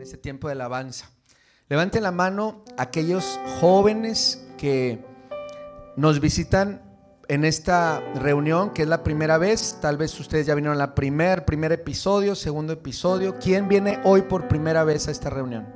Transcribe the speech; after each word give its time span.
en 0.00 0.04
este 0.04 0.16
tiempo 0.16 0.48
de 0.48 0.52
alabanza. 0.52 1.10
Levanten 1.68 2.02
la 2.02 2.10
mano 2.10 2.64
aquellos 2.78 3.38
jóvenes 3.60 4.42
que 4.56 5.04
nos 5.94 6.20
visitan 6.20 6.80
en 7.28 7.44
esta 7.44 8.00
reunión, 8.14 8.70
que 8.70 8.80
es 8.80 8.88
la 8.88 9.04
primera 9.04 9.36
vez. 9.36 9.76
Tal 9.82 9.98
vez 9.98 10.18
ustedes 10.18 10.46
ya 10.46 10.54
vinieron 10.54 10.76
a 10.76 10.86
la 10.86 10.94
primer, 10.94 11.44
primer 11.44 11.72
episodio, 11.72 12.34
segundo 12.34 12.72
episodio. 12.72 13.36
¿Quién 13.38 13.68
viene 13.68 14.00
hoy 14.04 14.22
por 14.22 14.48
primera 14.48 14.84
vez 14.84 15.06
a 15.06 15.10
esta 15.10 15.28
reunión? 15.28 15.68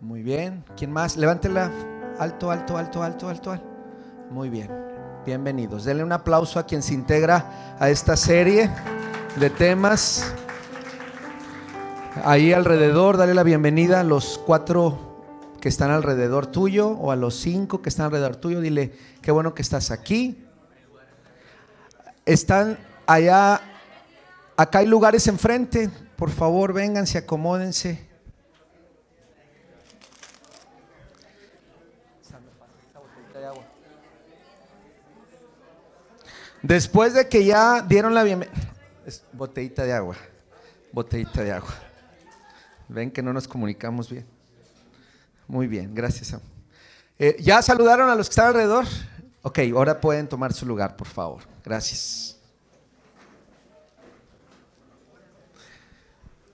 Muy 0.00 0.22
bien. 0.22 0.64
¿Quién 0.76 0.92
más? 0.92 1.16
Levántela 1.16 1.72
alto, 2.20 2.52
alto, 2.52 2.76
alto, 2.78 3.02
alto, 3.02 3.28
alto, 3.28 3.50
alto. 3.50 3.66
Muy 4.30 4.50
bien. 4.50 4.70
Bienvenidos. 5.26 5.84
Denle 5.84 6.04
un 6.04 6.12
aplauso 6.12 6.60
a 6.60 6.64
quien 6.64 6.84
se 6.84 6.94
integra 6.94 7.76
a 7.80 7.90
esta 7.90 8.16
serie 8.16 8.70
de 9.34 9.50
temas. 9.50 10.32
Ahí 12.24 12.54
alrededor, 12.54 13.18
dale 13.18 13.34
la 13.34 13.42
bienvenida 13.42 14.00
a 14.00 14.02
los 14.02 14.38
cuatro 14.38 15.22
que 15.60 15.68
están 15.68 15.90
alrededor 15.90 16.46
tuyo 16.46 16.88
o 16.88 17.10
a 17.10 17.16
los 17.16 17.34
cinco 17.34 17.82
que 17.82 17.90
están 17.90 18.06
alrededor 18.06 18.36
tuyo. 18.36 18.60
Dile, 18.60 18.92
qué 19.20 19.30
bueno 19.30 19.54
que 19.54 19.60
estás 19.60 19.90
aquí. 19.90 20.42
Están 22.24 22.78
allá, 23.06 23.60
acá 24.56 24.78
hay 24.78 24.86
lugares 24.86 25.26
enfrente. 25.28 25.90
Por 26.16 26.30
favor, 26.30 26.72
vénganse, 26.72 27.18
acomódense. 27.18 28.06
Después 36.62 37.12
de 37.12 37.28
que 37.28 37.44
ya 37.44 37.82
dieron 37.82 38.14
la 38.14 38.22
bienvenida, 38.22 38.56
botellita 39.32 39.84
de 39.84 39.92
agua, 39.92 40.16
botellita 40.92 41.44
de 41.44 41.52
agua. 41.52 41.85
Ven 42.88 43.10
que 43.10 43.22
no 43.22 43.32
nos 43.32 43.48
comunicamos 43.48 44.10
bien. 44.10 44.26
Muy 45.48 45.66
bien, 45.66 45.94
gracias. 45.94 46.36
Eh, 47.18 47.36
¿Ya 47.40 47.62
saludaron 47.62 48.10
a 48.10 48.14
los 48.14 48.28
que 48.28 48.32
están 48.32 48.48
alrededor? 48.48 48.84
Ok, 49.42 49.60
ahora 49.74 50.00
pueden 50.00 50.28
tomar 50.28 50.52
su 50.52 50.66
lugar, 50.66 50.96
por 50.96 51.06
favor. 51.06 51.42
Gracias. 51.64 52.36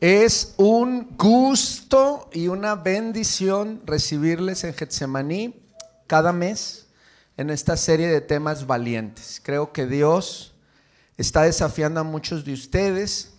Es 0.00 0.54
un 0.56 1.16
gusto 1.16 2.28
y 2.32 2.48
una 2.48 2.74
bendición 2.74 3.80
recibirles 3.86 4.64
en 4.64 4.74
Getsemaní 4.74 5.62
cada 6.06 6.32
mes 6.32 6.88
en 7.36 7.50
esta 7.50 7.76
serie 7.76 8.08
de 8.08 8.20
temas 8.20 8.66
valientes. 8.66 9.40
Creo 9.42 9.72
que 9.72 9.86
Dios 9.86 10.54
está 11.16 11.42
desafiando 11.42 12.00
a 12.00 12.04
muchos 12.04 12.44
de 12.44 12.52
ustedes 12.52 13.32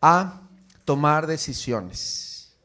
a 0.00 0.47
tomar 0.88 1.26
decisiones. 1.26 2.56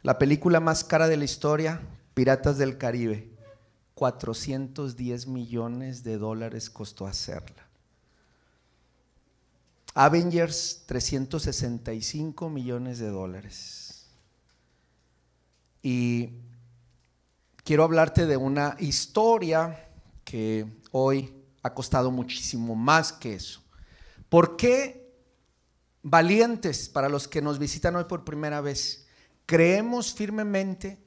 La 0.00 0.18
película 0.18 0.60
más 0.60 0.82
cara 0.82 1.08
de 1.08 1.18
la 1.18 1.26
historia, 1.26 1.82
Piratas 2.14 2.56
del 2.56 2.78
Caribe, 2.78 3.28
410 3.92 5.26
millones 5.26 6.02
de 6.04 6.16
dólares 6.16 6.70
costó 6.70 7.06
hacerla. 7.06 7.68
Avengers, 9.92 10.84
365 10.86 12.48
millones 12.48 12.98
de 12.98 13.08
dólares. 13.08 14.06
Y 15.82 16.30
quiero 17.62 17.84
hablarte 17.84 18.24
de 18.24 18.38
una 18.38 18.74
historia 18.78 19.86
que 20.24 20.64
hoy 20.92 21.34
ha 21.62 21.74
costado 21.74 22.10
muchísimo 22.10 22.74
más 22.74 23.12
que 23.12 23.34
eso. 23.34 23.60
¿Por 24.30 24.56
qué 24.56 24.97
valientes 26.02 26.88
para 26.88 27.08
los 27.08 27.28
que 27.28 27.42
nos 27.42 27.58
visitan 27.58 27.96
hoy 27.96 28.04
por 28.04 28.24
primera 28.24 28.60
vez, 28.60 29.06
creemos 29.46 30.12
firmemente 30.12 30.98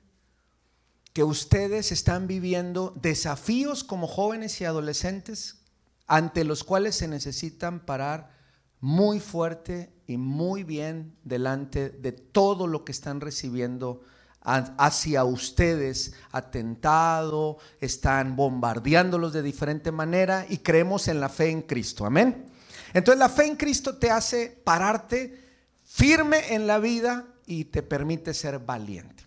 que 1.13 1.23
ustedes 1.23 1.91
están 1.91 2.27
viviendo 2.27 2.93
desafíos 3.01 3.83
como 3.83 4.07
jóvenes 4.07 4.61
y 4.61 4.65
adolescentes 4.65 5.61
ante 6.07 6.43
los 6.43 6.63
cuales 6.63 6.95
se 6.95 7.07
necesitan 7.07 7.85
parar 7.85 8.31
muy 8.79 9.19
fuerte 9.19 9.93
y 10.07 10.17
muy 10.17 10.63
bien 10.63 11.15
delante 11.23 11.89
de 11.89 12.11
todo 12.11 12.67
lo 12.67 12.83
que 12.83 12.91
están 12.91 13.21
recibiendo 13.21 14.01
hacia 14.43 15.23
ustedes, 15.23 16.13
atentado, 16.31 17.57
están 17.79 18.35
bombardeándolos 18.35 19.33
de 19.33 19.43
diferente 19.43 19.91
manera 19.91 20.45
y 20.49 20.57
creemos 20.57 21.07
en 21.07 21.19
la 21.19 21.29
fe 21.29 21.49
en 21.51 21.61
Cristo. 21.61 22.05
Amén. 22.05 22.50
Entonces 22.93 23.19
la 23.19 23.29
fe 23.29 23.45
en 23.45 23.55
Cristo 23.55 23.97
te 23.97 24.09
hace 24.09 24.49
pararte 24.63 25.39
firme 25.83 26.53
en 26.53 26.67
la 26.67 26.79
vida 26.79 27.25
y 27.45 27.65
te 27.65 27.83
permite 27.83 28.33
ser 28.33 28.59
valiente. 28.59 29.25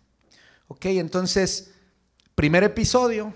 Ok, 0.69 0.87
entonces, 0.87 1.73
primer 2.35 2.65
episodio, 2.65 3.33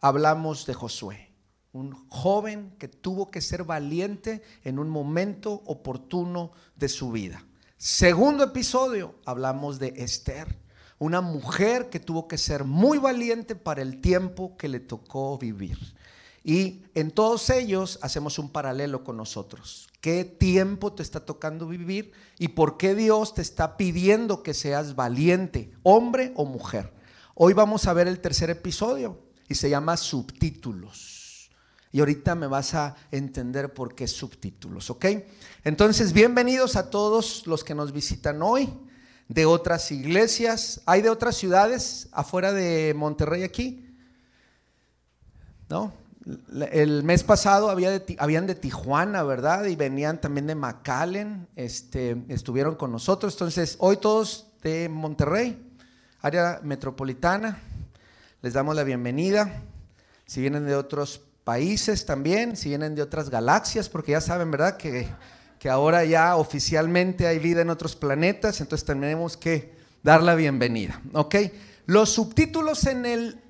hablamos 0.00 0.66
de 0.66 0.74
Josué, 0.74 1.30
un 1.72 2.08
joven 2.08 2.74
que 2.78 2.88
tuvo 2.88 3.30
que 3.30 3.40
ser 3.40 3.64
valiente 3.64 4.42
en 4.64 4.78
un 4.78 4.90
momento 4.90 5.62
oportuno 5.64 6.52
de 6.76 6.88
su 6.88 7.10
vida. 7.10 7.44
Segundo 7.78 8.44
episodio, 8.44 9.14
hablamos 9.24 9.78
de 9.78 9.94
Esther, 9.96 10.58
una 10.98 11.22
mujer 11.22 11.88
que 11.88 11.98
tuvo 11.98 12.28
que 12.28 12.36
ser 12.36 12.64
muy 12.64 12.98
valiente 12.98 13.56
para 13.56 13.80
el 13.80 14.02
tiempo 14.02 14.56
que 14.58 14.68
le 14.68 14.80
tocó 14.80 15.38
vivir. 15.38 15.78
Y 16.42 16.82
en 16.94 17.10
todos 17.10 17.50
ellos 17.50 17.98
hacemos 18.02 18.38
un 18.38 18.50
paralelo 18.50 19.04
con 19.04 19.16
nosotros. 19.16 19.88
¿Qué 20.00 20.24
tiempo 20.24 20.92
te 20.92 21.02
está 21.02 21.20
tocando 21.20 21.66
vivir 21.66 22.12
y 22.38 22.48
por 22.48 22.78
qué 22.78 22.94
Dios 22.94 23.34
te 23.34 23.42
está 23.42 23.76
pidiendo 23.76 24.42
que 24.42 24.54
seas 24.54 24.94
valiente, 24.94 25.72
hombre 25.82 26.32
o 26.36 26.46
mujer? 26.46 26.92
Hoy 27.34 27.52
vamos 27.52 27.86
a 27.86 27.92
ver 27.92 28.08
el 28.08 28.20
tercer 28.20 28.48
episodio 28.48 29.18
y 29.48 29.54
se 29.54 29.68
llama 29.68 29.96
subtítulos. 29.98 31.50
Y 31.92 32.00
ahorita 32.00 32.34
me 32.34 32.46
vas 32.46 32.74
a 32.74 32.96
entender 33.10 33.74
por 33.74 33.94
qué 33.94 34.06
subtítulos, 34.06 34.90
¿ok? 34.90 35.06
Entonces, 35.64 36.12
bienvenidos 36.12 36.76
a 36.76 36.88
todos 36.88 37.46
los 37.46 37.64
que 37.64 37.74
nos 37.74 37.92
visitan 37.92 38.40
hoy 38.42 38.72
de 39.28 39.44
otras 39.44 39.90
iglesias. 39.90 40.80
¿Hay 40.86 41.02
de 41.02 41.10
otras 41.10 41.36
ciudades 41.36 42.08
afuera 42.12 42.52
de 42.52 42.94
Monterrey 42.96 43.42
aquí? 43.42 43.86
¿No? 45.68 45.99
El 46.70 47.02
mes 47.02 47.22
pasado 47.24 47.70
había 47.70 47.90
de, 47.90 48.16
habían 48.18 48.46
de 48.46 48.54
Tijuana, 48.54 49.22
¿verdad? 49.22 49.64
Y 49.64 49.76
venían 49.76 50.20
también 50.20 50.46
de 50.46 50.54
McAllen, 50.54 51.48
este, 51.56 52.16
estuvieron 52.28 52.74
con 52.74 52.92
nosotros. 52.92 53.34
Entonces, 53.34 53.76
hoy 53.78 53.96
todos 53.96 54.46
de 54.62 54.88
Monterrey, 54.88 55.58
área 56.20 56.60
metropolitana, 56.62 57.58
les 58.42 58.52
damos 58.52 58.76
la 58.76 58.84
bienvenida. 58.84 59.62
Si 60.26 60.40
vienen 60.40 60.66
de 60.66 60.76
otros 60.76 61.22
países 61.44 62.04
también, 62.04 62.56
si 62.56 62.68
vienen 62.68 62.94
de 62.94 63.02
otras 63.02 63.30
galaxias, 63.30 63.88
porque 63.88 64.12
ya 64.12 64.20
saben, 64.20 64.50
¿verdad? 64.50 64.76
Que, 64.76 65.08
que 65.58 65.70
ahora 65.70 66.04
ya 66.04 66.36
oficialmente 66.36 67.26
hay 67.26 67.38
vida 67.38 67.62
en 67.62 67.70
otros 67.70 67.96
planetas, 67.96 68.60
entonces 68.60 68.86
tenemos 68.86 69.36
que 69.36 69.74
dar 70.02 70.22
la 70.22 70.34
bienvenida, 70.34 71.00
¿ok? 71.12 71.36
Los 71.86 72.10
subtítulos 72.10 72.86
en 72.86 73.04
el 73.04 73.40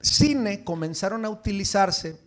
cine 0.00 0.64
comenzaron 0.64 1.24
a 1.24 1.30
utilizarse 1.30 2.18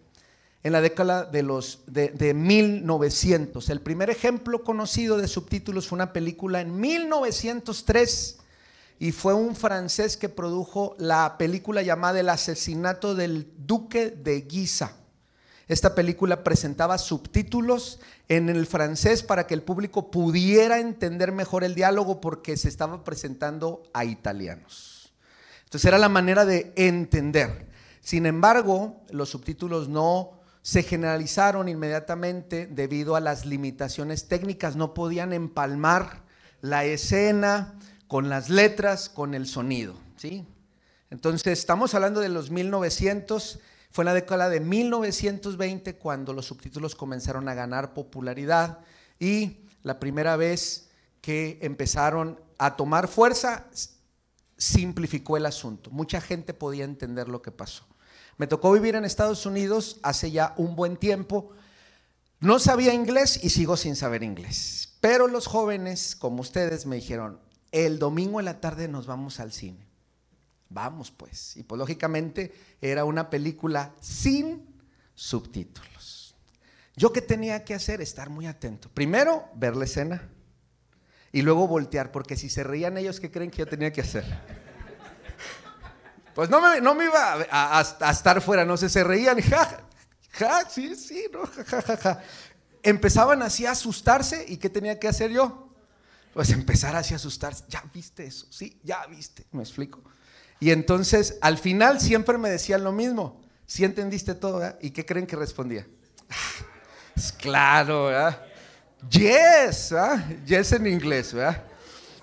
en 0.63 0.73
la 0.73 0.81
década 0.81 1.25
de, 1.25 1.43
los, 1.43 1.81
de, 1.87 2.33
1900. 2.33 3.69
El 3.69 3.81
primer 3.81 4.09
ejemplo 4.09 4.63
conocido 4.63 5.17
de 5.17 5.27
subtítulos 5.27 5.87
fue 5.87 5.95
una 5.95 6.13
película 6.13 6.61
en 6.61 6.79
1903 6.79 8.37
y 8.99 9.11
fue 9.11 9.33
un 9.33 9.55
francés 9.55 10.17
que 10.17 10.29
produjo 10.29 10.95
la 10.99 11.37
película 11.37 11.81
llamada 11.81 12.19
El 12.19 12.29
asesinato 12.29 13.15
del 13.15 13.51
duque 13.57 14.11
de 14.11 14.41
Guisa. 14.41 14.97
Esta 15.67 15.95
película 15.95 16.43
presentaba 16.43 16.97
subtítulos 16.97 17.99
en 18.27 18.49
el 18.49 18.67
francés 18.67 19.23
para 19.23 19.47
que 19.47 19.53
el 19.53 19.63
público 19.63 20.11
pudiera 20.11 20.79
entender 20.79 21.31
mejor 21.31 21.63
el 21.63 21.75
diálogo 21.75 22.21
porque 22.21 22.57
se 22.57 22.67
estaba 22.67 23.03
presentando 23.03 23.81
a 23.93 24.05
italianos. 24.05 24.90
Entonces 25.71 25.87
era 25.87 25.97
la 25.97 26.09
manera 26.09 26.43
de 26.43 26.73
entender. 26.75 27.65
Sin 28.01 28.25
embargo, 28.25 29.05
los 29.09 29.29
subtítulos 29.29 29.87
no 29.87 30.41
se 30.61 30.83
generalizaron 30.83 31.69
inmediatamente 31.69 32.67
debido 32.67 33.15
a 33.15 33.21
las 33.21 33.45
limitaciones 33.45 34.27
técnicas. 34.27 34.75
No 34.75 34.93
podían 34.93 35.31
empalmar 35.31 36.23
la 36.59 36.83
escena 36.83 37.79
con 38.09 38.27
las 38.27 38.49
letras, 38.49 39.07
con 39.07 39.33
el 39.33 39.47
sonido. 39.47 39.95
¿sí? 40.17 40.45
Entonces, 41.09 41.57
estamos 41.57 41.95
hablando 41.95 42.19
de 42.19 42.27
los 42.27 42.51
1900. 42.51 43.59
Fue 43.91 44.03
la 44.03 44.13
década 44.13 44.49
de 44.49 44.59
1920 44.59 45.95
cuando 45.95 46.33
los 46.33 46.47
subtítulos 46.47 46.95
comenzaron 46.95 47.47
a 47.47 47.53
ganar 47.53 47.93
popularidad 47.93 48.79
y 49.21 49.59
la 49.83 50.01
primera 50.01 50.35
vez 50.35 50.89
que 51.21 51.59
empezaron 51.61 52.41
a 52.57 52.75
tomar 52.75 53.07
fuerza 53.07 53.67
simplificó 54.61 55.37
el 55.37 55.47
asunto. 55.47 55.89
Mucha 55.89 56.21
gente 56.21 56.53
podía 56.53 56.85
entender 56.85 57.27
lo 57.27 57.41
que 57.41 57.49
pasó. 57.49 57.83
Me 58.37 58.45
tocó 58.45 58.71
vivir 58.71 58.93
en 58.93 59.05
Estados 59.05 59.47
Unidos 59.47 59.97
hace 60.03 60.29
ya 60.29 60.53
un 60.55 60.75
buen 60.75 60.97
tiempo. 60.97 61.49
No 62.39 62.59
sabía 62.59 62.93
inglés 62.93 63.39
y 63.43 63.49
sigo 63.49 63.75
sin 63.75 63.95
saber 63.95 64.21
inglés. 64.21 64.97
Pero 65.01 65.27
los 65.27 65.47
jóvenes, 65.47 66.15
como 66.15 66.41
ustedes, 66.41 66.85
me 66.85 66.97
dijeron, 66.97 67.39
el 67.71 67.97
domingo 67.97 68.39
en 68.39 68.45
la 68.45 68.61
tarde 68.61 68.87
nos 68.87 69.07
vamos 69.07 69.39
al 69.39 69.51
cine. 69.51 69.87
Vamos 70.69 71.09
pues. 71.09 71.57
Y 71.57 71.63
pues 71.63 71.79
lógicamente 71.79 72.53
era 72.81 73.03
una 73.03 73.31
película 73.31 73.95
sin 73.99 74.63
subtítulos. 75.15 76.35
Yo 76.95 77.11
qué 77.11 77.21
tenía 77.21 77.65
que 77.65 77.73
hacer? 77.73 77.99
Estar 77.99 78.29
muy 78.29 78.45
atento. 78.45 78.89
Primero, 78.93 79.49
ver 79.55 79.75
la 79.75 79.85
escena 79.85 80.29
y 81.31 81.41
luego 81.41 81.67
voltear, 81.67 82.11
porque 82.11 82.35
si 82.35 82.49
se 82.49 82.63
reían 82.63 82.97
ellos, 82.97 83.19
¿qué 83.19 83.31
creen 83.31 83.49
que 83.49 83.59
yo 83.59 83.67
tenía 83.67 83.91
que 83.91 84.01
hacer? 84.01 84.25
Pues 86.33 86.49
no 86.49 86.61
me, 86.61 86.81
no 86.81 86.95
me 86.95 87.05
iba 87.05 87.45
a, 87.51 88.11
estar 88.11 88.41
fuera, 88.41 88.65
no 88.65 88.77
sé, 88.77 88.89
se 88.89 89.03
reían, 89.03 89.39
ja, 89.41 89.83
ja, 90.31 90.69
sí, 90.69 90.95
sí, 90.95 91.25
no, 91.31 91.41
ja, 91.45 91.81
ja, 91.81 91.97
ja, 91.97 92.23
Empezaban 92.83 93.41
así 93.41 93.65
a 93.65 93.71
asustarse 93.71 94.45
y 94.47 94.57
¿qué 94.57 94.69
tenía 94.69 94.99
que 94.99 95.07
hacer 95.07 95.31
yo? 95.31 95.69
Pues 96.33 96.49
empezar 96.51 96.95
así 96.95 97.13
a 97.13 97.17
asustarse, 97.17 97.65
ya 97.67 97.83
viste 97.93 98.25
eso, 98.25 98.47
sí, 98.49 98.79
ya 98.83 99.05
viste, 99.07 99.45
me 99.51 99.61
explico. 99.61 100.01
Y 100.59 100.71
entonces 100.71 101.37
al 101.41 101.57
final 101.57 101.99
siempre 101.99 102.37
me 102.37 102.49
decían 102.49 102.83
lo 102.83 102.91
mismo, 102.91 103.41
¿sí 103.65 103.83
entendiste 103.83 104.33
todo? 104.35 104.77
¿Y 104.81 104.91
qué 104.91 105.05
creen 105.05 105.27
que 105.27 105.35
respondía? 105.35 105.85
Es 107.15 107.33
claro, 107.33 108.05
¿verdad? 108.05 108.50
Yes, 109.09 109.89
¿verdad? 109.91 110.25
Yes 110.45 110.71
en 110.73 110.87
inglés, 110.87 111.33
¿verdad? 111.33 111.63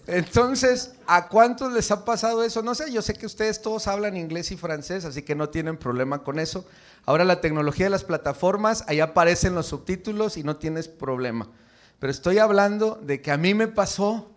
Entonces, 0.06 0.92
¿a 1.06 1.28
cuántos 1.28 1.70
les 1.72 1.90
ha 1.90 2.04
pasado 2.04 2.42
eso? 2.42 2.62
No 2.62 2.74
sé, 2.74 2.90
yo 2.90 3.02
sé 3.02 3.12
que 3.12 3.26
ustedes 3.26 3.60
todos 3.60 3.86
hablan 3.88 4.16
inglés 4.16 4.50
y 4.52 4.56
francés, 4.56 5.04
así 5.04 5.20
que 5.20 5.34
no 5.34 5.50
tienen 5.50 5.76
problema 5.76 6.22
con 6.22 6.38
eso. 6.38 6.66
Ahora 7.04 7.26
la 7.26 7.42
tecnología 7.42 7.86
de 7.86 7.90
las 7.90 8.04
plataformas, 8.04 8.84
ahí 8.86 9.00
aparecen 9.00 9.54
los 9.54 9.66
subtítulos 9.66 10.38
y 10.38 10.44
no 10.44 10.56
tienes 10.56 10.88
problema. 10.88 11.50
Pero 11.98 12.10
estoy 12.10 12.38
hablando 12.38 12.98
de 13.02 13.20
que 13.20 13.30
a 13.30 13.36
mí 13.36 13.52
me 13.52 13.68
pasó 13.68 14.30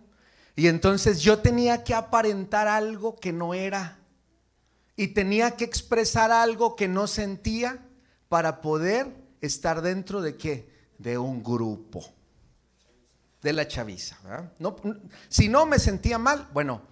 y 0.56 0.66
entonces 0.66 1.20
yo 1.20 1.38
tenía 1.38 1.84
que 1.84 1.94
aparentar 1.94 2.68
algo 2.68 3.16
que 3.16 3.32
no 3.32 3.54
era 3.54 3.98
y 4.94 5.08
tenía 5.08 5.52
que 5.52 5.64
expresar 5.64 6.32
algo 6.32 6.76
que 6.76 6.88
no 6.88 7.06
sentía 7.06 7.78
para 8.28 8.60
poder 8.60 9.06
estar 9.40 9.80
dentro 9.80 10.20
de 10.20 10.36
qué? 10.36 10.70
De 10.98 11.16
un 11.16 11.42
grupo 11.42 12.04
de 13.42 13.52
la 13.52 13.66
chaviza. 13.66 14.16
No, 14.58 14.76
si 15.28 15.48
no 15.48 15.66
me 15.66 15.78
sentía 15.78 16.18
mal, 16.18 16.48
bueno, 16.52 16.82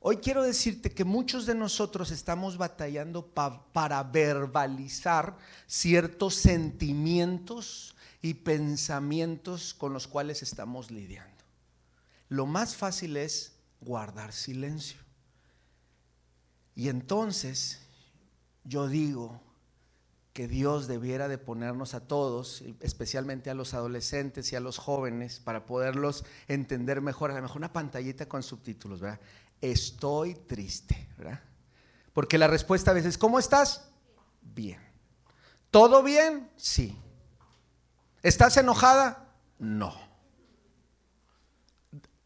hoy 0.00 0.18
quiero 0.18 0.42
decirte 0.42 0.90
que 0.90 1.04
muchos 1.04 1.46
de 1.46 1.54
nosotros 1.54 2.10
estamos 2.10 2.56
batallando 2.56 3.26
para 3.26 4.02
verbalizar 4.04 5.36
ciertos 5.66 6.34
sentimientos 6.36 7.96
y 8.22 8.34
pensamientos 8.34 9.74
con 9.74 9.92
los 9.92 10.06
cuales 10.06 10.42
estamos 10.42 10.90
lidiando. 10.90 11.44
Lo 12.28 12.46
más 12.46 12.76
fácil 12.76 13.16
es 13.16 13.56
guardar 13.80 14.32
silencio. 14.32 14.98
Y 16.74 16.88
entonces 16.88 17.80
yo 18.64 18.88
digo, 18.88 19.40
que 20.36 20.48
Dios 20.48 20.86
debiera 20.86 21.28
de 21.28 21.38
ponernos 21.38 21.94
a 21.94 22.00
todos, 22.06 22.62
especialmente 22.80 23.48
a 23.48 23.54
los 23.54 23.72
adolescentes 23.72 24.52
y 24.52 24.56
a 24.56 24.60
los 24.60 24.76
jóvenes, 24.76 25.40
para 25.40 25.64
poderlos 25.64 26.26
entender 26.46 27.00
mejor, 27.00 27.30
a 27.30 27.36
lo 27.36 27.40
mejor 27.40 27.56
una 27.56 27.72
pantallita 27.72 28.28
con 28.28 28.42
subtítulos, 28.42 29.00
¿verdad? 29.00 29.18
Estoy 29.62 30.34
triste, 30.34 31.08
¿verdad? 31.16 31.40
Porque 32.12 32.36
la 32.36 32.48
respuesta 32.48 32.90
a 32.90 32.94
veces, 32.94 33.16
¿cómo 33.16 33.38
estás? 33.38 33.88
Bien. 34.42 34.78
¿Todo 35.70 36.02
bien? 36.02 36.50
Sí. 36.54 36.94
¿Estás 38.22 38.58
enojada? 38.58 39.32
No. 39.58 39.94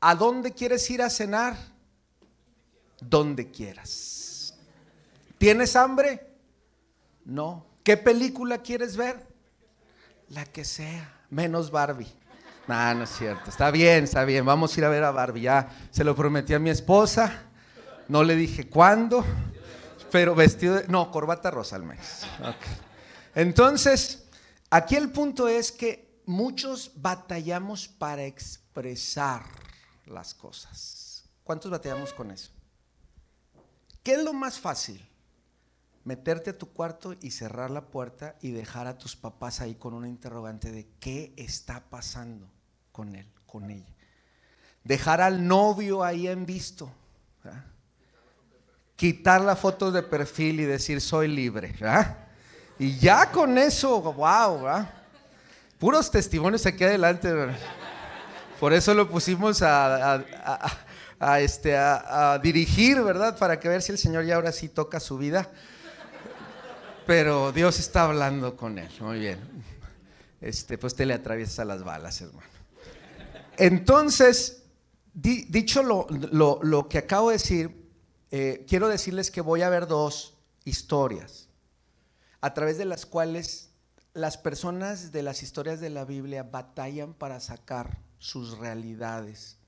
¿A 0.01 0.17
dónde 0.17 0.53
quieres 0.53 0.91
ir 0.91 1.01
a 1.01 1.11
cenar? 1.11 1.57
Donde 3.01 3.53
quieras. 3.53 4.59
¿Tienes 5.39 5.77
hambre? 5.77 6.27
No. 7.25 7.70
¿Qué 7.83 7.97
película 7.97 8.59
quieres 8.59 8.97
ver? 8.97 9.27
La 10.29 10.45
que 10.45 10.65
sea, 10.65 11.23
menos 11.31 11.71
Barbie. 11.71 12.13
No, 12.69 12.95
no 12.95 13.05
es 13.05 13.11
cierto. 13.11 13.51
Está 13.51 13.71
bien, 13.71 14.05
está 14.05 14.25
bien. 14.25 14.45
Vamos 14.45 14.77
a 14.77 14.81
ir 14.81 14.85
a 14.85 14.89
ver 14.89 15.03
a 15.03 15.11
Barbie. 15.11 15.43
Ya 15.43 15.69
se 15.91 16.05
lo 16.05 16.15
prometí 16.15 16.55
a 16.55 16.59
mi 16.59 16.71
esposa. 16.71 17.45
No 18.07 18.23
le 18.23 18.37
dije 18.37 18.69
cuándo, 18.69 19.25
pero 20.13 20.35
vestido 20.35 20.77
de... 20.77 20.89
No, 20.89 21.11
corbata 21.11 21.51
rosa 21.51 21.77
al 21.77 21.85
mes. 21.85 22.27
Entonces, 23.35 24.25
aquí 24.71 24.97
el 24.97 25.11
punto 25.11 25.49
es 25.49 25.73
que 25.73 26.23
muchos 26.27 26.93
batallamos 26.95 27.89
para 27.89 28.25
expresar 28.25 29.43
las 30.07 30.35
cosas. 30.35 31.25
¿Cuántos 31.43 31.71
batallamos 31.71 32.13
con 32.13 32.31
eso? 32.31 32.51
¿Qué 34.05 34.15
es 34.15 34.23
lo 34.23 34.33
más 34.33 34.61
fácil? 34.61 35.10
Meterte 36.11 36.51
a 36.51 36.59
tu 36.59 36.73
cuarto 36.73 37.15
y 37.21 37.31
cerrar 37.31 37.71
la 37.71 37.83
puerta 37.83 38.35
y 38.43 38.51
dejar 38.51 38.89
a 38.89 38.99
tus 38.99 39.15
papás 39.15 39.61
ahí 39.61 39.77
con 39.77 39.95
un 39.95 40.09
interrogante 40.09 40.73
de 40.73 40.89
qué 40.99 41.33
está 41.37 41.85
pasando 41.89 42.51
con 42.91 43.15
él, 43.15 43.29
con 43.47 43.71
ella. 43.71 43.95
Dejar 44.83 45.21
al 45.21 45.47
novio 45.47 46.03
ahí 46.03 46.27
en 46.27 46.47
visto. 46.47 46.91
Quitar 48.97 49.41
la 49.43 49.55
foto 49.55 49.93
de 49.93 50.03
perfil 50.03 50.59
y 50.59 50.65
decir 50.65 51.01
soy 51.01 51.29
libre. 51.29 51.77
Y 52.77 52.99
ya 52.99 53.31
con 53.31 53.57
eso, 53.57 54.01
wow, 54.01 54.85
puros 55.79 56.11
testimonios 56.11 56.67
aquí 56.67 56.83
adelante. 56.83 57.33
Por 58.59 58.73
eso 58.73 58.95
lo 58.95 59.09
pusimos 59.09 59.63
a, 59.63 60.25
este, 61.39 61.77
a, 61.77 62.37
dirigir, 62.43 63.01
¿verdad? 63.01 63.39
Para 63.39 63.61
que 63.61 63.69
ver 63.69 63.81
si 63.81 63.93
el 63.93 63.99
Señor 63.99 64.25
ya 64.25 64.35
ahora 64.35 64.51
sí 64.51 64.69
toca 64.69 64.99
su 64.99 65.17
vida 65.17 65.49
pero 67.11 67.51
Dios 67.51 67.81
está 67.81 68.05
hablando 68.05 68.57
con 68.57 68.79
él. 68.79 68.89
Muy 69.01 69.19
bien. 69.19 69.41
Este, 70.41 70.79
pues 70.79 70.95
te 70.95 71.05
le 71.05 71.15
atraviesa 71.15 71.65
las 71.65 71.83
balas, 71.83 72.21
hermano. 72.21 72.47
Entonces, 73.57 74.63
dicho 75.13 75.83
lo, 75.83 76.89
que 76.89 76.99
acabo 76.99 77.31
de 77.31 77.33
decir, 77.33 77.91
eh, 78.31 78.65
quiero 78.69 78.87
decirles 78.87 79.33
que 79.33 79.41
voy 79.41 79.63
a 79.63 79.71
ver 79.71 79.89
dos 79.89 80.39
historias 80.65 81.49
a 82.41 82.55
través 82.55 82.79
de 82.79 82.85
las 82.85 83.07
cuales 83.07 83.73
las 84.15 84.39
personas 84.39 85.11
de 85.11 85.25
las 85.25 85.43
historias 85.43 85.81
de 85.81 85.91
la 85.91 86.05
Biblia 86.05 86.45
batallan 86.45 87.13
para 87.13 87.41
sacar 87.41 87.99
sus 88.21 88.57
realidades 88.57 89.59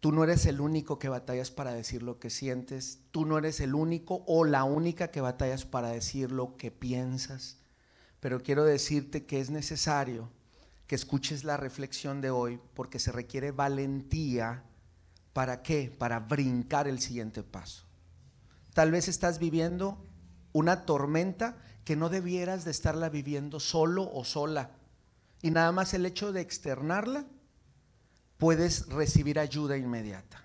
Tú 0.00 0.12
no 0.12 0.24
eres 0.24 0.46
el 0.46 0.62
único 0.62 0.98
que 0.98 1.10
batallas 1.10 1.50
para 1.50 1.74
decir 1.74 2.02
lo 2.02 2.18
que 2.18 2.30
sientes. 2.30 3.00
Tú 3.10 3.26
no 3.26 3.36
eres 3.36 3.60
el 3.60 3.74
único 3.74 4.24
o 4.26 4.44
la 4.44 4.64
única 4.64 5.10
que 5.10 5.20
batallas 5.20 5.66
para 5.66 5.90
decir 5.90 6.32
lo 6.32 6.56
que 6.56 6.70
piensas. 6.70 7.58
Pero 8.18 8.42
quiero 8.42 8.64
decirte 8.64 9.26
que 9.26 9.40
es 9.40 9.50
necesario 9.50 10.30
que 10.86 10.94
escuches 10.94 11.44
la 11.44 11.58
reflexión 11.58 12.22
de 12.22 12.30
hoy 12.30 12.58
porque 12.74 12.98
se 12.98 13.12
requiere 13.12 13.52
valentía. 13.52 14.64
¿Para 15.34 15.62
qué? 15.62 15.94
Para 15.96 16.20
brincar 16.20 16.88
el 16.88 16.98
siguiente 16.98 17.42
paso. 17.42 17.84
Tal 18.72 18.90
vez 18.90 19.06
estás 19.06 19.38
viviendo 19.38 20.02
una 20.52 20.86
tormenta 20.86 21.58
que 21.84 21.94
no 21.94 22.08
debieras 22.08 22.64
de 22.64 22.70
estarla 22.70 23.10
viviendo 23.10 23.60
solo 23.60 24.10
o 24.10 24.24
sola. 24.24 24.70
Y 25.42 25.50
nada 25.50 25.72
más 25.72 25.92
el 25.92 26.06
hecho 26.06 26.32
de 26.32 26.40
externarla 26.40 27.26
puedes 28.40 28.88
recibir 28.88 29.38
ayuda 29.38 29.76
inmediata. 29.76 30.42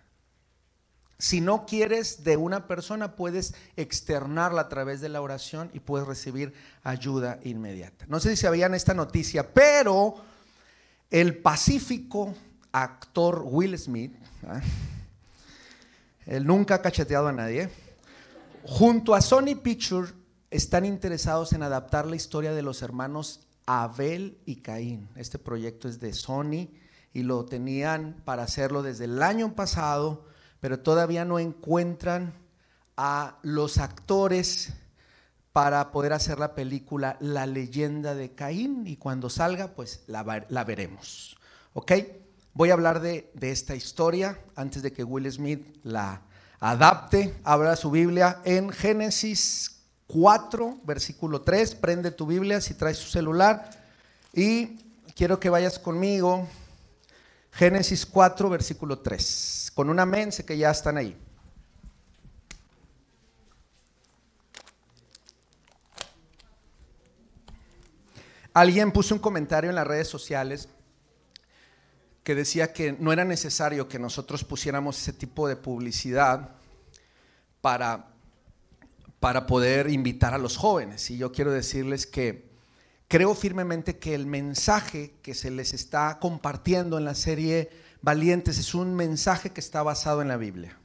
Si 1.18 1.40
no 1.40 1.66
quieres 1.66 2.25
de 2.25 2.36
una 2.36 2.68
persona, 2.68 3.16
puedes 3.16 3.56
externarla 3.78 4.62
a 4.62 4.70
través 4.70 5.00
de 5.00 5.08
la 5.08 5.22
oración 5.22 5.72
y 5.74 5.80
puedes 5.80 6.06
recibir 6.06 6.54
ayuda 6.84 7.40
inmediata. 7.44 8.06
No 8.10 8.20
sé 8.20 8.32
si 8.32 8.42
sabían 8.42 8.75
esta 8.75 8.94
noticia, 8.94 9.54
pero 9.54 10.18
el 11.10 11.38
pacífico 11.38 12.36
actor 12.74 13.44
Will 13.46 13.80
Smith, 13.80 14.14
¿ah? 14.46 14.60
él 16.25 16.46
nunca 16.46 16.75
ha 16.75 16.82
cacheteado 16.82 17.30
a 17.30 17.32
nadie, 17.32 17.70
junto 18.64 19.16
a 19.16 19.22
Sony 19.22 19.56
Pictures 19.64 20.14
están 20.52 20.86
interesados 20.86 21.54
en 21.54 21.64
adaptar 21.64 22.06
la 22.06 22.18
historia 22.18 22.52
de 22.54 22.62
los 22.62 22.82
hermanos 22.82 23.40
Abel 23.66 24.38
y 24.46 24.58
Caín. 24.58 25.08
Este 25.16 25.40
proyecto 25.40 25.88
es 25.88 26.02
de 26.02 26.12
Sony 26.12 26.68
y 27.16 27.24
lo 27.24 27.46
tenían 27.46 28.22
para 28.26 28.44
hacerlo 28.44 28.84
desde 28.84 29.06
el 29.06 29.24
año 29.24 29.56
pasado, 29.56 30.26
pero 30.60 30.80
todavía 30.80 31.24
no 31.24 31.40
encuentran 31.40 32.34
a 32.98 33.38
los 33.42 33.78
actores 33.78 34.74
para 35.54 35.94
poder 35.94 36.12
hacer 36.12 36.40
la 36.40 36.56
película 36.56 37.16
La 37.22 37.46
leyenda 37.48 38.16
de 38.16 38.36
Caín 38.36 38.86
y 38.86 38.98
cuando 38.98 39.30
salga 39.30 39.70
pues 39.70 40.04
la, 40.08 40.24
veremos. 40.66 41.38
¿Ok? 41.74 41.94
Voy 42.54 42.72
a 42.72 42.74
hablar 42.74 43.00
de, 43.00 43.32
de, 43.34 43.52
esta 43.52 43.76
historia 43.76 44.38
antes 44.54 44.82
de 44.82 44.92
que 44.92 45.06
Will 45.06 45.32
Smith 45.32 45.66
la 45.84 46.22
adapte. 46.60 47.34
Abra 47.46 47.78
su 47.78 47.92
Biblia 47.92 48.42
en 48.44 48.72
Génesis 48.72 49.84
4, 50.08 50.80
versículo 50.84 51.44
3. 51.44 51.76
Prende 51.76 52.12
tu 52.12 52.26
Biblia 52.26 52.60
si 52.60 52.74
traes 52.74 53.00
tu 53.00 53.08
celular 53.08 53.70
y 54.34 54.82
quiero 55.16 55.40
que 55.40 55.50
vayas 55.50 55.80
conmigo 55.80 56.46
Génesis 57.56 58.06
4, 58.06 58.50
versículo 58.50 59.00
3. 59.00 59.72
Con 59.74 59.90
un 59.90 59.98
amén, 59.98 60.34
sé 60.34 60.44
que 60.44 60.58
ya 60.58 60.72
están 60.72 60.98
ahí. 60.98 61.18
Alguien 68.54 68.92
puso 68.92 69.16
un 69.16 69.22
comentario 69.22 69.70
en 69.70 69.76
las 69.78 69.88
redes 69.88 70.10
sociales 70.10 70.68
que 72.26 72.36
decía 72.36 72.74
que 72.74 72.92
no 72.92 73.14
era 73.14 73.24
necesario 73.24 73.88
que 73.88 74.00
nosotros 74.00 74.44
pusiéramos 74.44 75.00
ese 75.00 75.14
tipo 75.14 75.48
de 75.48 75.56
publicidad 75.56 76.56
para, 77.62 78.08
para 79.22 79.46
poder 79.46 79.90
invitar 79.90 80.34
a 80.34 80.38
los 80.38 80.58
jóvenes. 80.58 81.10
Y 81.10 81.18
yo 81.18 81.32
quiero 81.32 81.52
decirles 81.52 82.06
que 82.06 82.55
creo 83.08 83.36
firmemente 83.36 83.98
que 83.98 84.16
el 84.16 84.26
mensaje 84.26 85.16
que 85.22 85.34
se 85.34 85.52
les 85.52 85.74
está 85.74 86.20
compartiendo 86.20 86.98
en 86.98 87.06
la 87.06 87.16
serie 87.16 87.70
Valientes 88.02 88.58
es 88.58 88.76
un 88.76 88.96
mensaje 88.96 89.52
que 89.52 89.62
está 89.62 89.82
basado 89.84 90.22
en 90.22 90.28
la 90.28 90.38
Biblia 90.38 90.78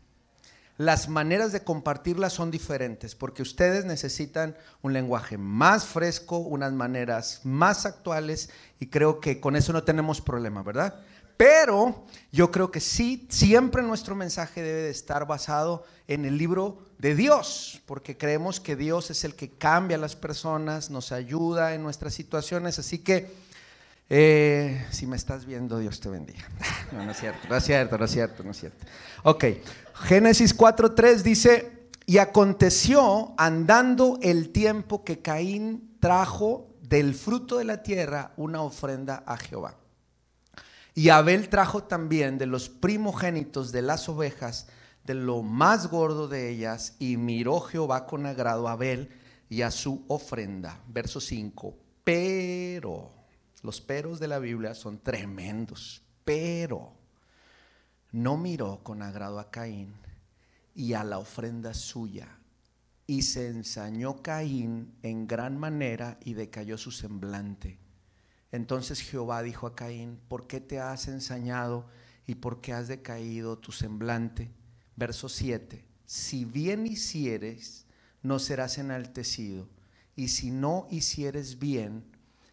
las 0.80 1.10
maneras 1.10 1.52
de 1.52 1.62
compartirlas 1.62 2.32
son 2.32 2.50
diferentes, 2.50 3.14
porque 3.14 3.42
ustedes 3.42 3.84
necesitan 3.84 4.56
un 4.80 4.94
lenguaje 4.94 5.36
más 5.36 5.84
fresco, 5.84 6.38
unas 6.38 6.72
maneras 6.72 7.42
más 7.44 7.84
actuales, 7.84 8.48
y 8.78 8.86
creo 8.86 9.20
que 9.20 9.40
con 9.40 9.56
eso 9.56 9.74
no 9.74 9.84
tenemos 9.84 10.22
problema, 10.22 10.62
¿verdad? 10.62 11.02
Pero 11.36 12.06
yo 12.32 12.50
creo 12.50 12.70
que 12.70 12.80
sí, 12.80 13.26
siempre 13.28 13.82
nuestro 13.82 14.16
mensaje 14.16 14.62
debe 14.62 14.80
de 14.84 14.90
estar 14.90 15.26
basado 15.26 15.84
en 16.08 16.24
el 16.24 16.38
libro 16.38 16.78
de 17.00 17.14
Dios, 17.14 17.80
porque 17.86 18.18
creemos 18.18 18.60
que 18.60 18.76
Dios 18.76 19.10
es 19.10 19.24
el 19.24 19.34
que 19.34 19.48
cambia 19.48 19.96
a 19.96 20.00
las 20.00 20.16
personas, 20.16 20.90
nos 20.90 21.12
ayuda 21.12 21.74
en 21.74 21.82
nuestras 21.82 22.12
situaciones, 22.12 22.78
así 22.78 22.98
que 22.98 23.32
eh, 24.10 24.86
si 24.90 25.06
me 25.06 25.16
estás 25.16 25.46
viendo, 25.46 25.78
Dios 25.78 25.98
te 26.00 26.10
bendiga. 26.10 26.46
No, 26.92 27.04
no 27.04 27.12
es 27.12 27.18
cierto, 27.18 27.48
no 27.48 27.56
es 27.56 27.64
cierto, 27.64 27.96
no 27.96 28.04
es 28.04 28.10
cierto, 28.10 28.42
no 28.42 28.50
es 28.50 28.58
cierto. 28.58 28.84
Ok, 29.22 29.44
Génesis 29.94 30.56
4.3 30.56 31.22
dice, 31.22 31.88
y 32.04 32.18
aconteció 32.18 33.32
andando 33.38 34.18
el 34.20 34.50
tiempo 34.50 35.04
que 35.04 35.22
Caín 35.22 35.96
trajo 36.00 36.68
del 36.82 37.14
fruto 37.14 37.58
de 37.58 37.64
la 37.64 37.82
tierra 37.82 38.32
una 38.36 38.60
ofrenda 38.62 39.22
a 39.24 39.36
Jehová. 39.36 39.76
Y 40.94 41.08
Abel 41.08 41.48
trajo 41.48 41.84
también 41.84 42.36
de 42.36 42.46
los 42.46 42.68
primogénitos 42.68 43.70
de 43.70 43.82
las 43.82 44.08
ovejas, 44.08 44.66
de 45.04 45.14
lo 45.14 45.42
más 45.42 45.88
gordo 45.90 46.28
de 46.28 46.50
ellas, 46.50 46.96
y 46.98 47.16
miró 47.16 47.60
Jehová 47.60 48.06
con 48.06 48.26
agrado 48.26 48.68
a 48.68 48.72
Abel 48.72 49.10
y 49.48 49.62
a 49.62 49.70
su 49.70 50.04
ofrenda. 50.08 50.80
Verso 50.88 51.20
5. 51.20 51.76
Pero 52.04 53.12
los 53.62 53.80
peros 53.80 54.20
de 54.20 54.28
la 54.28 54.38
Biblia 54.38 54.74
son 54.74 54.98
tremendos, 54.98 56.02
pero 56.24 56.92
no 58.12 58.36
miró 58.36 58.80
con 58.82 59.02
agrado 59.02 59.38
a 59.38 59.50
Caín 59.50 59.94
y 60.74 60.94
a 60.94 61.04
la 61.04 61.18
ofrenda 61.18 61.74
suya. 61.74 62.38
Y 63.06 63.22
se 63.22 63.48
ensañó 63.48 64.22
Caín 64.22 64.94
en 65.02 65.26
gran 65.26 65.58
manera 65.58 66.18
y 66.24 66.34
decayó 66.34 66.78
su 66.78 66.92
semblante. 66.92 67.78
Entonces 68.52 69.00
Jehová 69.00 69.42
dijo 69.42 69.66
a 69.66 69.74
Caín, 69.74 70.20
¿por 70.28 70.46
qué 70.46 70.60
te 70.60 70.80
has 70.80 71.08
ensañado 71.08 71.86
y 72.26 72.36
por 72.36 72.60
qué 72.60 72.72
has 72.72 72.88
decaído 72.88 73.58
tu 73.58 73.72
semblante? 73.72 74.52
Verso 75.00 75.30
7, 75.30 75.82
si 76.04 76.44
bien 76.44 76.86
hicieres, 76.86 77.86
no 78.22 78.38
serás 78.38 78.76
enaltecido, 78.76 79.66
y 80.14 80.28
si 80.28 80.50
no 80.50 80.86
hicieres 80.90 81.58
bien, 81.58 82.04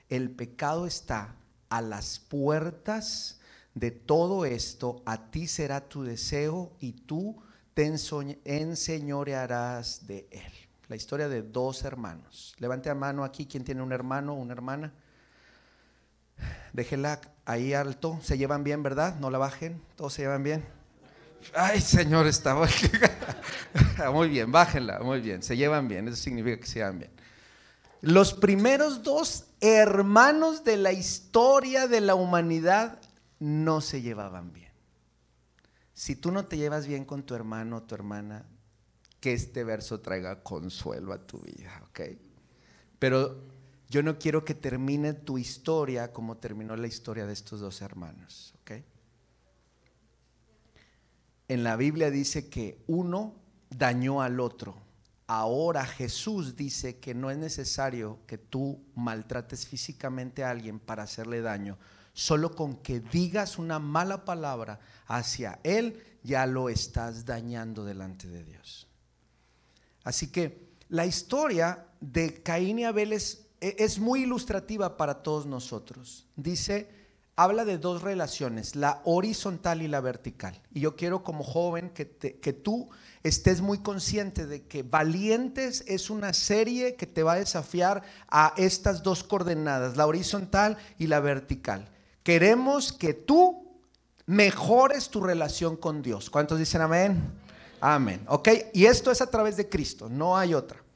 el 0.07 0.31
pecado 0.31 0.87
está 0.87 1.35
a 1.67 1.81
las 1.81 2.19
puertas 2.19 3.41
de 3.75 3.91
todo 3.91 4.45
esto, 4.45 5.03
a 5.05 5.29
ti 5.29 5.45
será 5.45 5.89
tu 5.89 6.03
deseo 6.03 6.71
y 6.79 6.93
tú 6.93 7.35
te 7.73 7.93
enseñorearás 8.45 10.07
de 10.07 10.29
él. 10.31 10.53
La 10.87 10.95
historia 10.95 11.27
de 11.27 11.41
dos 11.41 11.83
hermanos. 11.83 12.55
Levante 12.59 12.87
la 12.87 12.95
mano 12.95 13.25
aquí, 13.25 13.45
quien 13.45 13.65
tiene 13.65 13.81
un 13.81 13.91
hermano 13.91 14.31
o 14.31 14.37
una 14.37 14.53
hermana? 14.53 14.93
Déjela 16.71 17.19
ahí 17.43 17.73
alto. 17.73 18.17
Se 18.23 18.37
llevan 18.37 18.63
bien, 18.63 18.83
¿verdad? 18.83 19.19
No 19.19 19.29
la 19.31 19.37
bajen. 19.37 19.81
Todos 19.97 20.13
se 20.13 20.21
llevan 20.21 20.43
bien. 20.43 20.76
Ay, 21.53 21.81
Señor, 21.81 22.27
estaba. 22.27 22.67
muy 24.13 24.29
bien, 24.29 24.51
bájenla, 24.51 24.99
muy 24.99 25.21
bien. 25.21 25.43
Se 25.43 25.55
llevan 25.55 25.87
bien. 25.87 26.07
Eso 26.07 26.17
significa 26.17 26.59
que 26.59 26.67
se 26.67 26.79
llevan 26.79 26.99
bien. 26.99 27.11
Los 28.01 28.33
primeros 28.33 29.03
dos 29.03 29.45
hermanos 29.59 30.63
de 30.63 30.77
la 30.77 30.91
historia 30.91 31.87
de 31.87 32.01
la 32.01 32.15
humanidad 32.15 32.99
no 33.39 33.81
se 33.81 34.01
llevaban 34.01 34.53
bien. 34.53 34.71
Si 35.93 36.15
tú 36.15 36.31
no 36.31 36.45
te 36.45 36.57
llevas 36.57 36.85
bien 36.85 37.05
con 37.05 37.23
tu 37.23 37.33
hermano 37.33 37.77
o 37.77 37.83
tu 37.83 37.95
hermana, 37.95 38.45
que 39.19 39.33
este 39.33 39.63
verso 39.63 39.99
traiga 39.99 40.43
consuelo 40.43 41.11
a 41.11 41.25
tu 41.25 41.39
vida, 41.39 41.81
¿ok? 41.89 42.01
Pero 42.99 43.41
yo 43.89 44.03
no 44.03 44.19
quiero 44.19 44.45
que 44.45 44.53
termine 44.53 45.13
tu 45.13 45.39
historia 45.39 46.13
como 46.13 46.37
terminó 46.37 46.75
la 46.75 46.87
historia 46.87 47.25
de 47.25 47.33
estos 47.33 47.59
dos 47.59 47.81
hermanos, 47.81 48.53
¿ok? 48.61 48.71
En 51.47 51.63
la 51.63 51.75
Biblia 51.75 52.11
dice 52.11 52.49
que 52.49 52.83
uno 52.87 53.35
dañó 53.69 54.21
al 54.21 54.39
otro 54.39 54.87
Ahora 55.27 55.85
Jesús 55.85 56.55
dice 56.55 56.99
que 56.99 57.13
no 57.13 57.29
es 57.29 57.37
necesario 57.37 58.19
que 58.25 58.37
tú 58.37 58.81
maltrates 58.95 59.67
físicamente 59.67 60.45
a 60.45 60.51
alguien 60.51 60.79
para 60.79 61.03
hacerle 61.03 61.41
daño. 61.41 61.77
Solo 62.13 62.55
con 62.55 62.77
que 62.77 63.01
digas 63.01 63.59
una 63.59 63.77
mala 63.77 64.23
palabra 64.23 64.79
hacia 65.05 65.59
él, 65.63 66.01
ya 66.23 66.45
lo 66.45 66.69
estás 66.69 67.25
dañando 67.25 67.83
delante 67.83 68.29
de 68.29 68.45
Dios. 68.45 68.87
Así 70.05 70.31
que 70.31 70.69
la 70.87 71.05
historia 71.05 71.85
de 71.99 72.41
Caín 72.41 72.79
y 72.79 72.85
Abel 72.85 73.11
es, 73.11 73.47
es 73.59 73.99
muy 73.99 74.23
ilustrativa 74.23 74.95
para 74.95 75.21
todos 75.21 75.45
nosotros. 75.45 76.25
Dice, 76.37 76.89
habla 77.37 77.65
de 77.65 77.77
dos 77.77 78.01
relaciones, 78.01 78.75
la 78.75 78.99
horizontal 79.05 79.83
y 79.83 79.87
la 79.87 80.01
vertical. 80.01 80.59
Y 80.73 80.81
yo 80.81 80.95
quiero 80.95 81.23
como 81.23 81.43
joven 81.43 81.91
que, 81.91 82.03
tú 82.53 82.89
estés 83.21 83.61
muy 83.61 83.77
consciente 83.77 84.47
de 84.47 84.65
que 84.65 84.81
Valientes 84.81 85.83
es 85.87 86.09
una 86.09 86.33
serie 86.33 86.95
que 86.95 87.05
te 87.05 87.21
va 87.21 87.33
a 87.33 87.39
desafiar 87.39 88.01
a 88.27 88.53
estas 88.57 89.03
dos 89.03 89.23
coordenadas, 89.23 89.95
la 89.95 90.07
horizontal 90.07 90.77
y 90.97 91.05
la 91.05 91.19
vertical. 91.19 91.87
Queremos 92.23 92.91
que 92.91 93.13
tú 93.13 93.79
mejores 94.25 95.09
tu 95.09 95.21
relación 95.21 95.77
con 95.77 96.01
Dios. 96.01 96.31
¿Cuántos 96.31 96.57
dicen 96.57 96.81
amén? 96.81 97.21
Amén. 97.79 98.25
¿Ok? 98.27 98.49
Y 98.73 98.85
esto 98.85 99.11
es 99.11 99.21
a 99.21 99.29
través 99.29 99.57
de 99.57 99.69
Cristo, 99.69 100.09
no 100.09 100.35
hay 100.35 100.55
otra. 100.55 100.86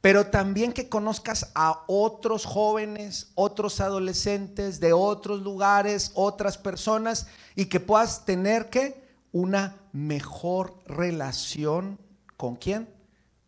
Pero 0.00 0.28
también 0.28 0.72
que 0.72 0.88
conozcas 0.88 1.50
a 1.54 1.84
otros 1.86 2.46
jóvenes, 2.46 3.32
otros 3.34 3.80
adolescentes 3.80 4.80
de 4.80 4.94
otros 4.94 5.42
lugares, 5.42 6.12
otras 6.14 6.56
personas 6.56 7.26
y 7.54 7.66
que 7.66 7.80
puedas 7.80 8.24
tener 8.24 8.70
que 8.70 9.04
una 9.32 9.76
mejor 9.92 10.74
relación 10.86 11.98
con 12.36 12.56
quién? 12.56 12.88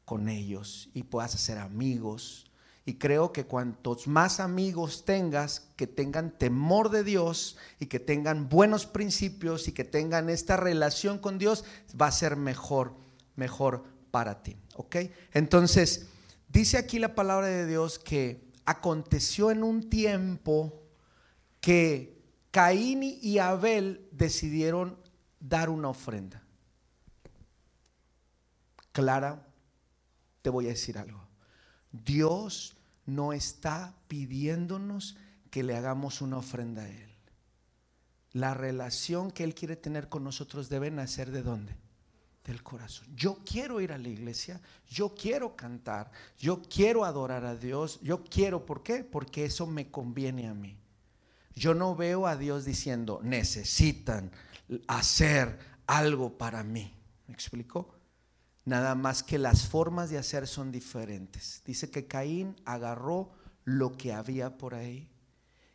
Con 0.04 0.28
ellos 0.28 0.90
y 0.92 1.04
puedas 1.04 1.35
hacer 1.35 1.59
amigos. 1.59 2.50
Y 2.85 2.94
creo 2.94 3.32
que 3.32 3.47
cuantos 3.47 4.06
más 4.06 4.40
amigos 4.40 5.04
tengas, 5.04 5.71
que 5.76 5.87
tengan 5.87 6.37
temor 6.37 6.90
de 6.90 7.04
Dios 7.04 7.56
y 7.78 7.87
que 7.87 8.00
tengan 8.00 8.49
buenos 8.49 8.87
principios 8.87 9.68
y 9.68 9.73
que 9.73 9.85
tengan 9.85 10.28
esta 10.28 10.56
relación 10.56 11.18
con 11.18 11.38
Dios, 11.38 11.64
va 11.99 12.09
a 12.09 12.12
ser 12.12 12.37
mejor, 12.37 12.94
mejor 13.37 13.85
para 14.11 14.42
ti. 14.42 14.56
¿Ok? 14.75 14.97
Entonces, 15.32 16.09
dice 16.52 16.78
aquí 16.78 16.99
la 16.99 17.14
palabra 17.14 17.47
de 17.47 17.66
Dios 17.66 17.99
que 17.99 18.52
aconteció 18.64 19.50
en 19.50 19.62
un 19.62 19.88
tiempo 19.88 20.82
que 21.61 22.23
Caín 22.50 23.02
y 23.02 23.38
Abel 23.38 24.09
decidieron 24.12 24.99
dar 25.40 25.71
una 25.71 25.88
ofrenda. 25.88 26.42
Clara, 28.92 29.47
te 30.42 30.50
voy 30.50 30.66
a 30.66 30.71
decir 30.71 30.99
algo. 30.99 31.26
Dios 31.90 32.76
no 33.06 33.32
está 33.32 33.94
pidiéndonos 34.09 35.16
que 35.50 35.62
le 35.62 35.76
hagamos 35.76 36.21
una 36.21 36.38
ofrenda 36.38 36.82
a 36.82 36.88
Él. 36.88 37.11
La 38.32 38.54
relación 38.54 39.30
que 39.30 39.44
Él 39.44 39.54
quiere 39.54 39.76
tener 39.76 40.09
con 40.09 40.25
nosotros 40.25 40.68
debe 40.68 40.90
nacer 40.90 41.30
de 41.30 41.42
dónde? 41.42 41.76
Del 42.45 42.63
corazón. 42.63 43.07
Yo 43.15 43.39
quiero 43.45 43.81
ir 43.81 43.93
a 43.93 43.99
la 43.99 44.09
iglesia, 44.09 44.61
yo 44.89 45.15
quiero 45.15 45.55
cantar, 45.55 46.11
yo 46.39 46.61
quiero 46.63 47.05
adorar 47.05 47.45
a 47.45 47.55
Dios, 47.55 48.01
yo 48.03 48.25
quiero, 48.25 48.67
¿por 48.67 48.83
qué? 48.83 49.05
Porque 49.05 49.45
eso 49.45 49.67
me 49.67 49.91
conviene 49.91 50.49
a 50.49 50.55
mí. 50.55 50.77
Yo 51.55 51.75
no 51.75 51.95
veo 51.95 52.27
a 52.27 52.37
Dios 52.37 52.65
diciendo, 52.65 53.21
necesitan 53.23 54.33
hacer 54.89 55.59
algo 55.87 56.37
para 56.37 56.65
mí. 56.65 56.93
¿Me 57.29 57.35
explicó? 57.35 57.95
Nada 58.65 58.95
más 58.95 59.23
que 59.23 59.39
las 59.39 59.67
formas 59.67 60.11
de 60.11 60.19
hacer 60.19 60.47
son 60.47 60.71
diferentes. 60.71 61.63
Dice 61.65 61.91
que 61.91 62.07
Caín 62.07 62.57
agarró 62.65 63.33
lo 63.65 63.97
que 63.97 64.13
había 64.13 64.57
por 64.57 64.75
ahí 64.75 65.09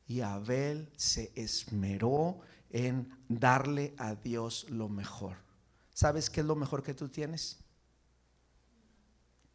y 0.08 0.22
Abel 0.22 0.90
se 0.96 1.32
esmeró 1.36 2.40
en 2.70 3.10
darle 3.28 3.94
a 3.98 4.16
Dios 4.16 4.68
lo 4.70 4.90
mejor. 4.90 5.47
¿Sabes 5.98 6.30
qué 6.30 6.42
es 6.42 6.46
lo 6.46 6.56
mejor 6.56 6.84
que 6.84 6.94
tú 6.94 7.10
tienes? 7.10 7.58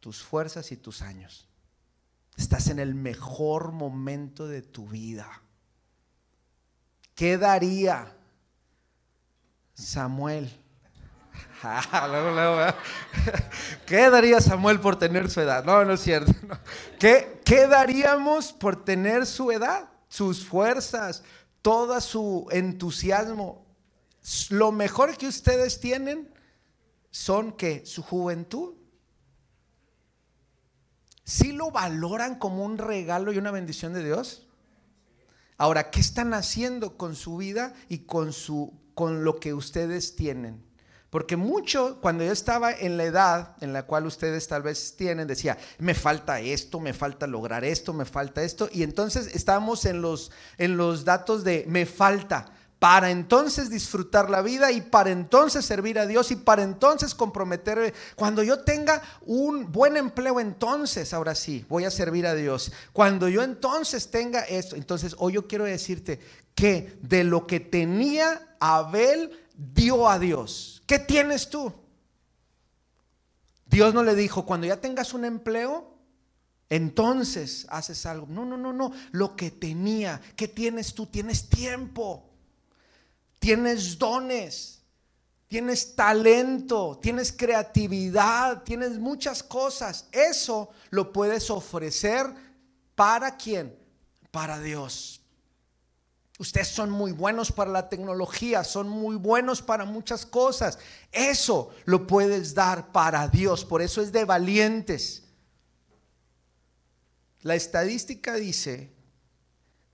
Tus 0.01 0.21
fuerzas 0.21 0.73
y 0.73 0.75
tus 0.75 1.01
años. 1.01 1.47
Estás 2.35 2.67
en 2.67 2.79
el 2.79 2.95
mejor 2.95 3.71
momento 3.71 4.45
de 4.45 4.61
tu 4.61 4.89
vida. 4.89 5.41
¿Qué 7.15 7.37
daría 7.37 8.13
Samuel? 9.73 10.51
¿Qué 13.85 14.09
daría 14.09 14.41
Samuel 14.41 14.81
por 14.81 14.99
tener 14.99 15.31
su 15.31 15.39
edad? 15.39 15.63
No, 15.63 15.85
no 15.85 15.93
es 15.93 16.01
cierto. 16.01 16.33
¿Qué, 16.99 17.39
¿Qué 17.45 17.67
daríamos 17.67 18.51
por 18.51 18.83
tener 18.83 19.25
su 19.25 19.49
edad? 19.49 19.87
Sus 20.09 20.45
fuerzas, 20.45 21.23
todo 21.61 22.01
su 22.01 22.49
entusiasmo. 22.51 23.65
Lo 24.49 24.73
mejor 24.73 25.17
que 25.17 25.27
ustedes 25.27 25.79
tienen 25.79 26.32
son 27.13 27.51
que 27.51 27.85
su 27.85 28.01
juventud. 28.01 28.73
Si 31.23 31.51
lo 31.51 31.69
valoran 31.69 32.39
como 32.39 32.65
un 32.65 32.79
regalo 32.79 33.31
y 33.31 33.37
una 33.37 33.51
bendición 33.51 33.93
de 33.93 34.03
Dios? 34.03 34.47
Ahora, 35.57 35.91
¿qué 35.91 35.99
están 35.99 36.33
haciendo 36.33 36.97
con 36.97 37.15
su 37.15 37.37
vida 37.37 37.75
y 37.87 37.99
con, 37.99 38.33
su, 38.33 38.73
con 38.95 39.23
lo 39.23 39.39
que 39.39 39.53
ustedes 39.53 40.15
tienen? 40.15 40.65
Porque 41.11 41.37
mucho, 41.37 41.99
cuando 42.01 42.23
yo 42.23 42.31
estaba 42.31 42.71
en 42.73 42.97
la 42.97 43.03
edad 43.03 43.57
en 43.61 43.73
la 43.73 43.83
cual 43.85 44.07
ustedes 44.07 44.47
tal 44.47 44.63
vez 44.63 44.95
tienen, 44.97 45.27
decía, 45.27 45.59
me 45.77 45.93
falta 45.93 46.39
esto, 46.39 46.79
me 46.79 46.93
falta 46.93 47.27
lograr 47.27 47.63
esto, 47.63 47.93
me 47.93 48.05
falta 48.05 48.41
esto. 48.41 48.67
Y 48.71 48.81
entonces 48.81 49.35
estamos 49.35 49.85
en 49.85 50.01
los, 50.01 50.31
en 50.57 50.77
los 50.77 51.05
datos 51.05 51.43
de 51.43 51.65
me 51.67 51.85
falta 51.85 52.51
para 52.83 53.11
entonces 53.11 53.69
disfrutar 53.69 54.29
la 54.29 54.41
vida 54.41 54.69
y 54.73 54.81
para 54.81 55.09
entonces 55.09 55.63
servir 55.63 55.97
a 55.97 56.05
Dios 56.05 56.31
y 56.31 56.35
para 56.35 56.63
entonces 56.63 57.15
comprometerme. 57.15 57.93
Cuando 58.17 58.43
yo 58.43 58.59
tenga 58.59 59.01
un 59.21 59.71
buen 59.71 59.95
empleo, 59.95 60.41
entonces, 60.41 61.13
ahora 61.13 61.33
sí, 61.33 61.65
voy 61.69 61.85
a 61.85 61.89
servir 61.89 62.27
a 62.27 62.35
Dios. 62.35 62.73
Cuando 62.91 63.29
yo 63.29 63.41
entonces 63.41 64.11
tenga 64.11 64.41
esto, 64.41 64.75
entonces 64.75 65.15
hoy 65.17 65.31
yo 65.31 65.47
quiero 65.47 65.63
decirte 65.63 66.19
que 66.55 66.99
de 67.01 67.23
lo 67.23 67.47
que 67.47 67.61
tenía 67.61 68.57
Abel, 68.59 69.31
dio 69.55 70.09
a 70.09 70.19
Dios. 70.19 70.83
¿Qué 70.85 70.99
tienes 70.99 71.49
tú? 71.49 71.71
Dios 73.65 73.93
no 73.93 74.03
le 74.03 74.13
dijo, 74.13 74.45
cuando 74.45 74.67
ya 74.67 74.81
tengas 74.81 75.13
un 75.13 75.23
empleo, 75.23 75.95
entonces 76.69 77.65
haces 77.69 78.05
algo. 78.05 78.27
No, 78.29 78.43
no, 78.43 78.57
no, 78.57 78.73
no. 78.73 78.91
Lo 79.11 79.37
que 79.37 79.51
tenía, 79.51 80.19
¿qué 80.35 80.49
tienes 80.49 80.93
tú? 80.93 81.05
Tienes 81.05 81.47
tiempo, 81.47 82.32
tienes 83.43 83.99
dones, 83.99 84.81
tienes 85.49 85.97
talento, 85.97 86.97
tienes 87.01 87.29
creatividad, 87.29 88.63
tienes 88.63 88.97
muchas 88.97 89.43
cosas. 89.43 90.07
Eso 90.13 90.69
lo 90.91 91.11
puedes 91.11 91.49
ofrecer 91.49 92.25
para 92.95 93.35
quién? 93.35 93.77
Para 94.31 94.61
Dios. 94.61 95.19
Ustedes 96.39 96.69
son 96.69 96.89
muy 96.89 97.11
buenos 97.11 97.51
para 97.51 97.69
la 97.69 97.89
tecnología, 97.89 98.63
son 98.63 98.87
muy 98.87 99.17
buenos 99.17 99.61
para 99.61 99.83
muchas 99.83 100.25
cosas. 100.25 100.79
Eso 101.11 101.71
lo 101.83 102.07
puedes 102.07 102.53
dar 102.53 102.93
para 102.93 103.27
Dios, 103.27 103.65
por 103.65 103.81
eso 103.81 104.01
es 104.01 104.13
de 104.13 104.23
valientes. 104.23 105.23
La 107.41 107.55
estadística 107.55 108.35
dice 108.35 108.92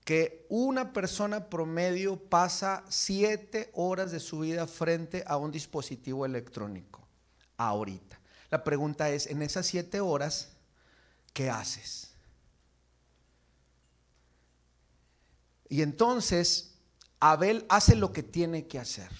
que 0.04 0.46
una 0.48 0.92
persona 0.92 1.48
promedio 1.48 2.16
pasa 2.16 2.84
siete 2.88 3.70
horas 3.74 4.10
de 4.10 4.20
su 4.20 4.40
vida 4.40 4.66
frente 4.66 5.22
a 5.26 5.36
un 5.36 5.50
dispositivo 5.50 6.24
electrónico, 6.24 7.06
ahorita. 7.56 8.18
La 8.50 8.64
pregunta 8.64 9.10
es, 9.10 9.26
en 9.26 9.42
esas 9.42 9.66
siete 9.66 10.00
horas, 10.00 10.52
¿qué 11.32 11.50
haces? 11.50 12.10
Y 15.68 15.82
entonces 15.82 16.74
Abel 17.20 17.64
hace 17.68 17.94
lo 17.94 18.12
que 18.12 18.24
tiene 18.24 18.66
que 18.66 18.78
hacer. 18.78 19.10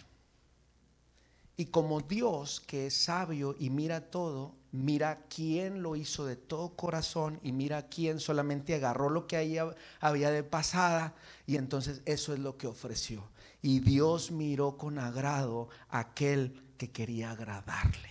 Y 1.56 1.66
como 1.66 2.00
Dios, 2.00 2.60
que 2.60 2.86
es 2.86 2.94
sabio 2.96 3.54
y 3.58 3.70
mira 3.70 4.10
todo, 4.10 4.56
mira 4.72 5.26
quién 5.28 5.82
lo 5.82 5.96
hizo 5.96 6.24
de 6.24 6.36
todo 6.36 6.76
corazón 6.76 7.40
y 7.42 7.52
mira 7.52 7.88
quién 7.88 8.20
solamente 8.20 8.74
agarró 8.74 9.10
lo 9.10 9.26
que 9.26 9.36
ahí 9.36 9.58
había 10.00 10.30
de 10.30 10.42
pasada 10.42 11.14
y 11.46 11.56
entonces 11.56 12.02
eso 12.04 12.32
es 12.32 12.38
lo 12.38 12.56
que 12.56 12.66
ofreció. 12.66 13.28
Y 13.62 13.80
Dios 13.80 14.30
miró 14.30 14.76
con 14.76 14.98
agrado 14.98 15.68
a 15.88 16.00
aquel 16.00 16.62
que 16.78 16.90
quería 16.90 17.32
agradarle. 17.32 18.08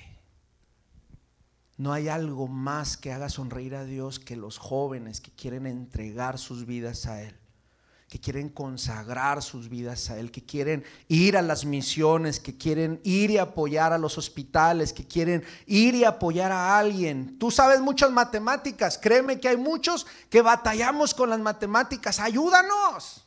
No 1.77 1.93
hay 1.93 2.09
algo 2.09 2.47
más 2.47 2.97
que 2.97 3.13
haga 3.13 3.29
sonreír 3.29 3.75
a 3.75 3.85
Dios 3.85 4.19
que 4.19 4.35
los 4.35 4.57
jóvenes 4.57 5.21
que 5.21 5.31
quieren 5.31 5.65
entregar 5.65 6.37
sus 6.37 6.65
vidas 6.65 7.05
a 7.05 7.23
Él 7.23 7.38
que 8.09 8.19
quieren 8.19 8.49
consagrar 8.49 9.43
sus 9.43 9.69
vidas 9.69 10.09
a 10.09 10.17
Él, 10.17 10.31
que 10.31 10.43
quieren 10.43 10.83
ir 11.07 11.37
a 11.37 11.43
las 11.43 11.63
misiones, 11.63 12.39
que 12.39 12.57
quieren 12.57 12.99
ir 13.03 13.29
y 13.29 13.37
apoyar 13.37 13.93
a 13.93 13.99
los 13.99 14.17
hospitales, 14.17 14.93
que 14.93 15.05
quieren 15.05 15.45
ir 15.67 15.93
y 15.93 16.03
apoyar 16.05 16.51
a 16.51 16.79
alguien. 16.79 17.37
Tú 17.37 17.51
sabes 17.51 17.79
muchas 17.81 18.09
matemáticas, 18.09 18.97
créeme 18.97 19.39
que 19.39 19.49
hay 19.49 19.57
muchos 19.57 20.07
que 20.31 20.41
batallamos 20.41 21.13
con 21.13 21.29
las 21.29 21.39
matemáticas, 21.39 22.19
ayúdanos. 22.19 23.17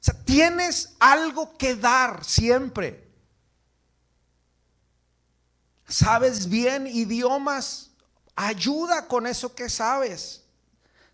sea, 0.00 0.14
tienes 0.24 0.94
algo 0.98 1.54
que 1.58 1.76
dar 1.76 2.24
siempre. 2.24 3.06
¿Sabes 5.86 6.48
bien 6.48 6.86
idiomas? 6.86 7.90
Ayuda 8.34 9.06
con 9.08 9.26
eso 9.26 9.54
que 9.54 9.68
sabes 9.68 10.43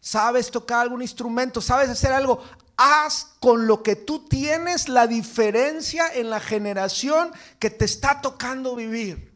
sabes 0.00 0.50
tocar 0.50 0.80
algún 0.80 1.02
instrumento, 1.02 1.60
sabes 1.60 1.88
hacer 1.88 2.12
algo, 2.12 2.42
haz 2.76 3.36
con 3.40 3.66
lo 3.66 3.82
que 3.82 3.94
tú 3.94 4.26
tienes 4.26 4.88
la 4.88 5.06
diferencia 5.06 6.12
en 6.14 6.30
la 6.30 6.40
generación 6.40 7.30
que 7.58 7.70
te 7.70 7.84
está 7.84 8.20
tocando 8.20 8.74
vivir. 8.74 9.30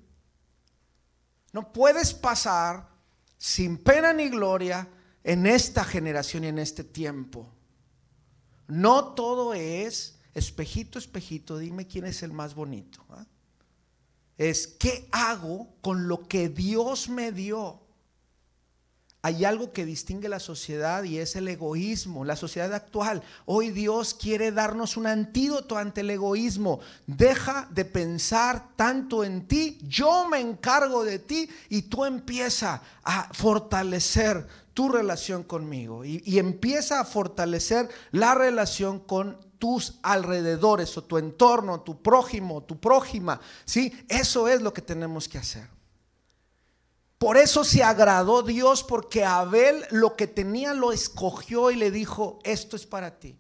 No 1.53 1.73
puedes 1.73 2.15
pasar 2.15 2.89
sin 3.37 3.77
pena 3.77 4.13
ni 4.13 4.29
gloria 4.29 4.89
en 5.23 5.47
esta 5.47 5.85
generación 5.85 6.45
y 6.45 6.49
en 6.49 6.59
este 6.59 6.83
tiempo. 6.83 7.53
No 8.67 9.13
todo 9.13 9.53
es 9.55 10.19
espejito, 10.33 10.99
espejito, 10.99 11.59
dime 11.59 11.87
quién 11.87 12.07
es 12.07 12.23
el 12.23 12.33
más 12.33 12.55
bonito. 12.55 13.05
¿ah? 13.11 13.27
Es 14.39 14.67
qué 14.67 15.09
hago 15.13 15.69
con 15.83 16.09
lo 16.09 16.27
que 16.27 16.49
Dios 16.49 17.09
me 17.09 17.31
dio 17.31 17.84
hay 19.25 19.47
algo 19.47 19.73
que 19.73 19.87
distingue 19.87 20.29
la 20.29 20.39
sociedad 20.39 21.03
y 21.03 21.17
es 21.17 21.35
el 21.35 21.49
egoísmo, 21.49 22.27
la 22.27 22.37
sociedad 22.37 22.75
actual. 22.75 23.23
Hoy 23.47 23.71
Dios 23.71 24.13
quiere 24.13 24.53
darnos 24.53 24.99
un 24.99 25.07
antídoto 25.07 25.79
ante 25.79 26.03
el 26.03 26.11
egoísmo. 26.11 26.81
Deja 27.07 27.67
de 27.71 27.87
pensar 27.87 28.77
tanto 28.77 29.25
en 29.25 29.49
ti, 29.49 29.79
yo 29.81 30.29
me 30.29 30.41
encargo 30.41 31.05
de 31.05 31.21
ti 31.21 31.49
y 31.71 31.81
tú 31.81 32.05
empieza 32.05 32.83
a 33.03 33.33
fortalecer 33.33 34.47
tu 34.75 34.91
relación 34.91 35.43
conmigo 35.43 36.05
y, 36.05 36.23
y 36.27 36.39
empieza 36.39 37.01
a 37.01 37.07
fortalecer 37.07 37.89
la 38.13 38.35
relación 38.35 39.01
con 39.01 39.39
tus 39.59 40.01
alrededores 40.03 40.99
o 40.99 41.05
tu 41.05 41.17
entorno, 41.17 41.81
tu 41.81 42.03
prójimo, 42.03 42.63
tu 42.63 42.79
prójima. 42.79 43.41
¿sí? 43.65 43.91
Eso 44.07 44.49
es 44.49 44.61
lo 44.61 44.75
que 44.75 44.83
tenemos 44.83 45.31
que 45.31 45.39
hacer. 45.39 45.74
Por 47.25 47.39
eso 47.39 47.65
se 47.65 47.83
agradó 47.83 48.43
Dios 48.43 48.85
porque 48.85 49.25
Abel 49.25 49.87
lo 49.91 50.15
que 50.15 50.27
tenía 50.27 50.75
lo 50.75 50.93
escogió 50.93 51.71
y 51.71 51.77
le 51.77 51.91
dijo, 51.91 52.39
esto 52.45 52.77
es 52.77 52.85
para 52.85 53.19
ti. 53.19 53.39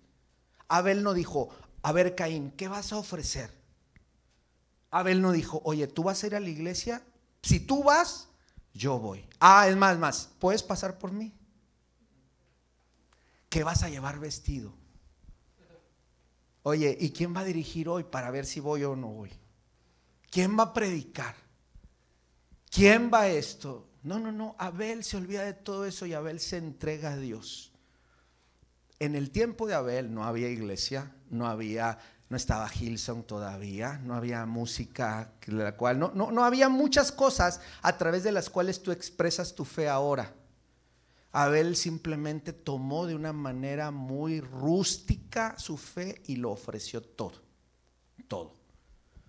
Abel 0.68 1.02
no 1.02 1.12
dijo, 1.12 1.50
a 1.82 1.92
ver 1.92 2.14
Caín, 2.14 2.50
¿qué 2.52 2.66
vas 2.66 2.94
a 2.94 2.96
ofrecer? 2.96 3.50
Abel 4.90 5.20
no 5.20 5.32
dijo, 5.32 5.60
oye, 5.66 5.86
¿tú 5.86 6.02
vas 6.02 6.24
a 6.24 6.28
ir 6.28 6.34
a 6.34 6.40
la 6.40 6.48
iglesia? 6.48 7.04
Si 7.42 7.60
tú 7.60 7.84
vas, 7.84 8.28
yo 8.72 8.98
voy. 8.98 9.28
Ah, 9.38 9.68
es 9.68 9.76
más, 9.76 9.98
más, 9.98 10.30
¿puedes 10.38 10.62
pasar 10.62 10.96
por 10.96 11.12
mí? 11.12 11.34
¿Qué 13.50 13.64
vas 13.64 13.82
a 13.82 13.90
llevar 13.90 14.18
vestido? 14.18 14.72
Oye, 16.62 16.96
¿y 16.98 17.10
quién 17.10 17.36
va 17.36 17.40
a 17.40 17.44
dirigir 17.44 17.90
hoy 17.90 18.04
para 18.04 18.30
ver 18.30 18.46
si 18.46 18.60
voy 18.60 18.82
o 18.84 18.96
no 18.96 19.08
voy? 19.08 19.30
¿Quién 20.30 20.58
va 20.58 20.62
a 20.62 20.72
predicar? 20.72 21.43
¿Quién 22.74 23.08
va 23.12 23.20
a 23.20 23.28
esto? 23.28 23.86
No, 24.02 24.18
no, 24.18 24.32
no. 24.32 24.56
Abel 24.58 25.04
se 25.04 25.16
olvida 25.16 25.44
de 25.44 25.52
todo 25.52 25.86
eso 25.86 26.06
y 26.06 26.12
Abel 26.12 26.40
se 26.40 26.56
entrega 26.56 27.12
a 27.12 27.16
Dios. 27.16 27.72
En 28.98 29.14
el 29.14 29.30
tiempo 29.30 29.68
de 29.68 29.74
Abel 29.74 30.12
no 30.12 30.24
había 30.24 30.48
iglesia, 30.48 31.14
no 31.30 31.46
había, 31.46 31.98
no 32.28 32.36
estaba 32.36 32.68
Hilson 32.68 33.22
todavía, 33.22 33.98
no 33.98 34.14
había 34.14 34.44
música, 34.44 35.34
la 35.46 35.76
cual, 35.76 36.00
no, 36.00 36.10
no, 36.16 36.32
no 36.32 36.42
había 36.42 36.68
muchas 36.68 37.12
cosas 37.12 37.60
a 37.80 37.96
través 37.96 38.24
de 38.24 38.32
las 38.32 38.50
cuales 38.50 38.82
tú 38.82 38.90
expresas 38.90 39.54
tu 39.54 39.64
fe 39.64 39.88
ahora. 39.88 40.34
Abel 41.30 41.76
simplemente 41.76 42.52
tomó 42.52 43.06
de 43.06 43.14
una 43.14 43.32
manera 43.32 43.92
muy 43.92 44.40
rústica 44.40 45.54
su 45.58 45.76
fe 45.76 46.22
y 46.26 46.36
lo 46.36 46.50
ofreció 46.50 47.00
todo. 47.00 47.40
todo. 48.26 48.56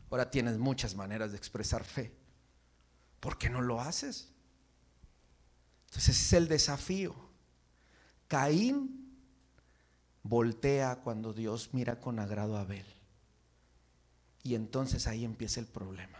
Ahora 0.10 0.32
tienes 0.32 0.58
muchas 0.58 0.96
maneras 0.96 1.32
de 1.32 1.38
expresar 1.38 1.84
fe. 1.84 2.25
¿Por 3.26 3.40
qué 3.40 3.50
no 3.50 3.60
lo 3.60 3.82
haces? 3.82 4.30
Entonces 5.88 6.10
ese 6.16 6.26
es 6.26 6.34
el 6.34 6.48
desafío. 6.48 7.16
Caín 8.28 9.18
voltea 10.22 10.98
cuando 10.98 11.34
Dios 11.34 11.72
mira 11.74 12.00
con 12.00 12.20
agrado 12.20 12.56
a 12.56 12.62
Abel. 12.62 12.86
Y 14.44 14.54
entonces 14.54 15.08
ahí 15.08 15.26
empieza 15.26 15.60
el 15.60 15.66
problema. 15.66 16.20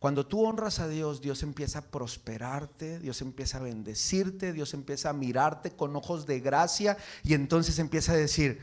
Cuando 0.00 0.26
tú 0.26 0.44
honras 0.44 0.80
a 0.80 0.88
Dios, 0.88 1.20
Dios 1.20 1.44
empieza 1.44 1.78
a 1.78 1.90
prosperarte, 1.92 2.98
Dios 2.98 3.22
empieza 3.22 3.58
a 3.58 3.62
bendecirte, 3.62 4.52
Dios 4.52 4.74
empieza 4.74 5.10
a 5.10 5.12
mirarte 5.12 5.70
con 5.70 5.94
ojos 5.94 6.26
de 6.26 6.40
gracia 6.40 6.98
y 7.22 7.34
entonces 7.34 7.78
empieza 7.78 8.14
a 8.14 8.16
decir 8.16 8.60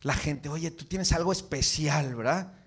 la 0.00 0.14
gente, 0.14 0.48
oye, 0.48 0.70
tú 0.70 0.86
tienes 0.86 1.12
algo 1.12 1.32
especial, 1.32 2.14
¿verdad? 2.14 2.61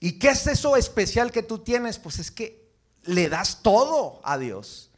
¿Y 0.00 0.18
qué 0.18 0.28
es 0.28 0.46
eso 0.46 0.76
especial 0.76 1.32
que 1.32 1.42
tú 1.42 1.58
tienes? 1.58 1.98
Pues 1.98 2.18
es 2.18 2.30
que 2.30 2.70
le 3.02 3.28
das 3.28 3.62
todo 3.62 4.20
a 4.22 4.38
Dios. 4.38 4.90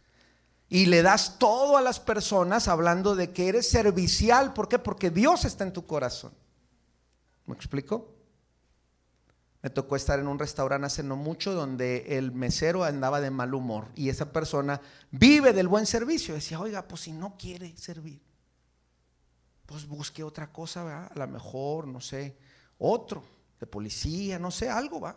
Y 0.69 0.87
le 0.87 1.03
das 1.03 1.39
todo 1.39 1.77
a 1.77 1.83
las 1.83 1.99
personas 1.99 2.69
hablando 2.69 3.17
de 3.17 3.33
que 3.33 3.49
eres 3.49 3.69
servicial. 3.69 4.53
¿Por 4.53 4.69
qué? 4.69 4.79
Porque 4.79 5.11
Dios 5.11 5.45
está 5.45 5.65
en 5.65 5.73
tu 5.73 5.87
corazón. 5.87 6.33
¿Me 7.47 7.55
explico? 7.55 8.15
Me 9.63 9.71
tocó 9.71 9.97
estar 9.97 10.19
en 10.19 10.29
un 10.29 10.39
restaurante 10.39 10.87
hace 10.87 11.03
no 11.03 11.17
mucho 11.17 11.53
donde 11.53 12.17
el 12.19 12.33
mesero 12.33 12.85
andaba 12.85 13.21
de 13.21 13.31
mal 13.31 13.53
humor 13.53 13.89
y 13.95 14.09
esa 14.09 14.33
persona 14.33 14.81
vive 15.11 15.53
del 15.53 15.69
buen 15.69 15.87
servicio. 15.87 16.35
Decía, 16.35 16.61
oiga, 16.61 16.87
pues 16.87 17.03
si 17.03 17.13
no 17.13 17.37
quiere 17.37 17.77
servir, 17.77 18.23
pues 19.67 19.87
busque 19.87 20.23
otra 20.23 20.51
cosa, 20.51 20.85
¿verdad? 20.85 21.13
a 21.15 21.19
lo 21.19 21.29
mejor, 21.29 21.87
no 21.87 22.01
sé, 22.01 22.39
otro 22.79 23.23
de 23.61 23.67
policía, 23.67 24.39
no 24.39 24.51
sé, 24.51 24.71
algo 24.71 25.01
va. 25.01 25.17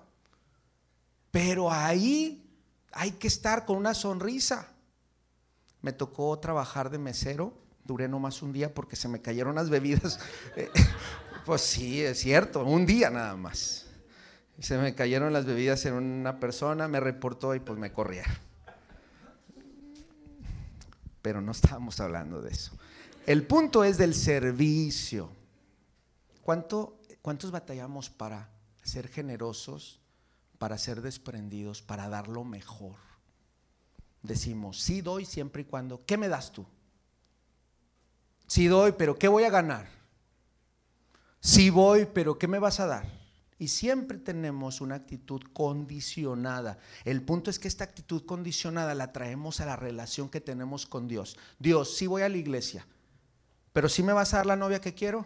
Pero 1.31 1.71
ahí 1.71 2.45
hay 2.91 3.11
que 3.13 3.27
estar 3.27 3.65
con 3.65 3.77
una 3.77 3.93
sonrisa. 3.93 4.67
Me 5.81 5.93
tocó 5.93 6.37
trabajar 6.39 6.89
de 6.89 6.99
mesero, 6.99 7.57
duré 7.83 8.07
nomás 8.07 8.41
un 8.41 8.53
día 8.53 8.73
porque 8.73 8.95
se 8.95 9.07
me 9.07 9.21
cayeron 9.21 9.55
las 9.55 9.69
bebidas. 9.69 10.19
pues 11.45 11.61
sí, 11.61 12.01
es 12.03 12.19
cierto, 12.19 12.63
un 12.63 12.85
día 12.85 13.09
nada 13.09 13.35
más. 13.35 13.87
Se 14.59 14.77
me 14.77 14.93
cayeron 14.93 15.33
las 15.33 15.45
bebidas 15.45 15.85
en 15.85 15.93
una 15.95 16.39
persona, 16.39 16.87
me 16.87 16.99
reportó 16.99 17.55
y 17.55 17.59
pues 17.59 17.79
me 17.79 17.91
corrieron. 17.91 18.31
Pero 21.21 21.41
no 21.41 21.53
estábamos 21.53 21.99
hablando 21.99 22.41
de 22.41 22.51
eso. 22.51 22.77
El 23.25 23.47
punto 23.47 23.83
es 23.83 23.97
del 23.97 24.13
servicio. 24.13 25.29
¿Cuánto 26.43 26.99
¿Cuántos 27.23 27.51
batallamos 27.51 28.09
para 28.09 28.49
ser 28.83 29.07
generosos, 29.07 30.01
para 30.57 30.77
ser 30.77 31.01
desprendidos, 31.01 31.81
para 31.81 32.09
dar 32.09 32.27
lo 32.27 32.43
mejor? 32.43 32.97
Decimos, 34.21 34.81
sí 34.81 34.99
doy 34.99 35.23
siempre 35.23 35.61
y 35.61 35.65
cuando, 35.65 36.05
¿qué 36.05 36.17
me 36.17 36.27
das 36.27 36.51
tú? 36.51 36.65
Sí 38.45 38.67
doy, 38.67 38.91
pero 38.97 39.17
¿qué 39.17 39.29
voy 39.29 39.45
a 39.45 39.49
ganar? 39.49 39.87
Sí 41.39 41.69
voy, 41.69 42.09
pero 42.13 42.37
¿qué 42.37 42.49
me 42.49 42.59
vas 42.59 42.81
a 42.81 42.87
dar? 42.87 43.05
Y 43.57 43.69
siempre 43.69 44.17
tenemos 44.17 44.81
una 44.81 44.95
actitud 44.95 45.43
condicionada. 45.53 46.77
El 47.05 47.21
punto 47.21 47.49
es 47.49 47.57
que 47.57 47.69
esta 47.69 47.85
actitud 47.85 48.25
condicionada 48.25 48.95
la 48.95 49.13
traemos 49.13 49.61
a 49.61 49.65
la 49.65 49.77
relación 49.77 50.27
que 50.27 50.41
tenemos 50.41 50.85
con 50.85 51.07
Dios. 51.07 51.37
Dios, 51.57 51.95
sí 51.95 52.05
voy 52.05 52.23
a 52.23 52.29
la 52.29 52.35
iglesia, 52.35 52.85
pero 53.71 53.87
¿sí 53.87 54.03
me 54.03 54.11
vas 54.11 54.33
a 54.33 54.37
dar 54.37 54.45
la 54.45 54.57
novia 54.57 54.81
que 54.81 54.93
quiero? 54.93 55.25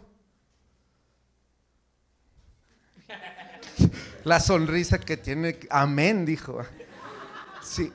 La 4.27 4.41
sonrisa 4.41 4.99
que 4.99 5.15
tiene, 5.15 5.57
amén, 5.69 6.25
dijo. 6.25 6.59
Sí. 7.63 7.93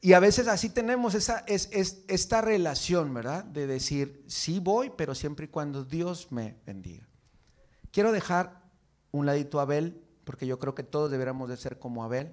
Y 0.00 0.14
a 0.14 0.20
veces 0.20 0.48
así 0.48 0.70
tenemos 0.70 1.14
esa, 1.14 1.40
es, 1.46 1.68
esta 2.08 2.40
relación, 2.40 3.12
¿verdad? 3.12 3.44
De 3.44 3.66
decir, 3.66 4.24
sí 4.26 4.58
voy, 4.58 4.90
pero 4.96 5.14
siempre 5.14 5.44
y 5.44 5.48
cuando 5.48 5.84
Dios 5.84 6.32
me 6.32 6.56
bendiga. 6.64 7.06
Quiero 7.92 8.10
dejar 8.10 8.62
un 9.10 9.26
ladito 9.26 9.60
a 9.60 9.64
Abel, 9.64 10.02
porque 10.24 10.46
yo 10.46 10.58
creo 10.58 10.74
que 10.74 10.82
todos 10.82 11.10
deberíamos 11.10 11.50
de 11.50 11.58
ser 11.58 11.78
como 11.78 12.02
Abel 12.02 12.32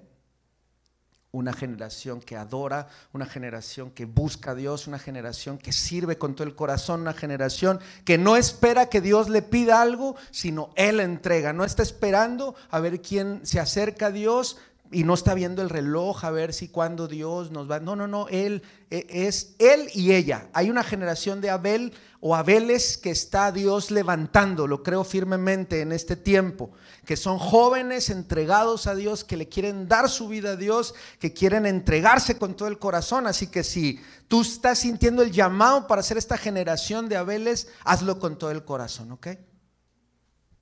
una 1.36 1.52
generación 1.52 2.20
que 2.20 2.36
adora, 2.36 2.88
una 3.12 3.26
generación 3.26 3.90
que 3.90 4.06
busca 4.06 4.52
a 4.52 4.54
Dios, 4.54 4.86
una 4.86 4.98
generación 4.98 5.58
que 5.58 5.72
sirve 5.72 6.16
con 6.16 6.34
todo 6.34 6.46
el 6.46 6.54
corazón, 6.54 7.02
una 7.02 7.12
generación 7.12 7.78
que 8.04 8.16
no 8.16 8.36
espera 8.36 8.88
que 8.88 9.02
Dios 9.02 9.28
le 9.28 9.42
pida 9.42 9.82
algo, 9.82 10.16
sino 10.30 10.70
Él 10.76 10.98
entrega, 10.98 11.52
no 11.52 11.64
está 11.64 11.82
esperando 11.82 12.54
a 12.70 12.80
ver 12.80 13.02
quién 13.02 13.44
se 13.44 13.60
acerca 13.60 14.06
a 14.06 14.10
Dios 14.10 14.56
y 14.90 15.04
no 15.04 15.14
está 15.14 15.34
viendo 15.34 15.62
el 15.62 15.68
reloj 15.68 16.24
a 16.24 16.30
ver 16.30 16.54
si 16.54 16.68
cuando 16.68 17.08
Dios 17.08 17.50
nos 17.50 17.70
va. 17.70 17.80
No, 17.80 17.96
no, 17.96 18.06
no, 18.06 18.28
Él 18.28 18.62
e, 18.90 19.06
es 19.10 19.56
Él 19.58 19.88
y 19.92 20.12
ella. 20.12 20.48
Hay 20.52 20.70
una 20.70 20.84
generación 20.84 21.40
de 21.40 21.50
Abel 21.50 21.92
o 22.28 22.34
Abeles 22.34 22.98
que 22.98 23.10
está 23.10 23.52
Dios 23.52 23.92
levantando, 23.92 24.66
lo 24.66 24.82
creo 24.82 25.04
firmemente 25.04 25.80
en 25.80 25.92
este 25.92 26.16
tiempo 26.16 26.72
que 27.04 27.16
son 27.16 27.38
jóvenes 27.38 28.10
entregados 28.10 28.88
a 28.88 28.96
Dios, 28.96 29.22
que 29.22 29.36
le 29.36 29.48
quieren 29.48 29.86
dar 29.86 30.10
su 30.10 30.26
vida 30.26 30.50
a 30.50 30.56
Dios, 30.56 30.92
que 31.20 31.32
quieren 31.32 31.64
entregarse 31.64 32.36
con 32.36 32.56
todo 32.56 32.66
el 32.66 32.80
corazón. 32.80 33.28
Así 33.28 33.46
que 33.46 33.62
si 33.62 34.00
tú 34.26 34.40
estás 34.40 34.80
sintiendo 34.80 35.22
el 35.22 35.30
llamado 35.30 35.86
para 35.86 36.02
ser 36.02 36.18
esta 36.18 36.36
generación 36.36 37.08
de 37.08 37.16
Abeles, 37.16 37.68
hazlo 37.84 38.18
con 38.18 38.36
todo 38.36 38.50
el 38.50 38.64
corazón, 38.64 39.12
¿ok? 39.12 39.28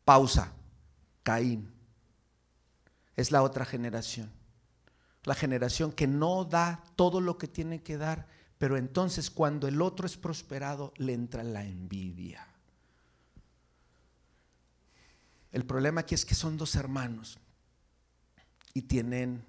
Pausa. 0.04 0.52
Caín. 1.22 1.72
Es 3.16 3.32
la 3.32 3.42
otra 3.42 3.64
generación. 3.64 4.30
La 5.22 5.34
generación 5.34 5.92
que 5.92 6.06
no 6.06 6.44
da 6.44 6.84
todo 6.94 7.22
lo 7.22 7.38
que 7.38 7.48
tiene 7.48 7.82
que 7.82 7.96
dar, 7.96 8.26
pero 8.64 8.78
entonces 8.78 9.30
cuando 9.30 9.68
el 9.68 9.82
otro 9.82 10.06
es 10.06 10.16
prosperado, 10.16 10.94
le 10.96 11.12
entra 11.12 11.42
la 11.42 11.66
envidia. 11.66 12.48
El 15.52 15.66
problema 15.66 16.00
aquí 16.00 16.14
es 16.14 16.24
que 16.24 16.34
son 16.34 16.56
dos 16.56 16.74
hermanos 16.74 17.38
y 18.72 18.80
tienen 18.80 19.44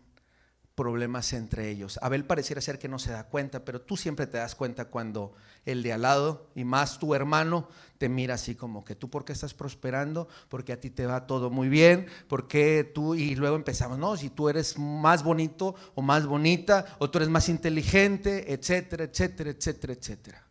problemas 0.75 1.31
entre 1.31 1.69
ellos. 1.69 1.97
Abel 2.01 2.25
pareciera 2.25 2.61
ser 2.61 2.77
que 2.77 2.89
no 2.89 2.99
se 2.99 3.11
da 3.11 3.23
cuenta, 3.23 3.63
pero 3.63 3.81
tú 3.81 3.95
siempre 3.95 4.27
te 4.27 4.38
das 4.38 4.55
cuenta 4.55 4.85
cuando 4.85 5.33
el 5.63 5.81
de 5.81 5.93
al 5.93 6.01
lado 6.01 6.49
y 6.53 6.65
más 6.65 6.99
tu 6.99 7.15
hermano 7.15 7.69
te 7.97 8.09
mira 8.09 8.35
así 8.35 8.55
como 8.55 8.83
que 8.83 8.93
tú 8.93 9.09
por 9.09 9.23
qué 9.23 9.31
estás 9.31 9.53
prosperando, 9.53 10.27
porque 10.49 10.73
a 10.73 10.79
ti 10.79 10.89
te 10.89 11.05
va 11.05 11.27
todo 11.27 11.49
muy 11.49 11.69
bien, 11.69 12.07
porque 12.27 12.83
tú 12.93 13.15
y 13.15 13.35
luego 13.35 13.55
empezamos, 13.55 13.97
no, 13.97 14.17
si 14.17 14.29
tú 14.29 14.49
eres 14.49 14.77
más 14.77 15.23
bonito 15.23 15.75
o 15.95 16.01
más 16.01 16.25
bonita 16.25 16.97
o 16.99 17.09
tú 17.09 17.19
eres 17.19 17.29
más 17.29 17.47
inteligente, 17.47 18.53
etcétera, 18.53 19.05
etcétera, 19.05 19.51
etcétera, 19.51 19.93
etcétera. 19.93 20.47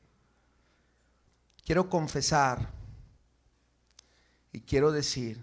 Quiero 1.66 1.90
confesar 1.90 2.70
y 4.52 4.60
quiero 4.60 4.90
decir 4.90 5.38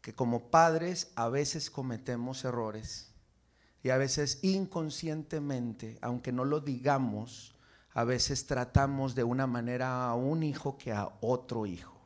que 0.00 0.12
como 0.12 0.50
padres 0.50 1.12
a 1.14 1.28
veces 1.28 1.70
cometemos 1.70 2.44
errores 2.44 3.12
y 3.86 3.90
a 3.90 3.98
veces 3.98 4.40
inconscientemente, 4.42 5.96
aunque 6.02 6.32
no 6.32 6.44
lo 6.44 6.58
digamos, 6.58 7.54
a 7.92 8.02
veces 8.02 8.44
tratamos 8.44 9.14
de 9.14 9.22
una 9.22 9.46
manera 9.46 10.08
a 10.08 10.16
un 10.16 10.42
hijo 10.42 10.76
que 10.76 10.92
a 10.92 11.16
otro 11.20 11.66
hijo. 11.66 11.96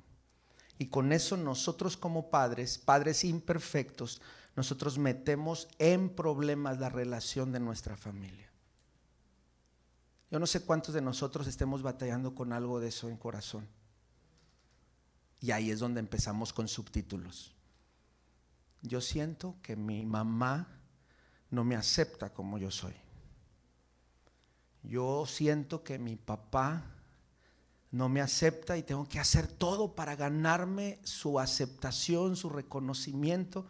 Y 0.76 0.88
con 0.88 1.10
eso 1.10 1.38
nosotros 1.38 1.96
como 1.96 2.28
padres, 2.28 2.76
padres 2.76 3.24
imperfectos, 3.24 4.20
nosotros 4.56 4.98
metemos 4.98 5.68
en 5.78 6.10
problemas 6.10 6.78
la 6.78 6.90
relación 6.90 7.50
de 7.50 7.60
nuestra 7.60 7.96
familia. 7.96 8.50
Yo 10.30 10.38
no 10.38 10.46
sé 10.46 10.60
cuántos 10.60 10.92
de 10.92 11.00
nosotros 11.00 11.46
estemos 11.46 11.80
batallando 11.80 12.34
con 12.34 12.52
algo 12.52 12.78
de 12.78 12.88
eso 12.88 13.08
en 13.08 13.16
corazón. 13.16 13.66
Y 15.40 15.52
ahí 15.52 15.70
es 15.70 15.78
donde 15.78 16.00
empezamos 16.00 16.52
con 16.52 16.68
subtítulos. 16.68 17.54
Yo 18.82 19.00
siento 19.00 19.56
que 19.62 19.76
mi 19.76 20.04
mamá 20.04 20.76
no 21.50 21.64
me 21.64 21.76
acepta 21.76 22.32
como 22.32 22.58
yo 22.58 22.70
soy. 22.70 22.94
Yo 24.82 25.26
siento 25.26 25.82
que 25.82 25.98
mi 25.98 26.16
papá 26.16 26.84
no 27.90 28.08
me 28.08 28.20
acepta 28.20 28.78
y 28.78 28.82
tengo 28.82 29.08
que 29.08 29.18
hacer 29.18 29.46
todo 29.48 29.94
para 29.94 30.16
ganarme 30.16 31.00
su 31.02 31.40
aceptación, 31.40 32.36
su 32.36 32.48
reconocimiento 32.48 33.66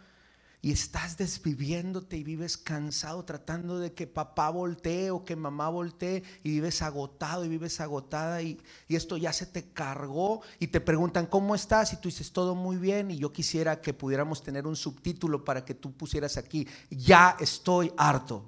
y 0.63 0.73
estás 0.73 1.17
desviviéndote 1.17 2.17
y 2.17 2.25
vives 2.25 2.59
cansado 2.59 3.25
tratando 3.25 3.79
de 3.79 3.95
que 3.95 4.07
papá 4.07 4.51
voltee 4.51 5.11
o 5.11 5.25
que 5.25 5.35
mamá 5.35 5.69
voltee 5.71 6.23
y 6.43 6.51
vives 6.51 6.83
agotado 6.83 7.45
y 7.45 7.49
vives 7.49 7.81
agotada 7.81 8.43
y, 8.43 8.61
y, 8.87 8.97
esto 8.97 9.17
ya 9.17 9.33
se 9.33 9.47
te 9.47 9.73
cargó 9.73 10.43
y 10.59 10.67
te 10.67 10.81
preguntan 10.81 11.27
cómo 11.27 11.55
estás 11.55 11.93
y 11.93 11.97
tú 11.97 12.09
dices 12.09 12.33
todo 12.33 12.55
muy 12.55 12.77
bien 12.77 13.11
y 13.11 13.17
yo 13.17 13.33
quisiera 13.33 13.81
que 13.81 13.95
pudiéramos 13.95 14.43
tener 14.43 14.67
un 14.67 14.77
subtítulo 14.77 15.45
para 15.45 15.65
que 15.65 15.75
tú 15.75 15.93
pusieras 15.93 16.37
aquí, 16.37 16.69
ya 16.91 17.37
estoy 17.41 17.93
harto, 17.97 18.47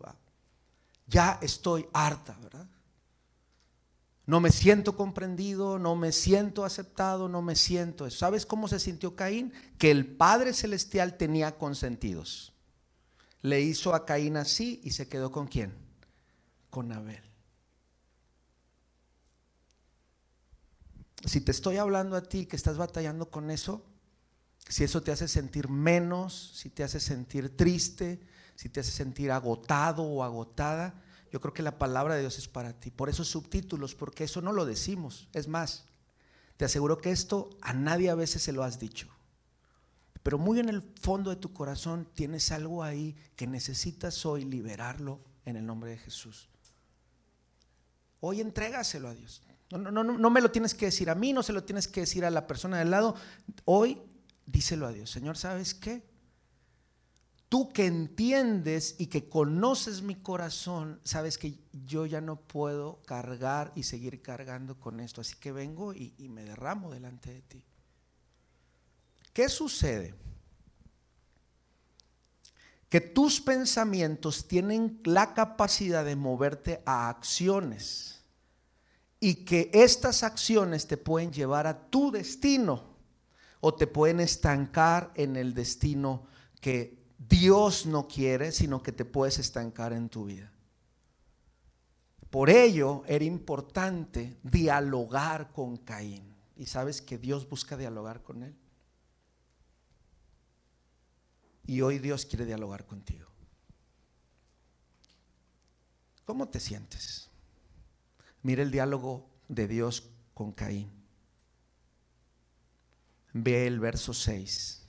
ya 1.07 1.39
estoy 1.41 1.87
harta, 1.93 2.37
¿verdad? 2.43 2.72
No 4.27 4.41
me 4.41 4.51
siento 4.51 4.97
comprendido, 4.97 5.79
no 5.79 5.97
me 5.97 6.13
siento 6.13 6.65
aceptado, 6.65 7.29
no 7.29 7.43
me 7.43 7.57
siento. 7.57 8.09
¿Sabes 8.11 8.47
cómo 8.47 8.69
se 8.69 8.79
sintió 8.79 9.17
Caín? 9.17 9.53
Que 9.79 9.91
el 9.91 10.07
Padre 10.07 10.53
Celestial 10.53 11.17
tenía 11.17 11.59
consentidos. 11.59 12.53
Le 13.41 13.61
hizo 13.61 13.95
a 13.95 14.07
Caín 14.07 14.37
así 14.37 14.81
y 14.85 14.93
se 14.93 15.09
quedó 15.09 15.33
con 15.33 15.49
quién? 15.49 15.75
Con 16.71 16.93
Abel. 16.93 17.23
Si 21.25 21.41
te 21.41 21.51
estoy 21.51 21.77
hablando 21.77 22.17
a 22.17 22.23
ti 22.23 22.47
que 22.47 22.57
estás 22.57 22.77
batallando 22.77 23.31
con 23.31 23.51
eso, 23.51 23.85
si 24.69 24.85
eso 24.85 25.03
te 25.03 25.11
hace 25.11 25.27
sentir 25.27 25.69
menos, 25.69 26.53
si 26.55 26.71
te 26.71 26.85
hace 26.85 27.01
sentir 27.01 27.57
triste, 27.57 28.21
si 28.55 28.69
te 28.69 28.81
hace 28.81 28.93
sentir 28.93 29.33
agotado 29.33 30.05
o 30.05 30.23
agotada, 30.23 30.95
yo 31.33 31.41
creo 31.41 31.55
que 31.55 31.63
la 31.63 31.79
palabra 31.79 32.15
de 32.15 32.21
Dios 32.21 32.37
es 32.37 32.47
para 32.47 32.75
ti. 32.75 32.91
Por 32.91 33.09
esos 33.09 33.27
subtítulos, 33.27 33.95
porque 33.95 34.25
eso 34.25 34.43
no 34.43 34.53
lo 34.53 34.67
decimos. 34.67 35.29
Es 35.33 35.49
más, 35.49 35.87
te 36.59 36.67
aseguro 36.67 36.99
que 36.99 37.11
esto 37.11 37.49
a 37.63 37.73
nadie 37.73 38.11
a 38.11 38.15
veces 38.15 38.43
se 38.43 38.53
lo 38.53 38.63
has 38.63 38.79
dicho. 38.79 39.09
Pero 40.23 40.37
muy 40.37 40.61
en 40.61 40.69
el 40.69 40.83
fondo 41.01 41.31
de 41.31 41.37
tu 41.37 41.55
corazón 41.55 42.07
tienes 42.15 42.53
algo 42.53 42.85
ahí 42.85 43.17
que 43.35 43.47
necesitas 43.47 44.27
hoy 44.27 44.45
liberarlo 44.45 45.21
en 45.47 45.57
el 45.57 45.65
nombre 45.65 45.91
de 45.91 45.97
Jesús. 45.97 46.51
Hoy 48.21 48.43
entrégaselo 48.43 49.09
a 49.09 49.15
Dios. 49.15 49.43
No, 49.71 49.79
no, 49.79 49.91
no, 49.91 50.05
no 50.05 50.31
me 50.31 50.43
lo 50.43 50.51
tienes 50.51 50.75
que 50.75 50.85
decir 50.85 51.09
a 51.09 51.15
mí, 51.15 51.33
no 51.33 51.43
se 51.43 51.55
lo 51.55 51.65
tienes 51.65 51.89
que 51.89 52.01
decir 52.01 52.27
a 52.27 52.31
la 52.31 52.47
persona 52.47 52.79
del 52.79 52.91
lado. 52.91 53.17
Hoy 53.65 54.03
díselo 54.45 54.87
a 54.87 54.93
Dios. 54.93 55.11
Señor, 55.11 55.39
¿sabes 55.39 55.73
qué? 55.73 56.12
Tú 57.53 57.71
que 57.71 57.85
entiendes 57.85 58.95
y 58.97 59.09
que 59.09 59.29
conoces 59.29 60.01
mi 60.01 60.15
corazón, 60.15 61.03
sabes 61.05 61.37
que 61.37 61.59
yo 61.85 62.07
ya 62.07 62.23
no 62.23 62.37
puedo 62.37 63.03
cargar 63.03 63.73
y 63.75 63.83
seguir 63.83 64.23
cargando 64.23 64.81
con 64.81 65.01
esto. 65.01 65.21
Así 65.21 65.35
que 65.35 65.53
vengo 65.53 65.93
y, 65.93 66.15
me 66.31 66.47
derramo 66.47 66.91
delante 66.91 67.31
de 67.31 67.43
ti. 67.43 67.63
¿Qué 69.35 69.51
sucede? 69.51 70.15
Que 72.89 73.03
tus 73.03 73.43
pensamientos 73.43 74.49
tienen 74.49 75.03
la 75.05 75.35
capacidad 75.35 76.07
de 76.07 76.17
moverte 76.17 76.83
a 76.87 77.11
acciones 77.11 78.23
y 79.21 79.45
que 79.45 79.71
estas 79.75 80.23
acciones 80.23 80.87
te 80.87 80.97
pueden 80.97 81.31
llevar 81.31 81.67
a 81.67 81.91
tu 81.91 82.11
destino 82.11 82.97
o 83.61 83.75
te 83.75 83.87
pueden 83.87 84.21
estancar 84.21 85.13
en 85.17 85.37
el 85.37 85.53
destino 85.53 86.25
que 86.63 87.02
Dios 87.29 87.87
no 87.87 88.09
quiere, 88.09 88.53
sino 88.53 88.83
que 88.83 88.93
te 88.93 89.05
puedes 89.05 89.39
estancar 89.39 89.93
en 89.93 90.09
tu 90.09 90.25
vida. 90.25 90.51
Por 92.31 92.49
ello 92.49 93.03
era 93.07 93.25
importante 93.25 94.39
dialogar 94.43 95.53
con 95.53 95.77
Caín. 95.77 96.35
Y 96.57 96.67
sabes 96.67 97.03
que 97.03 97.19
Dios 97.19 97.49
busca 97.49 97.77
dialogar 97.77 98.23
con 98.23 98.43
él. 98.43 98.55
Y 101.67 101.81
hoy 101.83 101.99
Dios 101.99 102.25
quiere 102.25 102.45
dialogar 102.45 102.87
contigo. 102.87 103.27
¿Cómo 106.25 106.49
te 106.49 106.61
sientes? 106.61 107.29
Mira 108.43 108.63
el 108.63 108.71
diálogo 108.71 109.29
de 109.49 109.69
Dios 109.69 110.09
con 110.35 110.53
Caín. 110.53 110.91
Ve 113.33 113.67
el 113.67 113.79
verso 113.81 114.13
6. 114.15 114.82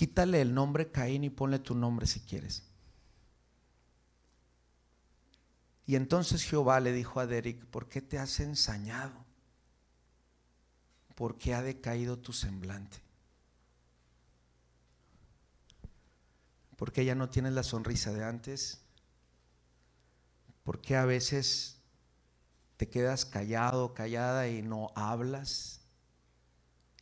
Quítale 0.00 0.40
el 0.40 0.54
nombre 0.54 0.90
Caín 0.90 1.24
y 1.24 1.28
ponle 1.28 1.58
tu 1.58 1.74
nombre 1.74 2.06
si 2.06 2.20
quieres. 2.20 2.62
Y 5.84 5.94
entonces 5.94 6.42
Jehová 6.42 6.80
le 6.80 6.94
dijo 6.94 7.20
a 7.20 7.26
Derek, 7.26 7.66
¿por 7.66 7.86
qué 7.86 8.00
te 8.00 8.18
has 8.18 8.40
ensañado? 8.40 9.26
¿Por 11.14 11.36
qué 11.36 11.52
ha 11.52 11.60
decaído 11.60 12.18
tu 12.18 12.32
semblante? 12.32 12.96
¿Por 16.78 16.92
qué 16.92 17.04
ya 17.04 17.14
no 17.14 17.28
tienes 17.28 17.52
la 17.52 17.62
sonrisa 17.62 18.10
de 18.10 18.24
antes? 18.24 18.80
¿Por 20.62 20.80
qué 20.80 20.96
a 20.96 21.04
veces 21.04 21.82
te 22.78 22.88
quedas 22.88 23.26
callado, 23.26 23.92
callada 23.92 24.48
y 24.48 24.62
no 24.62 24.92
hablas? 24.94 25.82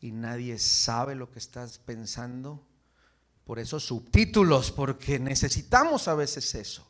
Y 0.00 0.10
nadie 0.10 0.58
sabe 0.58 1.14
lo 1.14 1.30
que 1.30 1.38
estás 1.38 1.78
pensando 1.78 2.67
por 3.48 3.58
esos 3.58 3.82
subtítulos, 3.82 4.70
porque 4.70 5.18
necesitamos 5.18 6.06
a 6.06 6.14
veces 6.14 6.54
eso. 6.54 6.86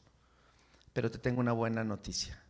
Pero 0.93 1.09
te 1.09 1.19
tengo 1.19 1.39
una 1.39 1.53
buena 1.53 1.85
noticia. 1.85 2.43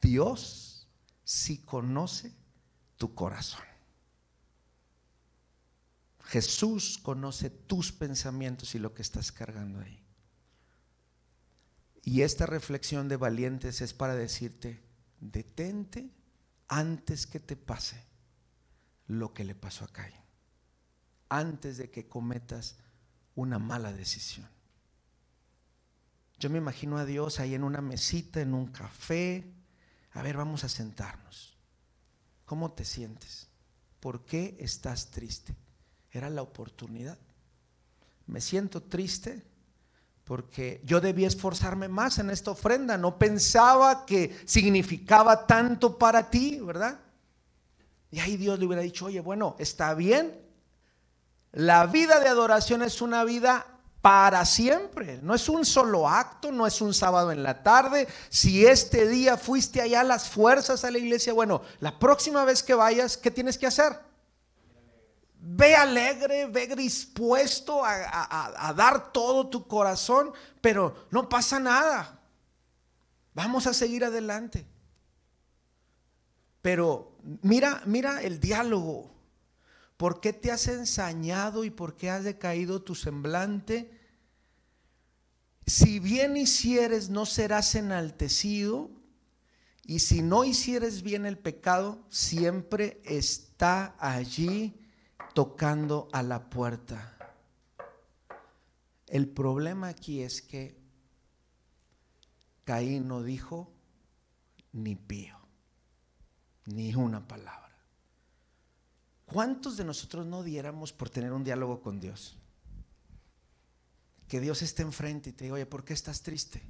Dios 0.00 0.88
sí 1.22 1.58
conoce 1.58 2.32
tu 2.96 3.14
corazón. 3.14 3.60
Jesús 6.24 6.96
conoce 6.96 7.50
tus 7.50 7.92
pensamientos 7.92 8.74
y 8.74 8.78
lo 8.78 8.94
que 8.94 9.02
estás 9.02 9.32
cargando 9.32 9.80
ahí. 9.80 10.02
Y 12.04 12.22
esta 12.22 12.46
reflexión 12.46 13.06
de 13.10 13.16
valientes 13.16 13.82
es 13.82 13.92
para 13.92 14.14
decirte, 14.14 14.82
detente 15.20 16.08
antes 16.68 17.26
que 17.26 17.38
te 17.38 17.54
pase 17.54 18.02
lo 19.08 19.34
que 19.34 19.44
le 19.44 19.54
pasó 19.54 19.84
a 19.84 19.88
Caín 19.88 20.27
antes 21.28 21.76
de 21.76 21.90
que 21.90 22.08
cometas 22.08 22.76
una 23.34 23.58
mala 23.58 23.92
decisión. 23.92 24.48
Yo 26.38 26.50
me 26.50 26.58
imagino 26.58 26.98
a 26.98 27.04
Dios 27.04 27.40
ahí 27.40 27.54
en 27.54 27.64
una 27.64 27.80
mesita, 27.80 28.40
en 28.40 28.54
un 28.54 28.66
café. 28.66 29.44
A 30.12 30.22
ver, 30.22 30.36
vamos 30.36 30.64
a 30.64 30.68
sentarnos. 30.68 31.56
¿Cómo 32.44 32.72
te 32.72 32.84
sientes? 32.84 33.48
¿Por 34.00 34.24
qué 34.24 34.56
estás 34.60 35.10
triste? 35.10 35.56
Era 36.10 36.30
la 36.30 36.42
oportunidad. 36.42 37.18
Me 38.26 38.40
siento 38.40 38.82
triste 38.82 39.44
porque 40.24 40.80
yo 40.84 41.00
debía 41.00 41.26
esforzarme 41.26 41.88
más 41.88 42.18
en 42.18 42.30
esta 42.30 42.50
ofrenda. 42.50 42.96
No 42.96 43.18
pensaba 43.18 44.06
que 44.06 44.38
significaba 44.44 45.46
tanto 45.46 45.98
para 45.98 46.30
ti, 46.30 46.60
¿verdad? 46.60 47.00
Y 48.10 48.20
ahí 48.20 48.36
Dios 48.36 48.58
le 48.58 48.66
hubiera 48.66 48.82
dicho, 48.82 49.06
oye, 49.06 49.20
bueno, 49.20 49.56
está 49.58 49.94
bien, 49.94 50.47
la 51.58 51.86
vida 51.86 52.20
de 52.20 52.28
adoración 52.28 52.82
es 52.82 53.02
una 53.02 53.24
vida 53.24 53.66
para 54.00 54.44
siempre. 54.44 55.18
No 55.22 55.34
es 55.34 55.48
un 55.48 55.64
solo 55.64 56.08
acto, 56.08 56.52
no 56.52 56.68
es 56.68 56.80
un 56.80 56.94
sábado 56.94 57.32
en 57.32 57.42
la 57.42 57.64
tarde. 57.64 58.06
Si 58.28 58.64
este 58.64 59.08
día 59.08 59.36
fuiste 59.36 59.80
allá 59.80 60.04
las 60.04 60.28
fuerzas 60.28 60.84
a 60.84 60.92
la 60.92 60.98
iglesia, 60.98 61.32
bueno, 61.32 61.62
la 61.80 61.98
próxima 61.98 62.44
vez 62.44 62.62
que 62.62 62.74
vayas, 62.74 63.16
¿qué 63.16 63.32
tienes 63.32 63.58
que 63.58 63.66
hacer? 63.66 63.98
Ve 65.40 65.74
alegre, 65.74 66.46
ve 66.46 66.68
dispuesto 66.76 67.84
a, 67.84 68.68
a 68.68 68.72
dar 68.72 69.10
todo 69.10 69.48
tu 69.48 69.66
corazón, 69.66 70.30
pero 70.60 71.08
no 71.10 71.28
pasa 71.28 71.58
nada. 71.58 72.20
Vamos 73.34 73.66
a 73.66 73.74
seguir 73.74 74.04
adelante. 74.04 74.64
Pero 76.62 77.16
mira, 77.42 77.82
mira 77.84 78.22
el 78.22 78.38
diálogo. 78.38 79.17
¿Por 79.98 80.20
qué 80.20 80.32
te 80.32 80.52
has 80.52 80.68
ensañado 80.68 81.64
y 81.64 81.70
por 81.70 81.96
qué 81.96 82.08
has 82.08 82.22
decaído 82.22 82.80
tu 82.80 82.94
semblante? 82.94 83.90
Si 85.66 85.98
bien 85.98 86.36
hicieres, 86.36 87.10
no 87.10 87.26
serás 87.26 87.74
enaltecido. 87.74 88.90
Y 89.84 89.98
si 89.98 90.22
no 90.22 90.44
hicieres 90.44 91.02
bien 91.02 91.26
el 91.26 91.36
pecado, 91.36 92.06
siempre 92.10 93.02
está 93.04 93.96
allí 93.98 94.80
tocando 95.34 96.08
a 96.12 96.22
la 96.22 96.48
puerta. 96.48 97.18
El 99.08 99.28
problema 99.28 99.88
aquí 99.88 100.22
es 100.22 100.42
que 100.42 100.78
Caín 102.64 103.08
no 103.08 103.22
dijo 103.24 103.72
ni 104.72 104.94
pío, 104.94 105.38
ni 106.66 106.94
una 106.94 107.26
palabra. 107.26 107.67
¿Cuántos 109.32 109.76
de 109.76 109.84
nosotros 109.84 110.26
no 110.26 110.42
diéramos 110.42 110.92
por 110.92 111.10
tener 111.10 111.32
un 111.32 111.44
diálogo 111.44 111.82
con 111.82 112.00
Dios? 112.00 112.36
Que 114.26 114.40
Dios 114.40 114.62
esté 114.62 114.82
enfrente 114.82 115.30
y 115.30 115.32
te 115.34 115.44
diga, 115.44 115.56
oye, 115.56 115.66
¿por 115.66 115.84
qué 115.84 115.92
estás 115.92 116.22
triste? 116.22 116.62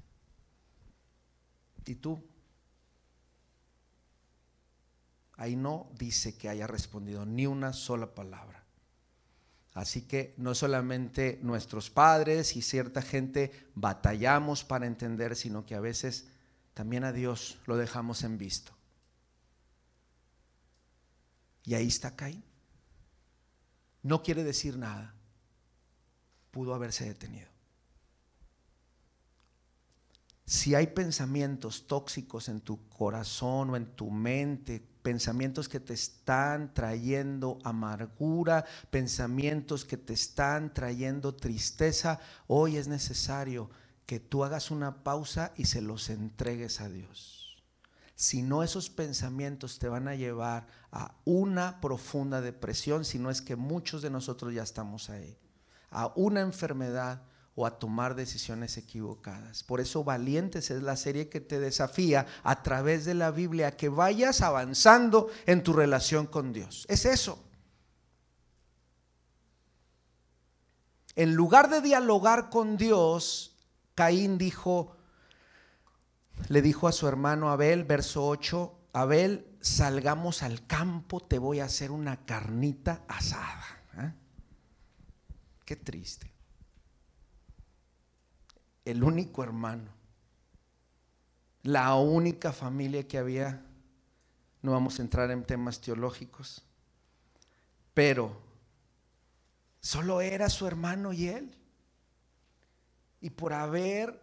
¿Y 1.86 1.94
tú? 1.94 2.20
Ahí 5.34 5.54
no 5.54 5.88
dice 5.96 6.36
que 6.36 6.48
haya 6.48 6.66
respondido 6.66 7.24
ni 7.24 7.46
una 7.46 7.72
sola 7.72 8.12
palabra. 8.12 8.64
Así 9.74 10.02
que 10.02 10.34
no 10.36 10.56
solamente 10.56 11.38
nuestros 11.42 11.90
padres 11.90 12.56
y 12.56 12.62
cierta 12.62 13.02
gente 13.02 13.52
batallamos 13.76 14.64
para 14.64 14.86
entender, 14.86 15.36
sino 15.36 15.64
que 15.64 15.76
a 15.76 15.80
veces 15.80 16.26
también 16.74 17.04
a 17.04 17.12
Dios 17.12 17.58
lo 17.66 17.76
dejamos 17.76 18.24
en 18.24 18.36
visto. 18.36 18.77
Y 21.68 21.74
ahí 21.74 21.88
está 21.88 22.16
Caín. 22.16 22.42
No 24.02 24.22
quiere 24.22 24.42
decir 24.42 24.78
nada. 24.78 25.14
Pudo 26.50 26.72
haberse 26.72 27.04
detenido. 27.04 27.50
si 30.46 30.74
hay 30.74 30.86
pensamientos 30.86 31.86
tóxicos 31.86 32.48
en 32.48 32.62
tu 32.62 32.88
corazón 32.88 33.68
o 33.68 33.76
en 33.76 33.84
tu 33.94 34.10
mente, 34.10 34.82
pensamientos 35.02 35.68
que 35.68 35.78
te 35.78 35.92
están 35.92 36.72
trayendo 36.72 37.58
amargura, 37.64 38.64
pensamientos 38.90 39.84
que 39.84 39.98
te 39.98 40.14
están 40.14 40.72
trayendo 40.72 41.34
tristeza, 41.34 42.18
hoy 42.46 42.78
es 42.78 42.88
necesario 42.88 43.68
que 44.06 44.20
tú 44.20 44.42
hagas 44.42 44.70
una 44.70 45.04
pausa 45.04 45.52
y 45.58 45.66
se 45.66 45.82
los 45.82 46.08
entregues 46.08 46.80
a 46.80 46.88
Dios. 46.88 47.37
Si 48.20 48.42
no, 48.42 48.64
esos 48.64 48.90
pensamientos 48.90 49.78
te 49.78 49.88
van 49.88 50.08
a 50.08 50.16
llevar 50.16 50.66
a 50.90 51.14
una 51.24 51.80
profunda 51.80 52.40
depresión, 52.40 53.04
si 53.04 53.16
no 53.16 53.30
es 53.30 53.40
que 53.40 53.54
muchos 53.54 54.02
de 54.02 54.10
nosotros 54.10 54.52
ya 54.52 54.64
estamos 54.64 55.08
ahí, 55.08 55.38
a 55.92 56.10
una 56.16 56.40
enfermedad 56.40 57.22
o 57.54 57.64
a 57.64 57.78
tomar 57.78 58.16
decisiones 58.16 58.76
equivocadas. 58.76 59.62
Por 59.62 59.80
eso 59.80 60.02
Valientes 60.02 60.72
es 60.72 60.82
la 60.82 60.96
serie 60.96 61.28
que 61.28 61.40
te 61.40 61.60
desafía 61.60 62.26
a 62.42 62.60
través 62.64 63.04
de 63.04 63.14
la 63.14 63.30
Biblia 63.30 63.76
que 63.76 63.88
vayas 63.88 64.40
avanzando 64.40 65.30
en 65.46 65.62
tu 65.62 65.72
relación 65.72 66.26
con 66.26 66.52
Dios. 66.52 66.86
Es 66.88 67.04
eso. 67.04 67.38
En 71.14 71.36
lugar 71.36 71.70
de 71.70 71.82
dialogar 71.82 72.50
con 72.50 72.76
Dios, 72.76 73.54
Caín 73.94 74.38
dijo, 74.38 74.97
le 76.48 76.62
dijo 76.62 76.88
a 76.88 76.92
su 76.92 77.06
hermano 77.08 77.50
Abel, 77.50 77.84
verso 77.84 78.26
8, 78.26 78.88
Abel, 78.92 79.46
salgamos 79.60 80.42
al 80.42 80.66
campo, 80.66 81.20
te 81.20 81.38
voy 81.38 81.60
a 81.60 81.64
hacer 81.64 81.90
una 81.90 82.24
carnita 82.24 83.02
asada. 83.08 83.64
¿eh? 83.98 84.12
Qué 85.64 85.76
triste 85.76 86.38
el 88.90 89.04
único 89.04 89.42
hermano, 89.42 89.90
la 91.62 91.94
única 91.96 92.54
familia 92.54 93.06
que 93.06 93.18
había, 93.18 93.62
no 94.62 94.72
vamos 94.72 94.98
a 94.98 95.02
entrar 95.02 95.30
en 95.30 95.44
temas 95.44 95.82
teológicos, 95.82 96.64
pero 97.92 98.40
solo 99.82 100.22
era 100.22 100.48
su 100.48 100.66
hermano 100.66 101.12
y 101.12 101.28
él. 101.28 101.54
Y 103.20 103.28
por 103.28 103.52
haber 103.52 104.22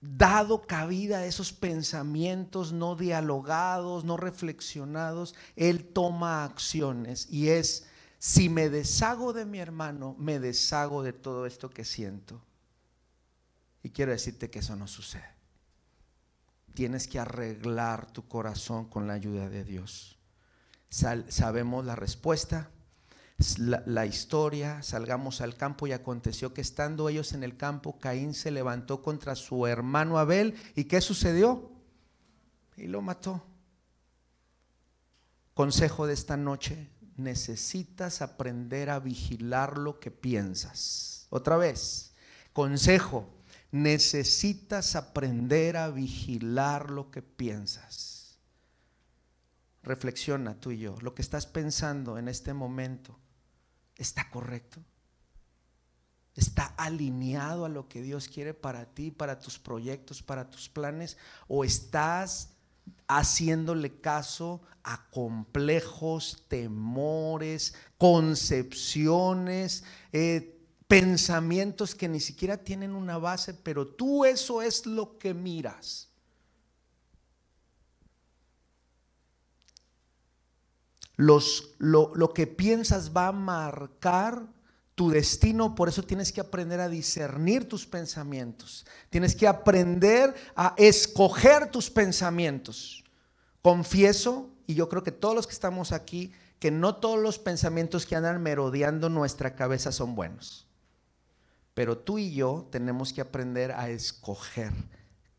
dado 0.00 0.62
cabida 0.62 1.18
a 1.18 1.26
esos 1.26 1.52
pensamientos 1.52 2.72
no 2.72 2.96
dialogados, 2.96 4.04
no 4.04 4.16
reflexionados, 4.16 5.34
él 5.56 5.84
toma 5.92 6.44
acciones 6.44 7.26
y 7.30 7.50
es, 7.50 7.86
si 8.18 8.48
me 8.48 8.70
deshago 8.70 9.32
de 9.32 9.44
mi 9.44 9.58
hermano, 9.58 10.16
me 10.18 10.38
deshago 10.38 11.02
de 11.02 11.12
todo 11.12 11.46
esto 11.46 11.70
que 11.70 11.84
siento. 11.84 12.40
Y 13.82 13.90
quiero 13.90 14.12
decirte 14.12 14.50
que 14.50 14.58
eso 14.58 14.76
no 14.76 14.86
sucede. 14.86 15.24
Tienes 16.74 17.08
que 17.08 17.18
arreglar 17.18 18.10
tu 18.10 18.28
corazón 18.28 18.86
con 18.86 19.06
la 19.06 19.14
ayuda 19.14 19.48
de 19.48 19.64
Dios. 19.64 20.18
sabemos 20.88 21.84
la 21.84 21.96
respuesta, 21.96 22.70
la, 23.58 24.06
historia, 24.06 24.82
salgamos 24.82 25.40
al 25.40 25.56
campo 25.56 25.86
y 25.86 25.92
aconteció 25.92 26.52
que 26.52 26.60
estando 26.60 27.08
ellos 27.08 27.32
en 27.32 27.42
el 27.42 27.56
campo, 27.56 27.98
Caín 27.98 28.34
se 28.34 28.50
levantó 28.50 29.02
contra 29.02 29.34
su 29.34 29.66
hermano 29.66 30.18
Abel. 30.18 30.54
¿Y 30.74 30.84
qué 30.84 31.00
sucedió? 31.00 31.70
Y 32.76 32.86
lo 32.86 33.00
mató. 33.00 33.46
Consejo 35.54 36.06
de 36.06 36.14
esta 36.14 36.36
noche, 36.36 36.90
necesitas 37.16 38.22
aprender 38.22 38.90
a 38.90 38.98
vigilar 38.98 39.78
lo 39.78 40.00
que 40.00 40.10
piensas. 40.10 41.26
Otra 41.30 41.56
vez, 41.56 42.12
consejo, 42.52 43.28
necesitas 43.70 44.96
aprender 44.96 45.76
a 45.76 45.88
vigilar 45.90 46.90
lo 46.90 47.10
que 47.10 47.22
piensas. 47.22 48.38
Reflexiona 49.82 50.60
tú 50.60 50.72
y 50.72 50.78
yo, 50.78 50.96
lo 51.00 51.14
que 51.14 51.22
estás 51.22 51.46
pensando 51.46 52.18
en 52.18 52.28
este 52.28 52.52
momento, 52.52 53.18
¿está 54.00 54.30
correcto? 54.30 54.80
¿Está 56.34 56.66
alineado 56.76 57.64
a 57.64 57.68
lo 57.68 57.88
que 57.88 58.02
Dios 58.02 58.28
quiere 58.28 58.54
para 58.54 58.86
ti, 58.86 59.10
para 59.10 59.40
tus 59.40 59.58
proyectos, 59.58 60.22
para 60.22 60.48
tus 60.48 60.68
planes? 60.68 61.16
¿O 61.48 61.64
estás 61.64 62.50
haciéndole 63.06 64.00
caso 64.00 64.62
a 64.82 65.08
complejos, 65.10 66.44
temores, 66.48 67.74
concepciones, 67.98 69.84
eh, 70.12 70.56
pensamientos 70.86 71.94
que 71.94 72.08
ni 72.08 72.20
siquiera 72.20 72.56
tienen 72.56 72.94
una 72.94 73.18
base, 73.18 73.54
pero 73.54 73.86
tú 73.86 74.24
eso 74.24 74.62
es 74.62 74.86
lo 74.86 75.18
que 75.18 75.34
miras. 75.34 76.09
Lo, 81.20 81.40
lo 82.14 82.32
que 82.32 82.46
piensas 82.46 83.14
va 83.14 83.28
a 83.28 83.32
marcar 83.32 84.46
tu 84.94 85.10
destino, 85.10 85.74
por 85.74 85.88
eso 85.88 86.02
tienes 86.02 86.32
que 86.32 86.40
aprender 86.40 86.80
a 86.80 86.88
discernir 86.88 87.68
tus 87.68 87.86
pensamientos. 87.86 88.86
Tienes 89.08 89.34
que 89.34 89.46
aprender 89.46 90.34
a 90.54 90.74
escoger 90.76 91.70
tus 91.70 91.90
pensamientos. 91.90 93.04
Confieso, 93.62 94.50
y 94.66 94.74
yo 94.74 94.88
creo 94.88 95.02
que 95.02 95.12
todos 95.12 95.34
los 95.34 95.46
que 95.46 95.52
estamos 95.52 95.92
aquí, 95.92 96.32
que 96.58 96.70
no 96.70 96.96
todos 96.96 97.18
los 97.18 97.38
pensamientos 97.38 98.06
que 98.06 98.16
andan 98.16 98.42
merodeando 98.42 99.08
nuestra 99.08 99.54
cabeza 99.54 99.92
son 99.92 100.14
buenos. 100.14 100.66
Pero 101.74 101.96
tú 101.96 102.18
y 102.18 102.34
yo 102.34 102.68
tenemos 102.70 103.12
que 103.12 103.22
aprender 103.22 103.72
a 103.72 103.88
escoger 103.88 104.72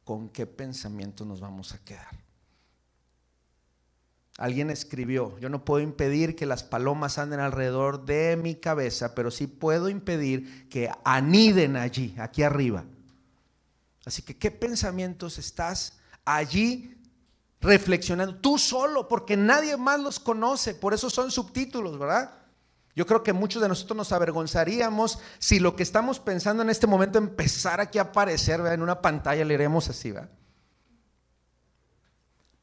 con 0.04 0.30
qué 0.30 0.48
pensamiento 0.48 1.26
nos 1.26 1.40
vamos 1.40 1.74
a 1.74 1.78
quedar. 1.80 2.21
Alguien 4.42 4.72
escribió, 4.72 5.38
yo 5.38 5.50
no 5.50 5.64
puedo 5.64 5.84
impedir 5.84 6.36
que 6.36 6.48
las 6.48 6.64
palomas 6.64 7.20
anden 7.20 7.40
alrededor 7.40 8.06
de 8.06 8.36
mi 8.38 8.56
cabeza, 8.56 9.14
pero 9.14 9.30
sí 9.30 9.46
puedo 9.46 9.88
impedir 9.88 10.68
que 10.68 10.90
aniden 11.04 11.76
allí, 11.76 12.16
aquí 12.18 12.42
arriba. 12.42 12.84
Así 14.04 14.24
que, 14.24 14.36
¿qué 14.36 14.50
pensamientos 14.50 15.38
estás 15.38 16.00
allí 16.26 16.98
reflexionando? 17.60 18.36
Tú 18.38 18.58
solo, 18.58 19.08
porque 19.08 19.38
nadie 19.38 19.78
más 19.78 20.00
los 20.00 20.20
conoce, 20.20 20.74
por 20.74 20.96
eso 20.96 21.12
son 21.12 21.30
subtítulos, 21.30 22.00
¿verdad? 22.00 22.32
Yo 22.96 23.06
creo 23.06 23.22
que 23.22 23.34
muchos 23.34 23.62
de 23.62 23.70
nosotros 23.70 23.96
nos 23.96 24.12
avergonzaríamos 24.12 25.20
si 25.38 25.60
lo 25.60 25.76
que 25.76 25.84
estamos 25.84 26.20
pensando 26.20 26.64
en 26.64 26.72
este 26.72 26.88
momento 26.88 27.20
empezara 27.20 27.84
aquí 27.84 28.00
a 28.00 28.10
aparecer 28.10 28.60
en 28.62 28.82
una 28.82 29.02
pantalla, 29.02 29.46
leeremos 29.46 29.88
así, 29.88 30.10
¿verdad? 30.10 30.32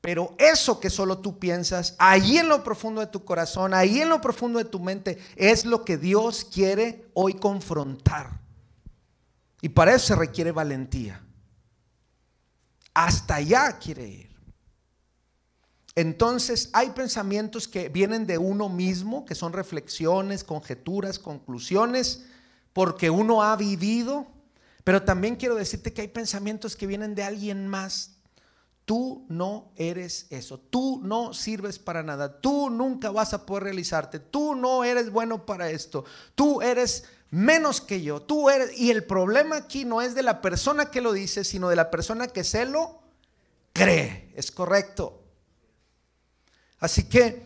Pero 0.08 0.34
eso 0.38 0.80
que 0.80 0.88
solo 0.88 1.18
tú 1.18 1.38
piensas, 1.38 1.94
ahí 1.98 2.38
en 2.38 2.48
lo 2.48 2.64
profundo 2.64 3.02
de 3.02 3.08
tu 3.08 3.26
corazón, 3.26 3.74
ahí 3.74 4.00
en 4.00 4.08
lo 4.08 4.22
profundo 4.22 4.58
de 4.58 4.64
tu 4.64 4.80
mente, 4.80 5.18
es 5.36 5.66
lo 5.66 5.84
que 5.84 5.98
Dios 5.98 6.46
quiere 6.50 7.04
hoy 7.12 7.34
confrontar. 7.34 8.40
Y 9.60 9.68
para 9.68 9.94
eso 9.94 10.06
se 10.06 10.14
requiere 10.14 10.50
valentía. 10.50 11.22
Hasta 12.94 13.34
allá 13.34 13.78
quiere 13.78 14.08
ir. 14.08 14.34
Entonces 15.94 16.70
hay 16.72 16.88
pensamientos 16.92 17.68
que 17.68 17.90
vienen 17.90 18.26
de 18.26 18.38
uno 18.38 18.70
mismo, 18.70 19.26
que 19.26 19.34
son 19.34 19.52
reflexiones, 19.52 20.42
conjeturas, 20.42 21.18
conclusiones, 21.18 22.24
porque 22.72 23.10
uno 23.10 23.42
ha 23.42 23.54
vivido, 23.56 24.26
pero 24.84 25.02
también 25.02 25.36
quiero 25.36 25.54
decirte 25.54 25.92
que 25.92 26.00
hay 26.00 26.08
pensamientos 26.08 26.76
que 26.76 26.86
vienen 26.86 27.14
de 27.14 27.24
alguien 27.24 27.68
más. 27.68 28.17
Tú 28.88 29.26
no 29.28 29.70
eres 29.76 30.28
eso, 30.30 30.58
tú 30.58 31.02
no 31.04 31.34
sirves 31.34 31.78
para 31.78 32.02
nada, 32.02 32.40
tú 32.40 32.70
nunca 32.70 33.10
vas 33.10 33.34
a 33.34 33.44
poder 33.44 33.64
realizarte, 33.64 34.18
tú 34.18 34.54
no 34.54 34.82
eres 34.82 35.12
bueno 35.12 35.44
para 35.44 35.68
esto, 35.68 36.06
tú 36.34 36.62
eres 36.62 37.04
menos 37.28 37.82
que 37.82 38.00
yo, 38.00 38.22
tú 38.22 38.48
eres... 38.48 38.78
Y 38.80 38.90
el 38.90 39.04
problema 39.04 39.56
aquí 39.58 39.84
no 39.84 40.00
es 40.00 40.14
de 40.14 40.22
la 40.22 40.40
persona 40.40 40.90
que 40.90 41.02
lo 41.02 41.12
dice, 41.12 41.44
sino 41.44 41.68
de 41.68 41.76
la 41.76 41.90
persona 41.90 42.28
que 42.28 42.44
se 42.44 42.64
lo 42.64 43.02
cree, 43.74 44.32
es 44.34 44.50
correcto. 44.50 45.22
Así 46.78 47.10
que 47.10 47.42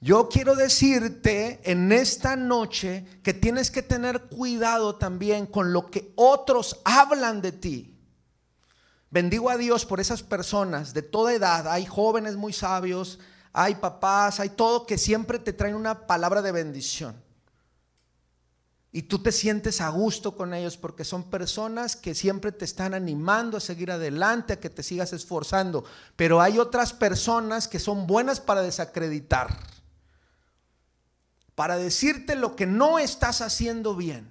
yo 0.00 0.28
quiero 0.28 0.56
decirte 0.56 1.60
en 1.62 1.92
esta 1.92 2.34
noche 2.34 3.04
que 3.22 3.32
tienes 3.32 3.70
que 3.70 3.82
tener 3.82 4.22
cuidado 4.22 4.96
también 4.96 5.46
con 5.46 5.72
lo 5.72 5.88
que 5.88 6.12
otros 6.16 6.80
hablan 6.84 7.42
de 7.42 7.52
ti. 7.52 7.89
Bendigo 9.10 9.50
a 9.50 9.56
Dios 9.56 9.84
por 9.84 9.98
esas 9.98 10.22
personas 10.22 10.94
de 10.94 11.02
toda 11.02 11.34
edad. 11.34 11.66
Hay 11.68 11.84
jóvenes 11.84 12.36
muy 12.36 12.52
sabios, 12.52 13.18
hay 13.52 13.74
papás, 13.74 14.38
hay 14.38 14.50
todo 14.50 14.86
que 14.86 14.98
siempre 14.98 15.40
te 15.40 15.52
traen 15.52 15.74
una 15.74 16.06
palabra 16.06 16.42
de 16.42 16.52
bendición. 16.52 17.20
Y 18.92 19.02
tú 19.02 19.20
te 19.20 19.32
sientes 19.32 19.80
a 19.80 19.88
gusto 19.88 20.36
con 20.36 20.54
ellos 20.54 20.76
porque 20.76 21.04
son 21.04 21.30
personas 21.30 21.96
que 21.96 22.14
siempre 22.14 22.50
te 22.52 22.64
están 22.64 22.94
animando 22.94 23.56
a 23.56 23.60
seguir 23.60 23.90
adelante, 23.90 24.54
a 24.54 24.60
que 24.60 24.70
te 24.70 24.82
sigas 24.82 25.12
esforzando. 25.12 25.84
Pero 26.16 26.40
hay 26.40 26.58
otras 26.58 26.92
personas 26.92 27.68
que 27.68 27.78
son 27.78 28.06
buenas 28.06 28.40
para 28.40 28.62
desacreditar, 28.62 29.56
para 31.54 31.76
decirte 31.76 32.34
lo 32.34 32.56
que 32.56 32.66
no 32.66 32.98
estás 32.98 33.40
haciendo 33.40 33.94
bien. 33.94 34.28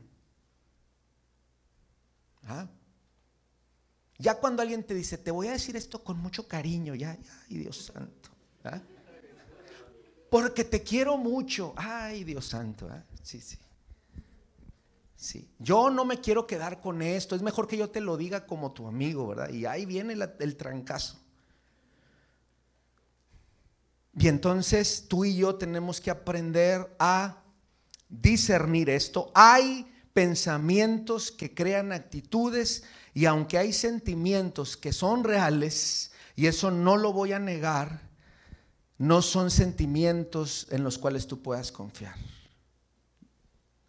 ¿Ah? 2.45 2.67
Ya 4.19 4.35
cuando 4.35 4.61
alguien 4.61 4.83
te 4.83 4.93
dice, 4.93 5.17
te 5.17 5.31
voy 5.31 5.47
a 5.47 5.53
decir 5.53 5.77
esto 5.77 6.03
con 6.03 6.17
mucho 6.19 6.45
cariño, 6.45 6.93
ya, 6.93 7.17
ya, 7.17 7.39
ay 7.49 7.57
Dios 7.57 7.85
santo. 7.85 8.29
¿ah? 8.65 8.81
Porque 10.29 10.65
te 10.65 10.83
quiero 10.83 11.17
mucho, 11.17 11.73
ay 11.77 12.25
Dios 12.25 12.45
santo. 12.45 12.89
¿ah? 12.91 13.01
Sí, 13.23 13.39
sí. 13.39 13.57
Sí. 15.15 15.49
Yo 15.57 15.89
no 15.89 16.03
me 16.03 16.19
quiero 16.19 16.45
quedar 16.45 16.81
con 16.81 17.01
esto, 17.01 17.33
es 17.33 17.41
mejor 17.41 17.67
que 17.67 17.77
yo 17.77 17.89
te 17.89 18.01
lo 18.01 18.17
diga 18.17 18.45
como 18.45 18.73
tu 18.73 18.87
amigo, 18.87 19.27
¿verdad? 19.27 19.49
Y 19.51 19.65
ahí 19.65 19.85
viene 19.85 20.13
el 20.39 20.57
trancazo. 20.57 21.17
Y 24.17 24.27
entonces 24.27 25.05
tú 25.07 25.23
y 25.23 25.37
yo 25.37 25.55
tenemos 25.55 26.01
que 26.01 26.11
aprender 26.11 26.93
a 26.99 27.41
discernir 28.09 28.89
esto. 28.89 29.31
Hay 29.33 29.89
pensamientos 30.11 31.31
que 31.31 31.53
crean 31.53 31.93
actitudes 31.93 32.83
y 33.19 33.25
aunque 33.25 33.57
hay 33.57 33.73
sentimientos 33.73 34.77
que 34.77 34.93
son 34.93 35.25
reales, 35.25 36.13
y 36.37 36.47
eso 36.47 36.71
no 36.71 36.95
lo 36.95 37.11
voy 37.11 37.33
a 37.33 37.39
negar, 37.39 38.07
no 38.97 39.21
son 39.21 39.51
sentimientos 39.51 40.67
en 40.69 40.85
los 40.85 40.97
cuales 40.97 41.27
tú 41.27 41.41
puedas 41.41 41.73
confiar. 41.73 42.15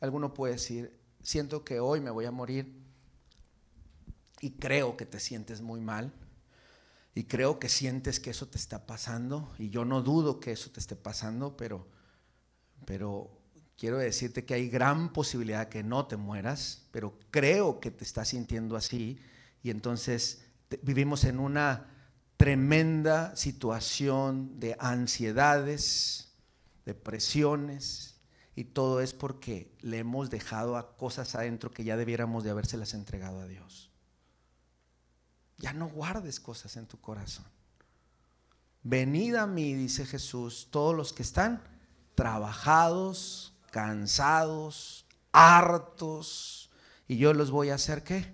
Alguno 0.00 0.34
puede 0.34 0.54
decir, 0.54 0.98
siento 1.22 1.62
que 1.62 1.78
hoy 1.78 2.00
me 2.00 2.10
voy 2.10 2.24
a 2.24 2.32
morir 2.32 2.74
y 4.40 4.50
creo 4.50 4.96
que 4.96 5.06
te 5.06 5.20
sientes 5.20 5.60
muy 5.60 5.80
mal 5.80 6.12
y 7.14 7.22
creo 7.22 7.60
que 7.60 7.68
sientes 7.68 8.18
que 8.18 8.30
eso 8.30 8.48
te 8.48 8.58
está 8.58 8.84
pasando 8.84 9.48
y 9.60 9.70
yo 9.70 9.84
no 9.84 10.02
dudo 10.02 10.40
que 10.40 10.50
eso 10.50 10.72
te 10.72 10.80
esté 10.80 10.96
pasando, 10.96 11.56
pero, 11.56 11.86
pero 12.84 13.30
quiero 13.80 13.96
decirte 13.96 14.44
que 14.44 14.52
hay 14.52 14.68
gran 14.68 15.10
posibilidad 15.10 15.70
que 15.70 15.82
no 15.82 16.06
te 16.06 16.18
mueras, 16.18 16.82
pero 16.90 17.18
creo 17.30 17.80
que 17.80 17.90
te 17.90 18.04
estás 18.04 18.28
sintiendo 18.28 18.76
así 18.76 19.18
y 19.62 19.70
entonces 19.70 20.42
vivimos 20.82 21.24
en 21.24 21.38
una 21.40 21.88
tremenda 22.36 23.34
situación 23.36 24.60
de 24.60 24.76
ansiedades, 24.78 26.34
depresiones 26.84 28.20
y 28.54 28.64
todo 28.64 29.00
es 29.00 29.14
porque 29.14 29.74
le 29.80 29.96
hemos 29.96 30.28
dejado 30.28 30.76
a 30.76 30.98
cosas 30.98 31.34
adentro 31.34 31.70
que 31.70 31.82
ya 31.82 31.96
debiéramos 31.96 32.44
de 32.44 32.50
habérselas 32.50 32.92
entregado 32.92 33.40
a 33.40 33.46
Dios. 33.46 33.90
Ya 35.56 35.72
no 35.72 35.88
guardes 35.88 36.38
cosas 36.38 36.76
en 36.76 36.86
tu 36.86 37.00
corazón. 37.00 37.46
Venid 38.82 39.36
a 39.36 39.46
mí, 39.46 39.72
dice 39.72 40.04
Jesús, 40.04 40.68
todos 40.70 40.94
los 40.94 41.14
que 41.14 41.22
están 41.22 41.62
trabajados, 42.14 43.54
cansados, 43.70 45.06
hartos, 45.32 46.70
y 47.08 47.16
yo 47.16 47.32
los 47.34 47.50
voy 47.50 47.70
a 47.70 47.74
hacer 47.74 48.02
qué? 48.02 48.32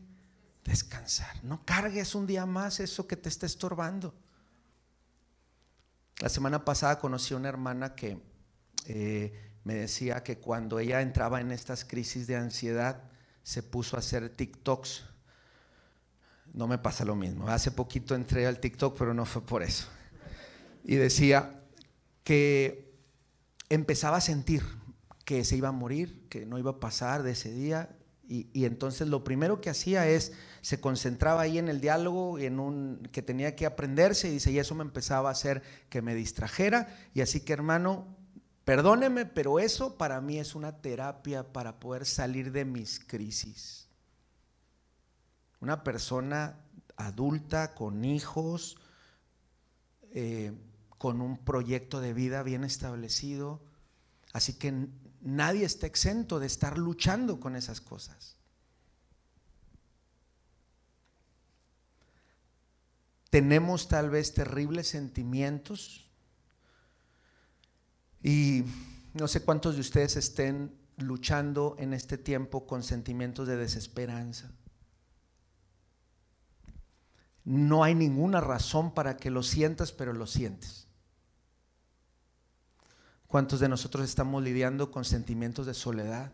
Descansar. 0.65 1.43
No 1.45 1.65
cargues 1.65 2.15
un 2.15 2.27
día 2.27 2.47
más 2.47 2.81
eso 2.81 3.07
que 3.07 3.17
te 3.17 3.29
está 3.29 3.47
estorbando. 3.47 4.15
La 6.19 6.29
semana 6.29 6.65
pasada 6.65 6.99
conocí 6.99 7.35
a 7.35 7.37
una 7.37 7.49
hermana 7.49 7.95
que 7.95 8.21
eh, 8.87 9.53
me 9.65 9.75
decía 9.75 10.23
que 10.23 10.39
cuando 10.39 10.79
ella 10.79 11.01
entraba 11.01 11.41
en 11.41 11.53
estas 11.53 11.85
crisis 11.85 12.27
de 12.27 12.37
ansiedad, 12.37 13.03
se 13.43 13.63
puso 13.63 13.97
a 13.97 14.01
hacer 14.01 14.29
TikToks 14.29 15.05
no 16.57 16.67
me 16.67 16.79
pasa 16.79 17.05
lo 17.05 17.15
mismo. 17.15 17.49
Hace 17.49 17.71
poquito 17.71 18.15
entré 18.15 18.47
al 18.47 18.59
TikTok, 18.59 18.97
pero 18.99 19.13
no 19.13 19.27
fue 19.27 19.43
por 19.43 19.63
eso. 19.63 19.87
Y 20.85 20.97
decía 20.97 21.63
que 22.25 22.95
empezaba 23.69 24.17
a 24.17 24.21
sentir 24.23 24.63
que 25.27 25.45
se 25.45 25.57
iba 25.57 25.69
a 25.69 25.73
morir, 25.73 26.25
que 26.31 26.47
no 26.47 26.57
iba 26.57 26.71
a 26.71 26.81
pasar 26.81 27.25
de 27.25 27.33
ese 27.33 27.53
día. 27.53 27.91
Y, 28.29 28.65
entonces 28.65 29.09
lo 29.09 29.25
primero 29.25 29.61
que 29.61 29.71
hacía 29.71 30.09
es, 30.09 30.33
se 30.61 30.81
concentraba 30.81 31.43
ahí 31.43 31.59
en 31.59 31.69
el 31.69 31.81
diálogo 31.81 32.39
en 32.39 32.61
un, 32.61 33.09
que 33.13 33.23
tenía 33.23 33.57
que 33.57 33.67
aprenderse 33.67 34.29
y 34.29 34.33
dice, 34.33 34.53
y 34.53 34.59
eso 34.61 34.77
me 34.77 34.83
empezaba 34.83 35.29
a 35.29 35.33
hacer 35.33 35.63
que 35.89 36.01
me 36.01 36.15
distrajera. 36.15 36.97
Y 37.13 37.23
así 37.23 37.41
que 37.41 37.53
hermano, 37.53 38.07
perdóneme, 38.65 39.27
pero 39.27 39.59
eso 39.59 39.99
para 39.99 40.21
mí 40.21 40.39
es 40.39 40.55
una 40.55 40.81
terapia 40.81 41.53
para 41.53 41.81
poder 41.81 42.07
salir 42.07 42.53
de 42.53 42.65
mis 42.65 43.01
crisis. 43.01 43.89
Una 45.61 45.83
persona 45.83 46.61
adulta, 46.97 47.75
con 47.75 48.05
hijos, 48.05 48.77
eh, 50.13 50.53
con 50.99 51.21
un 51.21 51.37
proyecto 51.37 52.01
de 52.01 52.15
vida 52.15 52.45
bien 52.45 52.63
establecido. 52.63 53.61
Así 54.33 54.55
que 54.55 54.89
nadie 55.27 55.65
está 55.65 55.87
exento 55.87 56.39
de 56.39 56.47
estar 56.47 56.79
luchando 56.79 57.39
con 57.39 57.57
esas 57.57 57.81
cosas. 57.81 58.37
Tenemos 63.31 63.89
tal 63.89 64.09
vez 64.09 64.33
terribles 64.33 64.89
sentimientos 64.89 66.09
y 68.23 68.65
no 69.13 69.29
sé 69.29 69.43
cuántos 69.43 69.75
de 69.75 69.83
ustedes 69.83 70.17
estén 70.17 70.75
luchando 70.97 71.77
en 71.79 71.93
este 71.93 72.17
tiempo 72.17 72.67
con 72.67 72.83
sentimientos 72.83 73.47
de 73.47 73.57
desesperanza 73.57 74.51
no 77.47 77.85
hay 77.85 77.95
ninguna 77.95 78.41
razón 78.41 78.93
para 78.93 79.17
que 79.17 79.31
lo 79.31 79.45
sientas, 79.45 79.93
pero 79.93 80.13
lo 80.13 80.27
sientes. 80.27 80.86
¿Cuántos 83.37 83.61
de 83.61 83.69
nosotros 83.69 84.09
estamos 84.09 84.43
lidiando 84.43 84.91
con 84.91 85.05
sentimientos 85.05 85.67
de 85.67 85.75
soledad? 85.75 86.33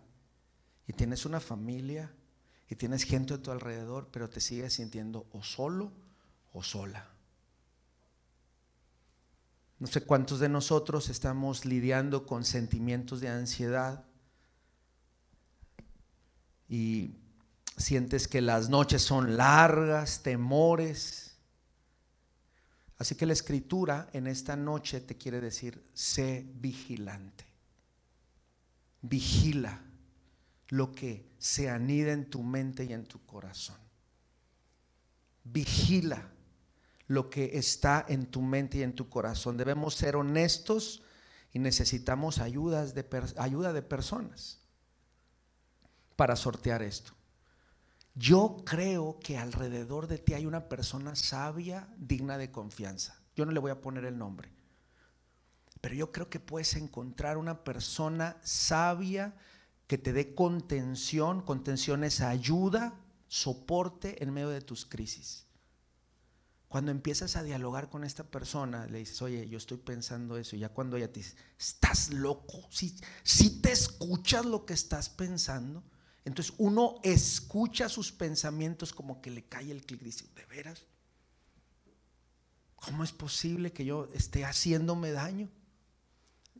Y 0.86 0.92
tienes 0.92 1.26
una 1.26 1.40
familia 1.40 2.12
y 2.70 2.76
tienes 2.76 3.02
gente 3.02 3.34
a 3.34 3.42
tu 3.42 3.50
alrededor, 3.50 4.06
pero 4.12 4.30
te 4.30 4.40
sigues 4.40 4.74
sintiendo 4.74 5.26
o 5.32 5.42
solo 5.42 5.90
o 6.52 6.62
sola. 6.62 7.08
No 9.80 9.88
sé 9.88 10.02
cuántos 10.02 10.38
de 10.38 10.48
nosotros 10.48 11.08
estamos 11.08 11.64
lidiando 11.64 12.24
con 12.24 12.44
sentimientos 12.44 13.20
de 13.20 13.30
ansiedad 13.30 14.04
y 16.68 17.16
sientes 17.76 18.28
que 18.28 18.40
las 18.40 18.68
noches 18.68 19.02
son 19.02 19.36
largas, 19.36 20.22
temores. 20.22 21.31
Así 23.02 23.16
que 23.16 23.26
la 23.26 23.32
escritura 23.32 24.08
en 24.12 24.28
esta 24.28 24.54
noche 24.54 25.00
te 25.00 25.16
quiere 25.16 25.40
decir, 25.40 25.82
sé 25.92 26.46
vigilante. 26.54 27.44
Vigila 29.00 29.82
lo 30.68 30.92
que 30.92 31.32
se 31.36 31.68
anida 31.68 32.12
en 32.12 32.30
tu 32.30 32.44
mente 32.44 32.84
y 32.84 32.92
en 32.92 33.04
tu 33.06 33.26
corazón. 33.26 33.78
Vigila 35.42 36.30
lo 37.08 37.28
que 37.28 37.58
está 37.58 38.06
en 38.08 38.26
tu 38.26 38.40
mente 38.40 38.78
y 38.78 38.82
en 38.84 38.94
tu 38.94 39.08
corazón. 39.08 39.56
Debemos 39.56 39.96
ser 39.96 40.14
honestos 40.14 41.02
y 41.52 41.58
necesitamos 41.58 42.38
ayudas 42.38 42.94
de, 42.94 43.04
ayuda 43.36 43.72
de 43.72 43.82
personas 43.82 44.60
para 46.14 46.36
sortear 46.36 46.82
esto. 46.82 47.14
Yo 48.14 48.62
creo 48.66 49.18
que 49.20 49.38
alrededor 49.38 50.06
de 50.06 50.18
ti 50.18 50.34
hay 50.34 50.44
una 50.44 50.68
persona 50.68 51.14
sabia, 51.16 51.88
digna 51.96 52.36
de 52.36 52.50
confianza. 52.50 53.18
Yo 53.34 53.46
no 53.46 53.52
le 53.52 53.60
voy 53.60 53.70
a 53.70 53.80
poner 53.80 54.04
el 54.04 54.18
nombre. 54.18 54.50
Pero 55.80 55.94
yo 55.94 56.12
creo 56.12 56.28
que 56.28 56.38
puedes 56.38 56.76
encontrar 56.76 57.38
una 57.38 57.64
persona 57.64 58.36
sabia 58.42 59.34
que 59.86 59.98
te 59.98 60.12
dé 60.12 60.34
contención. 60.34 61.42
Contención 61.42 62.04
es 62.04 62.20
ayuda, 62.20 62.94
soporte 63.28 64.22
en 64.22 64.32
medio 64.32 64.50
de 64.50 64.60
tus 64.60 64.84
crisis. 64.84 65.46
Cuando 66.68 66.90
empiezas 66.90 67.36
a 67.36 67.42
dialogar 67.42 67.90
con 67.90 68.04
esta 68.04 68.24
persona, 68.24 68.86
le 68.86 68.98
dices, 68.98 69.20
oye, 69.22 69.48
yo 69.48 69.58
estoy 69.58 69.78
pensando 69.78 70.36
eso. 70.36 70.54
Y 70.54 70.60
ya 70.60 70.68
cuando 70.68 70.96
ella 70.96 71.12
te 71.12 71.20
dice, 71.20 71.36
estás 71.58 72.10
loco, 72.10 72.66
si, 72.70 72.96
si 73.22 73.60
te 73.60 73.72
escuchas 73.72 74.46
lo 74.46 74.64
que 74.64 74.72
estás 74.74 75.08
pensando, 75.08 75.82
entonces 76.24 76.54
uno 76.58 77.00
escucha 77.02 77.88
sus 77.88 78.12
pensamientos 78.12 78.92
como 78.92 79.20
que 79.20 79.30
le 79.30 79.44
cae 79.44 79.70
el 79.70 79.84
clic. 79.84 80.02
Dice, 80.02 80.26
¿de 80.36 80.44
veras? 80.46 80.84
¿Cómo 82.76 83.04
es 83.04 83.12
posible 83.12 83.72
que 83.72 83.84
yo 83.84 84.08
esté 84.14 84.44
haciéndome 84.44 85.12
daño? 85.12 85.48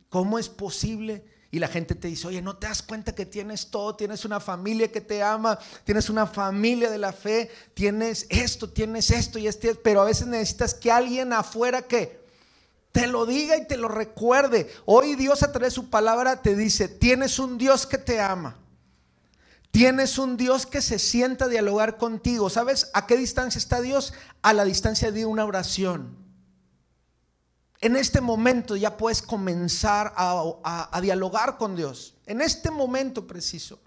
¿Cómo 0.09 0.37
es 0.37 0.49
posible? 0.49 1.25
Y 1.51 1.59
la 1.59 1.67
gente 1.67 1.95
te 1.95 2.07
dice, 2.07 2.27
oye, 2.27 2.41
¿no 2.41 2.57
te 2.57 2.67
das 2.67 2.81
cuenta 2.81 3.13
que 3.13 3.25
tienes 3.25 3.69
todo? 3.69 3.95
Tienes 3.95 4.25
una 4.25 4.39
familia 4.39 4.91
que 4.91 5.01
te 5.01 5.21
ama, 5.21 5.59
tienes 5.83 6.09
una 6.09 6.25
familia 6.25 6.89
de 6.89 6.97
la 6.97 7.13
fe, 7.13 7.49
tienes 7.73 8.25
esto, 8.29 8.69
tienes 8.69 9.11
esto 9.11 9.37
y 9.37 9.47
este, 9.47 9.75
pero 9.75 10.01
a 10.01 10.05
veces 10.05 10.27
necesitas 10.27 10.73
que 10.73 10.91
alguien 10.91 11.31
afuera 11.31 11.83
que 11.83 12.23
te 12.91 13.07
lo 13.07 13.25
diga 13.25 13.57
y 13.57 13.67
te 13.67 13.77
lo 13.77 13.87
recuerde. 13.87 14.71
Hoy 14.85 15.15
Dios 15.15 15.43
a 15.43 15.51
través 15.51 15.73
de 15.73 15.75
su 15.75 15.89
palabra 15.89 16.41
te 16.41 16.55
dice, 16.55 16.87
tienes 16.87 17.37
un 17.39 17.57
Dios 17.57 17.85
que 17.85 17.97
te 17.97 18.19
ama. 18.19 18.62
Tienes 19.73 20.19
un 20.19 20.37
Dios 20.37 20.67
que 20.67 20.83
se 20.83 20.99
sienta 20.99 21.45
a 21.45 21.47
dialogar 21.47 21.97
contigo. 21.97 22.51
¿Sabes 22.51 22.91
a 22.93 23.07
qué 23.07 23.17
distancia 23.17 23.57
está 23.57 23.81
Dios? 23.81 24.13
A 24.43 24.53
la 24.53 24.65
distancia 24.65 25.11
de 25.11 25.25
una 25.25 25.45
oración. 25.45 26.15
En 27.81 27.95
este 27.95 28.21
momento 28.21 28.75
ya 28.75 28.97
puedes 28.97 29.23
comenzar 29.23 30.13
a, 30.15 30.99
dialogar 31.01 31.57
con 31.57 31.75
Dios. 31.75 32.13
En 32.27 32.41
este 32.41 32.69
momento 32.69 33.25
preciso. 33.25 33.79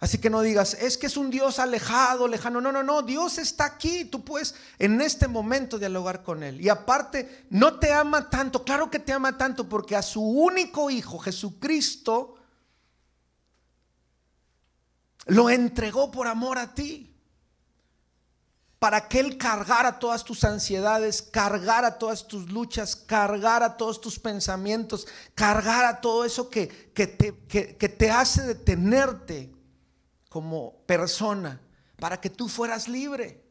Así 0.00 0.18
que 0.18 0.30
no 0.30 0.40
digas, 0.42 0.74
es 0.74 0.98
que 0.98 1.06
es 1.06 1.16
un 1.16 1.30
Dios 1.30 1.60
alejado, 1.60 2.26
lejano. 2.26 2.60
No, 2.60 2.72
no, 2.72 2.82
no, 2.82 3.02
Dios 3.02 3.38
está 3.38 3.66
aquí. 3.66 4.04
Tú 4.04 4.24
puedes 4.24 4.56
en 4.80 5.00
este 5.00 5.28
momento 5.28 5.78
dialogar 5.78 6.24
con 6.24 6.42
Él. 6.42 6.60
Y 6.60 6.68
aparte, 6.68 7.46
no 7.50 7.78
te 7.78 7.92
ama 7.92 8.28
tanto. 8.28 8.64
Claro 8.64 8.90
que 8.90 8.98
te 8.98 9.12
ama 9.12 9.38
tanto 9.38 9.68
porque 9.68 9.94
a 9.94 10.02
su 10.02 10.22
único 10.22 10.90
Hijo, 10.90 11.20
Jesucristo, 11.20 12.34
lo 15.28 15.48
entregó 15.48 16.10
por 16.10 16.26
amor 16.26 16.58
a 16.58 16.74
ti. 16.74 17.14
Para 18.78 19.08
que 19.08 19.18
Él 19.18 19.38
cargara 19.38 19.98
todas 19.98 20.24
tus 20.24 20.44
ansiedades, 20.44 21.20
cargara 21.22 21.98
todas 21.98 22.28
tus 22.28 22.50
luchas, 22.50 22.94
cargara 22.94 23.76
todos 23.76 24.00
tus 24.00 24.18
pensamientos, 24.18 25.06
cargara 25.34 26.00
todo 26.00 26.24
eso 26.24 26.48
que, 26.48 26.92
que, 26.94 27.06
te, 27.06 27.36
que 27.46 27.88
te 27.88 28.10
hace 28.10 28.42
detenerte 28.42 29.52
como 30.28 30.82
persona 30.86 31.60
para 31.98 32.20
que 32.20 32.30
tú 32.30 32.48
fueras 32.48 32.86
libre. 32.86 33.44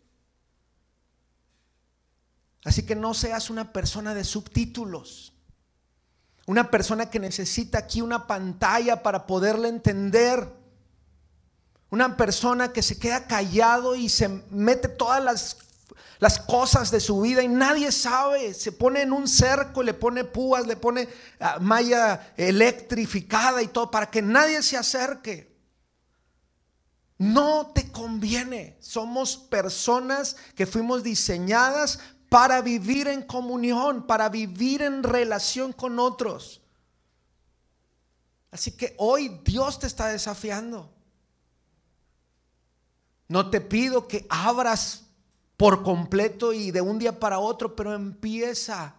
Así 2.64 2.84
que 2.84 2.96
no 2.96 3.14
seas 3.14 3.50
una 3.50 3.72
persona 3.72 4.14
de 4.14 4.24
subtítulos. 4.24 5.34
Una 6.46 6.72
persona 6.72 7.10
que 7.10 7.20
necesita 7.20 7.78
aquí 7.78 8.02
una 8.02 8.28
pantalla 8.28 9.04
para 9.04 9.26
poderle 9.28 9.68
entender. 9.68 10.57
Una 11.90 12.18
persona 12.18 12.74
que 12.74 12.82
se 12.82 13.00
queda 13.00 13.28
callado 13.28 13.96
y 13.96 14.10
se 14.10 14.28
mete 14.50 14.90
todas 14.90 15.24
las, 15.24 15.58
las, 16.20 16.38
cosas 16.40 16.92
de 16.92 17.00
su 17.00 17.22
vida 17.22 17.42
y 17.42 17.48
nadie 17.48 17.92
sabe. 17.94 18.54
Se 18.54 18.74
pone 18.74 19.02
en 19.02 19.14
un 19.14 19.28
cerco, 19.28 19.84
le 19.84 19.94
pone 19.94 20.26
púas, 20.26 20.68
le 20.68 20.76
pone 20.76 21.08
ah, 21.40 21.60
malla 21.62 22.34
electrificada 22.36 23.62
y 23.62 23.68
todo 23.68 23.90
para 23.90 24.10
que 24.10 24.22
nadie 24.22 24.62
se 24.64 24.76
acerque. 24.76 25.56
No 27.18 27.72
te 27.74 27.90
conviene. 27.92 28.78
Somos 28.82 29.38
personas 29.38 30.36
que 30.56 30.66
fuimos 30.66 31.04
diseñadas 31.04 32.00
para 32.30 32.62
vivir 32.62 33.08
en 33.08 33.22
comunión, 33.22 34.06
para 34.06 34.28
vivir 34.30 34.82
en 34.82 35.04
relación 35.04 35.72
con 35.72 36.00
otros. 36.00 36.62
Así 38.52 38.72
que 38.72 38.94
hoy 38.98 39.40
Dios 39.44 39.80
te 39.80 39.88
está 39.88 40.08
desafiando. 40.08 40.97
No 43.28 43.50
te 43.50 43.62
pido 43.62 44.08
que 44.08 44.26
abras 44.30 45.06
por 45.58 45.84
completo 45.84 46.54
y 46.54 46.72
de 46.72 46.82
un 46.82 47.00
día 47.00 47.20
para 47.20 47.40
otro, 47.40 47.76
pero 47.76 47.94
empieza 47.94 48.96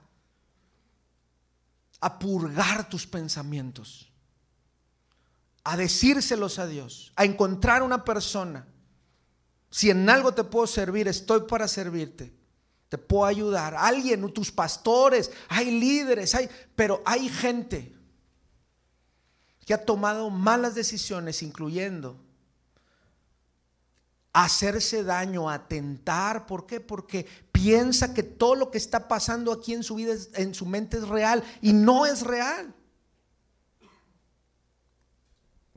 a 2.01 2.19
purgar 2.19 2.89
tus 2.89 3.07
pensamientos 3.07 4.09
a 5.69 5.77
decírselos 5.77 6.59
a 6.59 6.67
Dios, 6.67 7.13
a 7.15 7.27
encontrar 7.27 7.83
una 7.83 8.03
persona. 8.03 8.67
Si 9.69 9.91
en 9.91 10.09
algo 10.09 10.33
te 10.33 10.43
puedo 10.43 10.67
servir, 10.67 11.09
estoy 11.09 11.41
para 11.43 11.69
servirte. 11.69 12.35
Te 12.89 12.97
puedo 12.97 13.27
ayudar. 13.27 13.75
Alguien, 13.75 14.33
tus 14.33 14.51
pastores, 14.51 15.31
hay 15.47 15.79
líderes, 15.79 16.35
hay, 16.35 16.49
pero 16.75 17.03
hay 17.05 17.29
gente 17.29 17.95
que 19.67 19.75
ha 19.75 19.85
tomado 19.85 20.31
malas 20.31 20.75
decisiones, 20.75 21.43
incluyendo 21.43 22.19
hacerse 24.45 25.03
daño, 25.03 25.51
atentar. 25.51 26.47
¿Por 26.47 26.67
qué? 26.67 26.81
Porque 26.81 27.27
piensa 27.51 28.15
que 28.15 28.23
todo 28.23 28.55
lo 28.55 28.71
que 28.71 28.79
está 28.79 29.09
pasando 29.09 29.53
aquí 29.53 29.75
en 29.75 29.83
su 29.83 29.97
vida, 29.97 30.15
en 30.35 30.55
su 30.55 30.65
mente 30.65 30.99
es 30.99 31.09
real 31.09 31.43
y 31.61 31.73
no 31.73 32.07
es 32.07 32.23
real. 32.23 32.75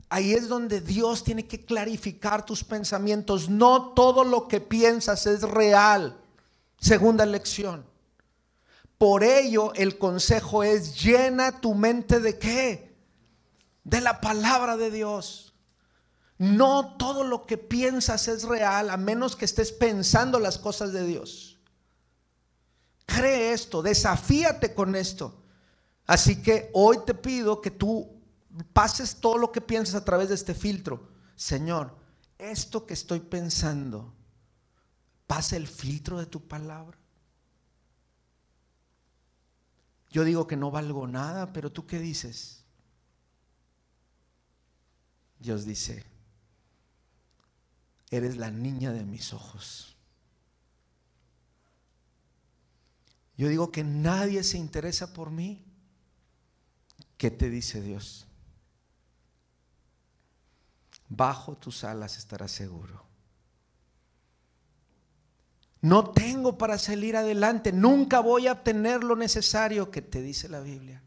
Ahí 0.08 0.34
es 0.34 0.46
donde 0.46 0.80
Dios 0.80 1.24
tiene 1.24 1.46
que 1.46 1.64
clarificar 1.64 2.44
tus 2.44 2.62
pensamientos. 2.62 3.48
No 3.48 3.94
todo 3.94 4.24
lo 4.24 4.46
que 4.46 4.60
piensas 4.60 5.26
es 5.26 5.42
real. 5.42 6.20
Segunda 6.78 7.24
lección. 7.24 7.84
Por 8.98 9.24
ello 9.24 9.72
el 9.74 9.98
consejo 9.98 10.62
es 10.62 11.02
llena 11.02 11.60
tu 11.60 11.74
mente 11.74 12.20
de 12.20 12.38
qué? 12.38 12.94
De 13.82 14.00
la 14.00 14.20
palabra 14.20 14.76
de 14.76 14.90
Dios. 14.90 15.51
No 16.42 16.96
todo 16.96 17.22
lo 17.22 17.46
que 17.46 17.56
piensas 17.56 18.26
es 18.26 18.42
real 18.42 18.90
a 18.90 18.96
menos 18.96 19.36
que 19.36 19.44
estés 19.44 19.70
pensando 19.70 20.40
las 20.40 20.58
cosas 20.58 20.92
de 20.92 21.06
Dios. 21.06 21.60
Cree 23.06 23.52
esto, 23.52 23.80
desafíate 23.80 24.74
con 24.74 24.96
esto. 24.96 25.40
Así 26.04 26.42
que 26.42 26.68
hoy 26.74 26.98
te 27.06 27.14
pido 27.14 27.60
que 27.60 27.70
tú 27.70 28.20
pases 28.72 29.20
todo 29.20 29.38
lo 29.38 29.52
que 29.52 29.60
piensas 29.60 29.94
a 29.94 30.04
través 30.04 30.30
de 30.30 30.34
este 30.34 30.52
filtro. 30.52 31.12
Señor, 31.36 31.96
esto 32.38 32.86
que 32.86 32.94
estoy 32.94 33.20
pensando, 33.20 34.12
pasa 35.28 35.54
el 35.54 35.68
filtro 35.68 36.18
de 36.18 36.26
tu 36.26 36.48
palabra. 36.48 36.98
Yo 40.10 40.24
digo 40.24 40.48
que 40.48 40.56
no 40.56 40.72
valgo 40.72 41.06
nada, 41.06 41.52
pero 41.52 41.70
tú 41.70 41.86
qué 41.86 42.00
dices? 42.00 42.64
Dios 45.38 45.64
dice, 45.64 46.10
eres 48.16 48.36
la 48.36 48.50
niña 48.50 48.92
de 48.92 49.04
mis 49.04 49.32
ojos. 49.32 49.96
Yo 53.36 53.48
digo 53.48 53.72
que 53.72 53.82
nadie 53.82 54.44
se 54.44 54.58
interesa 54.58 55.12
por 55.12 55.30
mí. 55.30 55.64
¿Qué 57.16 57.30
te 57.30 57.50
dice 57.50 57.80
Dios? 57.82 58.26
bajo 61.16 61.56
tus 61.56 61.84
alas 61.84 62.16
estarás 62.16 62.50
seguro. 62.50 63.04
No 65.80 66.10
tengo 66.10 66.56
para 66.56 66.78
salir 66.78 67.16
adelante, 67.16 67.72
nunca 67.72 68.20
voy 68.20 68.46
a 68.46 68.52
obtener 68.52 69.02
lo 69.02 69.16
necesario 69.16 69.90
que 69.90 70.00
te 70.00 70.22
dice 70.22 70.48
la 70.48 70.60
Biblia. 70.60 71.02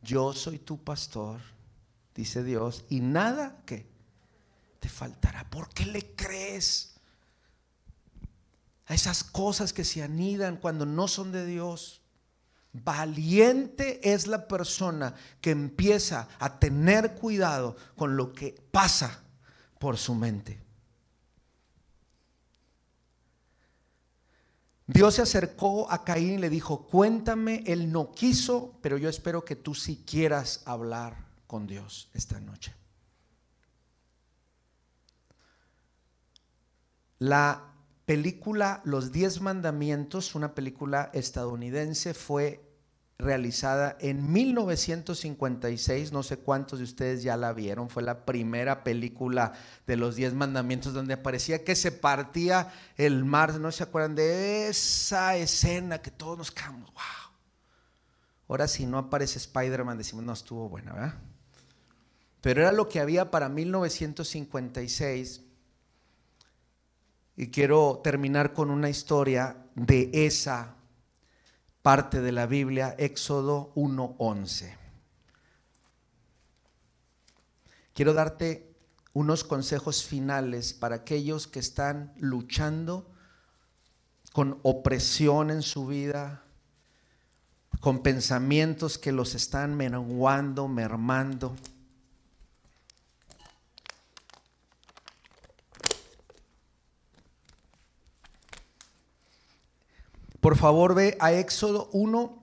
Yo 0.00 0.32
soy 0.32 0.58
tu 0.58 0.82
pastor, 0.82 1.40
dice 2.14 2.42
Dios, 2.42 2.84
y 2.88 3.00
nada 3.00 3.62
que 3.66 3.91
te 4.82 4.88
faltará. 4.88 5.48
¿Por 5.48 5.68
qué 5.68 5.86
le 5.86 6.16
crees 6.16 6.94
a 8.86 8.94
esas 8.94 9.22
cosas 9.22 9.72
que 9.72 9.84
se 9.84 10.02
anidan 10.02 10.56
cuando 10.56 10.84
no 10.84 11.06
son 11.06 11.30
de 11.30 11.46
Dios? 11.46 12.02
Valiente 12.72 14.12
es 14.12 14.26
la 14.26 14.48
persona 14.48 15.14
que 15.40 15.52
empieza 15.52 16.28
a 16.40 16.58
tener 16.58 17.14
cuidado 17.14 17.76
con 17.94 18.16
lo 18.16 18.32
que 18.32 18.60
pasa 18.72 19.22
por 19.78 19.96
su 19.98 20.16
mente. 20.16 20.60
Dios 24.88 25.14
se 25.14 25.22
acercó 25.22 25.88
a 25.92 26.02
Caín 26.02 26.34
y 26.34 26.38
le 26.38 26.50
dijo, 26.50 26.88
cuéntame, 26.88 27.62
él 27.68 27.92
no 27.92 28.10
quiso, 28.10 28.76
pero 28.82 28.98
yo 28.98 29.08
espero 29.08 29.44
que 29.44 29.54
tú 29.54 29.76
sí 29.76 30.02
quieras 30.04 30.62
hablar 30.64 31.28
con 31.46 31.68
Dios 31.68 32.10
esta 32.14 32.40
noche. 32.40 32.74
La 37.22 37.72
película 38.04 38.82
Los 38.84 39.12
Diez 39.12 39.40
Mandamientos, 39.40 40.34
una 40.34 40.56
película 40.56 41.08
estadounidense, 41.14 42.14
fue 42.14 42.68
realizada 43.16 43.96
en 44.00 44.32
1956, 44.32 46.10
no 46.10 46.24
sé 46.24 46.38
cuántos 46.38 46.80
de 46.80 46.84
ustedes 46.84 47.22
ya 47.22 47.36
la 47.36 47.52
vieron, 47.52 47.90
fue 47.90 48.02
la 48.02 48.24
primera 48.24 48.82
película 48.82 49.52
de 49.86 49.96
los 49.96 50.16
Diez 50.16 50.34
Mandamientos 50.34 50.94
donde 50.94 51.14
aparecía 51.14 51.62
que 51.62 51.76
se 51.76 51.92
partía 51.92 52.72
el 52.96 53.24
mar, 53.24 53.54
¿no 53.60 53.70
se 53.70 53.84
acuerdan 53.84 54.16
de 54.16 54.66
esa 54.66 55.36
escena 55.36 56.02
que 56.02 56.10
todos 56.10 56.36
nos 56.36 56.50
quedamos, 56.50 56.92
wow? 56.92 57.02
Ahora 58.48 58.66
si 58.66 58.84
no 58.84 58.98
aparece 58.98 59.38
Spider-Man 59.38 59.96
decimos, 59.96 60.24
no 60.24 60.32
estuvo 60.32 60.68
buena, 60.68 60.92
¿verdad? 60.92 61.14
Pero 62.40 62.62
era 62.62 62.72
lo 62.72 62.88
que 62.88 62.98
había 62.98 63.30
para 63.30 63.48
1956 63.48 65.51
y 67.36 67.48
quiero 67.48 68.00
terminar 68.02 68.52
con 68.52 68.70
una 68.70 68.88
historia 68.88 69.56
de 69.74 70.10
esa 70.12 70.76
parte 71.82 72.20
de 72.20 72.32
la 72.32 72.46
Biblia, 72.46 72.94
Éxodo 72.98 73.72
1.11. 73.74 74.76
Quiero 77.94 78.14
darte 78.14 78.72
unos 79.12 79.44
consejos 79.44 80.04
finales 80.04 80.72
para 80.72 80.96
aquellos 80.96 81.46
que 81.46 81.58
están 81.58 82.12
luchando 82.16 83.10
con 84.32 84.58
opresión 84.62 85.50
en 85.50 85.62
su 85.62 85.86
vida, 85.86 86.44
con 87.80 88.02
pensamientos 88.02 88.96
que 88.96 89.12
los 89.12 89.34
están 89.34 89.74
menguando, 89.74 90.68
mermando. 90.68 91.54
Por 100.42 100.56
favor, 100.56 100.96
ve 100.96 101.16
a 101.20 101.32
Éxodo 101.32 101.88
1, 101.92 102.42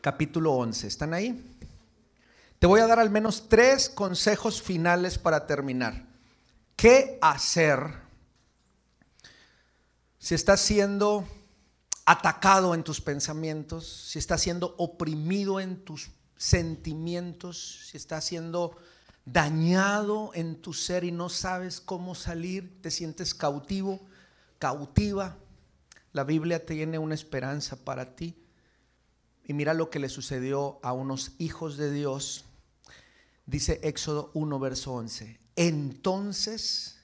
capítulo 0.00 0.54
11. 0.54 0.88
¿Están 0.88 1.14
ahí? 1.14 1.56
Te 2.58 2.66
voy 2.66 2.80
a 2.80 2.88
dar 2.88 2.98
al 2.98 3.10
menos 3.10 3.48
tres 3.48 3.88
consejos 3.88 4.60
finales 4.60 5.16
para 5.16 5.46
terminar. 5.46 6.04
¿Qué 6.74 7.16
hacer 7.22 7.78
si 10.18 10.34
estás 10.34 10.60
siendo 10.60 11.24
atacado 12.06 12.74
en 12.74 12.82
tus 12.82 13.00
pensamientos, 13.00 14.08
si 14.10 14.18
estás 14.18 14.40
siendo 14.40 14.74
oprimido 14.76 15.60
en 15.60 15.84
tus 15.84 16.10
sentimientos, 16.36 17.86
si 17.88 17.98
estás 17.98 18.24
siendo 18.24 18.76
dañado 19.24 20.32
en 20.34 20.60
tu 20.60 20.72
ser 20.72 21.04
y 21.04 21.12
no 21.12 21.28
sabes 21.28 21.80
cómo 21.80 22.16
salir, 22.16 22.82
te 22.82 22.90
sientes 22.90 23.32
cautivo, 23.32 24.00
cautiva? 24.58 25.36
La 26.16 26.24
Biblia 26.24 26.64
tiene 26.64 26.98
una 26.98 27.14
esperanza 27.14 27.76
para 27.84 28.16
ti. 28.16 28.42
Y 29.44 29.52
mira 29.52 29.74
lo 29.74 29.90
que 29.90 29.98
le 29.98 30.08
sucedió 30.08 30.80
a 30.82 30.94
unos 30.94 31.32
hijos 31.36 31.76
de 31.76 31.92
Dios. 31.92 32.46
Dice 33.44 33.80
Éxodo 33.82 34.30
1, 34.32 34.58
verso 34.58 34.94
11. 34.94 35.38
Entonces 35.56 37.02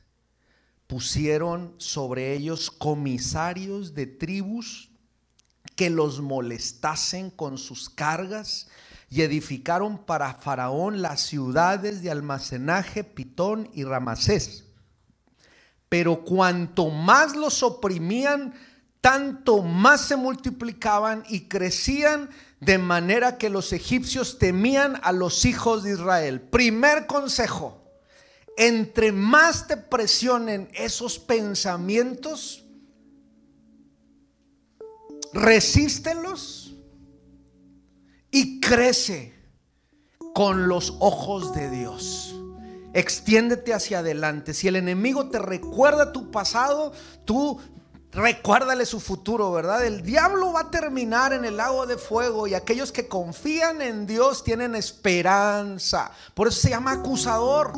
pusieron 0.86 1.74
sobre 1.76 2.32
ellos 2.32 2.70
comisarios 2.70 3.92
de 3.92 4.06
tribus 4.06 4.88
que 5.76 5.90
los 5.90 6.22
molestasen 6.22 7.28
con 7.28 7.58
sus 7.58 7.90
cargas 7.90 8.68
y 9.10 9.20
edificaron 9.20 10.06
para 10.06 10.32
Faraón 10.32 11.02
las 11.02 11.20
ciudades 11.20 12.00
de 12.00 12.10
almacenaje, 12.10 13.04
Pitón 13.04 13.68
y 13.74 13.84
Ramasés. 13.84 14.64
Pero 15.90 16.24
cuanto 16.24 16.88
más 16.88 17.36
los 17.36 17.62
oprimían, 17.62 18.54
tanto 19.02 19.62
más 19.62 20.06
se 20.06 20.16
multiplicaban 20.16 21.24
y 21.28 21.48
crecían 21.48 22.30
de 22.60 22.78
manera 22.78 23.36
que 23.36 23.50
los 23.50 23.72
egipcios 23.72 24.38
temían 24.38 24.98
a 25.02 25.10
los 25.12 25.44
hijos 25.44 25.82
de 25.82 25.94
Israel. 25.94 26.40
Primer 26.40 27.08
consejo, 27.08 27.82
entre 28.56 29.10
más 29.10 29.66
te 29.66 29.76
presionen 29.76 30.70
esos 30.72 31.18
pensamientos, 31.18 32.64
resístelos 35.32 36.76
y 38.30 38.60
crece 38.60 39.34
con 40.32 40.68
los 40.68 40.94
ojos 41.00 41.52
de 41.54 41.70
Dios. 41.70 42.36
Extiéndete 42.94 43.74
hacia 43.74 43.98
adelante. 43.98 44.54
Si 44.54 44.68
el 44.68 44.76
enemigo 44.76 45.28
te 45.28 45.40
recuerda 45.40 46.12
tu 46.12 46.30
pasado, 46.30 46.92
tú 47.24 47.58
recuérdale 48.12 48.84
su 48.86 49.00
futuro, 49.00 49.50
¿verdad? 49.52 49.84
El 49.84 50.02
diablo 50.02 50.52
va 50.52 50.60
a 50.60 50.70
terminar 50.70 51.32
en 51.32 51.44
el 51.44 51.56
lago 51.56 51.86
de 51.86 51.96
fuego 51.96 52.46
y 52.46 52.54
aquellos 52.54 52.92
que 52.92 53.08
confían 53.08 53.80
en 53.80 54.06
Dios 54.06 54.44
tienen 54.44 54.74
esperanza. 54.74 56.10
Por 56.34 56.48
eso 56.48 56.60
se 56.60 56.70
llama 56.70 56.92
acusador. 56.92 57.72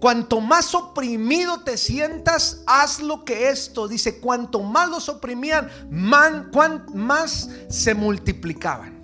Cuanto 0.00 0.40
más 0.40 0.76
oprimido 0.76 1.60
te 1.62 1.76
sientas, 1.76 2.62
haz 2.66 3.00
lo 3.00 3.24
que 3.24 3.50
esto 3.50 3.88
dice. 3.88 4.20
Cuanto 4.20 4.60
más 4.60 4.88
los 4.88 5.08
oprimían, 5.08 5.68
más 5.90 7.48
se 7.68 7.94
multiplicaban. 7.94 8.96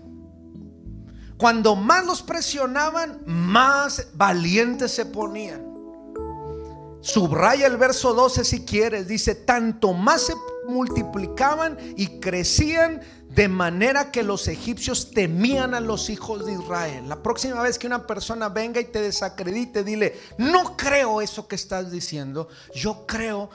Cuando 1.37 1.75
más 1.75 2.07
los 2.07 2.22
presionaban, 2.22 3.22
más 3.27 4.07
valientes 4.14 4.93
se 4.93 5.05
ponían. 5.05 5.63
Subraya 7.05 7.66
el 7.66 7.76
verso 7.76 8.14
12 8.14 8.44
si 8.44 8.64
quieres. 8.64 9.07
Dice, 9.07 9.34
tanto 9.34 9.92
más 9.92 10.22
se 10.22 10.34
multiplicaban 10.66 11.76
y 11.98 12.18
crecían 12.18 13.02
de 13.28 13.46
manera 13.46 14.11
que 14.11 14.22
los 14.22 14.48
egipcios 14.48 15.11
temían 15.11 15.74
a 15.74 15.80
los 15.80 16.09
hijos 16.09 16.46
de 16.46 16.55
Israel. 16.55 17.07
La 17.07 17.22
próxima 17.22 17.61
vez 17.61 17.78
que 17.78 17.86
una 17.86 18.07
persona 18.07 18.48
venga 18.48 18.80
y 18.80 18.86
te 18.86 19.02
desacredite, 19.02 19.84
dile, 19.84 20.18
no 20.38 20.78
creo 20.78 21.20
eso 21.20 21.46
que 21.46 21.57
estás 21.57 21.90
diciendo. 21.90 22.48
Yo 22.74 23.05
creo 23.07 23.50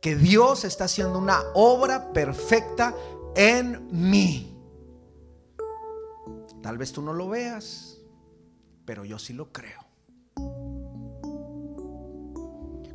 que 0.00 0.16
Dios 0.16 0.64
está 0.64 0.86
haciendo 0.86 1.20
una 1.20 1.40
obra 1.54 2.12
perfecta 2.12 2.96
en 3.36 3.86
mí. 3.92 4.60
Tal 6.60 6.78
vez 6.78 6.90
tú 6.90 7.00
no 7.00 7.12
lo 7.12 7.28
veas, 7.28 7.98
pero 8.84 9.04
yo 9.04 9.20
sí 9.20 9.34
lo 9.34 9.52
creo. 9.52 9.81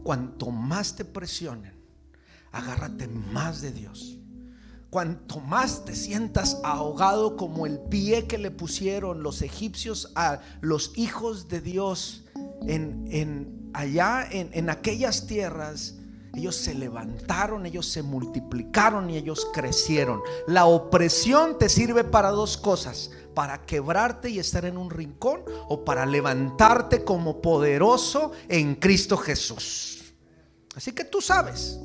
Cuanto 0.08 0.51
más 0.51 0.95
te 0.95 1.03
presionen, 1.03 1.74
agárrate 2.53 3.10
más 3.10 3.60
de 3.60 3.74
Dios. 3.74 4.18
Cuanto 4.89 5.41
más 5.41 5.84
te 5.84 5.97
sientas 5.97 6.62
ahogado 6.64 7.36
como 7.36 7.66
el 7.66 7.78
pie 7.78 8.26
que 8.26 8.38
le 8.38 8.49
pusieron 8.49 9.22
los 9.22 9.41
egipcios 9.41 10.14
a 10.16 10.39
los 10.62 10.93
hijos 10.95 11.49
de 11.49 11.60
Dios 11.60 12.24
en, 12.66 13.70
allá 13.74 14.26
en, 14.32 14.49
en 14.53 14.70
aquellas 14.70 15.28
tierras, 15.28 15.95
ellos 16.34 16.55
se 16.55 16.74
levantaron, 16.74 17.66
ellos 17.66 17.86
se 17.88 18.01
multiplicaron 18.01 19.10
y 19.10 19.18
ellos 19.18 19.45
crecieron. 19.53 20.22
La 20.47 20.68
opresión 20.68 21.58
te 21.60 21.68
sirve 21.68 22.05
para 22.05 22.30
dos 22.30 22.55
cosas, 22.55 23.12
para 23.34 23.66
quebrarte 23.66 24.30
y 24.30 24.39
estar 24.39 24.64
en 24.64 24.78
un 24.78 24.89
rincón 24.89 25.41
o 25.68 25.84
para 25.84 26.05
levantarte 26.05 27.03
como 27.03 27.41
poderoso 27.41 28.32
en 28.47 28.76
Cristo 28.76 29.18
Jesús. 29.18 29.96
Así 30.78 30.91
que 30.91 31.03
tú 31.03 31.21
sabes. 31.21 31.80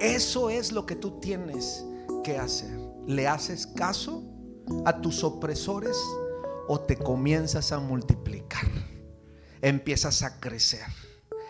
Eso 0.00 0.50
es 0.50 0.70
lo 0.70 0.84
que 0.84 0.96
tú 0.96 1.18
tienes 1.18 1.82
que 2.22 2.36
hacer. 2.36 2.78
¿Le 3.06 3.26
haces 3.26 3.66
caso 3.66 4.22
a 4.84 5.00
tus 5.00 5.24
opresores 5.24 5.96
o 6.68 6.78
te 6.80 6.94
comienzas 6.98 7.72
a 7.72 7.78
multiplicar? 7.78 8.66
Empiezas 9.62 10.22
a 10.22 10.40
crecer. 10.40 10.84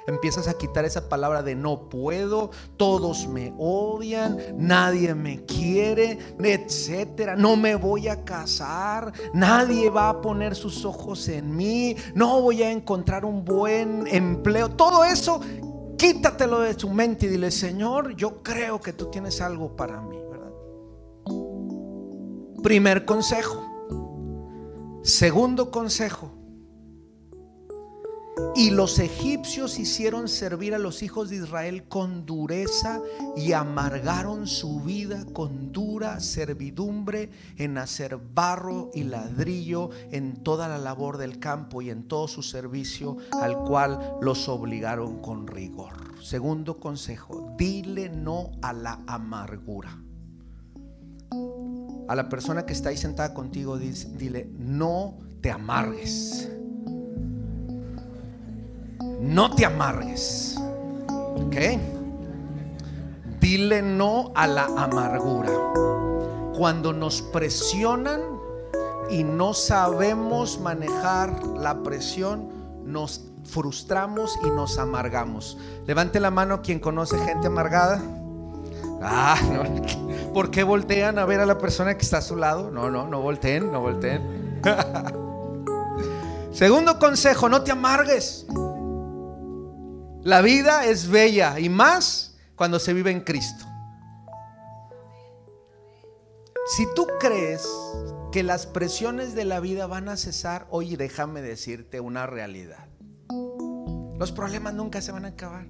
Empiezas 0.06 0.46
a 0.46 0.54
quitar 0.54 0.84
esa 0.84 1.08
palabra 1.08 1.42
de 1.42 1.54
no 1.54 1.88
puedo, 1.88 2.50
todos 2.76 3.28
me 3.28 3.54
odian, 3.56 4.36
nadie 4.56 5.14
me 5.14 5.44
quiere, 5.44 6.18
etcétera. 6.40 7.36
No 7.36 7.56
me 7.56 7.76
voy 7.76 8.08
a 8.08 8.24
casar, 8.24 9.12
nadie 9.32 9.90
va 9.90 10.08
a 10.08 10.20
poner 10.20 10.56
sus 10.56 10.84
ojos 10.84 11.28
en 11.28 11.56
mí, 11.56 11.96
no 12.14 12.40
voy 12.40 12.62
a 12.62 12.70
encontrar 12.70 13.24
un 13.24 13.44
buen 13.44 14.06
empleo. 14.08 14.70
Todo 14.70 15.04
eso 15.04 15.40
Quítatelo 16.02 16.58
de 16.58 16.74
tu 16.74 16.90
mente 16.90 17.26
y 17.26 17.28
dile, 17.28 17.52
Señor, 17.52 18.16
yo 18.16 18.42
creo 18.42 18.80
que 18.80 18.92
tú 18.92 19.08
tienes 19.08 19.40
algo 19.40 19.76
para 19.76 20.00
mí, 20.00 20.18
¿verdad? 20.18 20.50
Primer 22.60 23.04
consejo. 23.04 23.64
Segundo 25.04 25.70
consejo. 25.70 26.32
Y 28.54 28.70
los 28.70 28.98
egipcios 28.98 29.78
hicieron 29.78 30.28
servir 30.28 30.74
a 30.74 30.78
los 30.78 31.02
hijos 31.02 31.30
de 31.30 31.36
Israel 31.36 31.84
con 31.88 32.24
dureza 32.24 33.00
y 33.36 33.52
amargaron 33.52 34.46
su 34.46 34.80
vida 34.80 35.24
con 35.32 35.72
dura 35.72 36.20
servidumbre 36.20 37.30
en 37.56 37.76
hacer 37.76 38.16
barro 38.16 38.90
y 38.94 39.04
ladrillo 39.04 39.90
en 40.10 40.42
toda 40.42 40.68
la 40.68 40.78
labor 40.78 41.18
del 41.18 41.38
campo 41.38 41.82
y 41.82 41.90
en 41.90 42.08
todo 42.08 42.28
su 42.28 42.42
servicio 42.42 43.16
al 43.32 43.58
cual 43.58 44.16
los 44.20 44.48
obligaron 44.48 45.20
con 45.20 45.46
rigor. 45.46 45.92
Segundo 46.22 46.78
consejo, 46.78 47.54
dile 47.58 48.08
no 48.08 48.52
a 48.62 48.72
la 48.72 49.00
amargura. 49.06 49.98
A 52.08 52.14
la 52.14 52.28
persona 52.28 52.66
que 52.66 52.72
está 52.72 52.90
ahí 52.90 52.96
sentada 52.96 53.32
contigo, 53.32 53.78
dile, 53.78 54.50
no 54.58 55.18
te 55.40 55.50
amargues 55.50 56.50
no 59.22 59.54
te 59.54 59.64
amargues. 59.64 60.56
¿Ok? 61.08 61.56
Dile 63.40 63.82
no 63.82 64.32
a 64.34 64.46
la 64.46 64.64
amargura. 64.64 65.50
Cuando 66.56 66.92
nos 66.92 67.22
presionan 67.22 68.20
y 69.10 69.24
no 69.24 69.54
sabemos 69.54 70.60
manejar 70.60 71.42
la 71.56 71.82
presión, 71.82 72.48
nos 72.84 73.24
frustramos 73.44 74.38
y 74.44 74.50
nos 74.50 74.78
amargamos. 74.78 75.58
Levante 75.86 76.20
la 76.20 76.30
mano 76.30 76.62
quien 76.62 76.78
conoce 76.78 77.18
gente 77.18 77.46
amargada. 77.46 78.00
Ah, 79.02 79.36
no. 79.52 80.32
¿Por 80.32 80.50
qué 80.50 80.62
voltean 80.62 81.18
a 81.18 81.24
ver 81.24 81.40
a 81.40 81.46
la 81.46 81.58
persona 81.58 81.96
que 81.96 82.02
está 82.02 82.18
a 82.18 82.22
su 82.22 82.36
lado? 82.36 82.70
No, 82.70 82.90
no, 82.90 83.08
no 83.08 83.20
volteen, 83.20 83.70
no 83.70 83.80
volteen. 83.80 84.60
Segundo 86.52 86.98
consejo, 86.98 87.48
no 87.48 87.62
te 87.62 87.72
amargues. 87.72 88.46
La 90.24 90.40
vida 90.40 90.86
es 90.86 91.08
bella 91.08 91.58
y 91.58 91.68
más 91.68 92.36
cuando 92.54 92.78
se 92.78 92.92
vive 92.92 93.10
en 93.10 93.22
Cristo. 93.22 93.64
Si 96.76 96.86
tú 96.94 97.08
crees 97.18 97.66
que 98.30 98.44
las 98.44 98.66
presiones 98.66 99.34
de 99.34 99.44
la 99.44 99.58
vida 99.58 99.88
van 99.88 100.08
a 100.08 100.16
cesar, 100.16 100.68
oye, 100.70 100.96
déjame 100.96 101.42
decirte 101.42 101.98
una 101.98 102.26
realidad. 102.26 102.86
Los 104.16 104.30
problemas 104.30 104.74
nunca 104.74 105.02
se 105.02 105.10
van 105.10 105.24
a 105.24 105.28
acabar. 105.28 105.66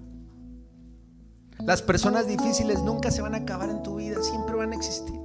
Las 1.61 1.81
personas 1.81 2.27
difíciles 2.27 2.83
nunca 2.83 3.11
se 3.11 3.23
van 3.23 3.35
a 3.35 3.39
acabar 3.39 3.71
en 3.71 3.83
tu 3.83 3.97
vida, 3.97 4.23
siempre 4.23 4.55
van 4.55 4.73
a 4.73 4.77
existir. 4.77 5.19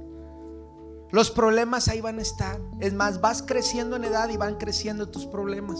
Los 1.10 1.30
problemas 1.30 1.88
ahí 1.88 2.00
van 2.00 2.18
a 2.18 2.22
estar. 2.22 2.58
Es 2.80 2.94
más, 2.94 3.20
vas 3.20 3.42
creciendo 3.42 3.96
en 3.96 4.04
edad 4.04 4.30
y 4.30 4.38
van 4.38 4.56
creciendo 4.56 5.10
tus 5.10 5.26
problemas. 5.26 5.78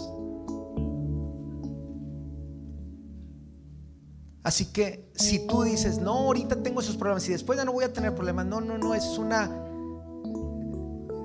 Así 4.43 4.67
que 4.71 5.11
si 5.15 5.45
tú 5.47 5.63
dices, 5.63 5.97
no, 5.99 6.13
ahorita 6.13 6.63
tengo 6.63 6.79
esos 6.79 6.95
problemas 6.95 7.27
y 7.27 7.31
después 7.31 7.57
ya 7.57 7.65
no 7.65 7.73
voy 7.73 7.83
a 7.83 7.91
tener 7.93 8.15
problemas, 8.15 8.45
no, 8.45 8.61
no, 8.61 8.77
no, 8.77 8.95
es 8.95 9.17
una... 9.17 9.65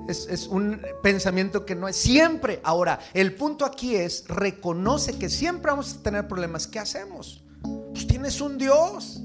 Es, 0.07 0.27
es, 0.29 0.45
un 0.47 0.81
pensamiento 1.01 1.65
que 1.65 1.73
no 1.73 1.87
es 1.87 1.95
siempre. 1.95 2.59
Ahora, 2.63 2.99
el 3.13 3.33
punto 3.33 3.65
aquí 3.65 3.95
es, 3.95 4.27
reconoce 4.27 5.17
que 5.17 5.29
siempre 5.29 5.71
vamos 5.71 5.95
a 5.95 6.03
tener 6.03 6.27
problemas. 6.27 6.67
¿Qué 6.67 6.77
hacemos? 6.77 7.43
Pues 7.91 8.05
tienes 8.05 8.39
un 8.39 8.59
Dios. 8.59 9.23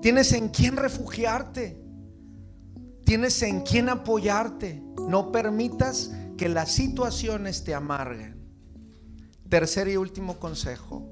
Tienes 0.00 0.32
en 0.32 0.48
quién 0.48 0.76
refugiarte. 0.78 1.78
Tienes 3.04 3.42
en 3.42 3.60
quién 3.60 3.90
apoyarte. 3.90 4.82
No 5.08 5.30
permitas 5.30 6.10
que 6.38 6.48
las 6.48 6.72
situaciones 6.72 7.62
te 7.62 7.74
amarguen. 7.74 8.40
Tercer 9.50 9.88
y 9.88 9.98
último 9.98 10.38
consejo 10.38 11.11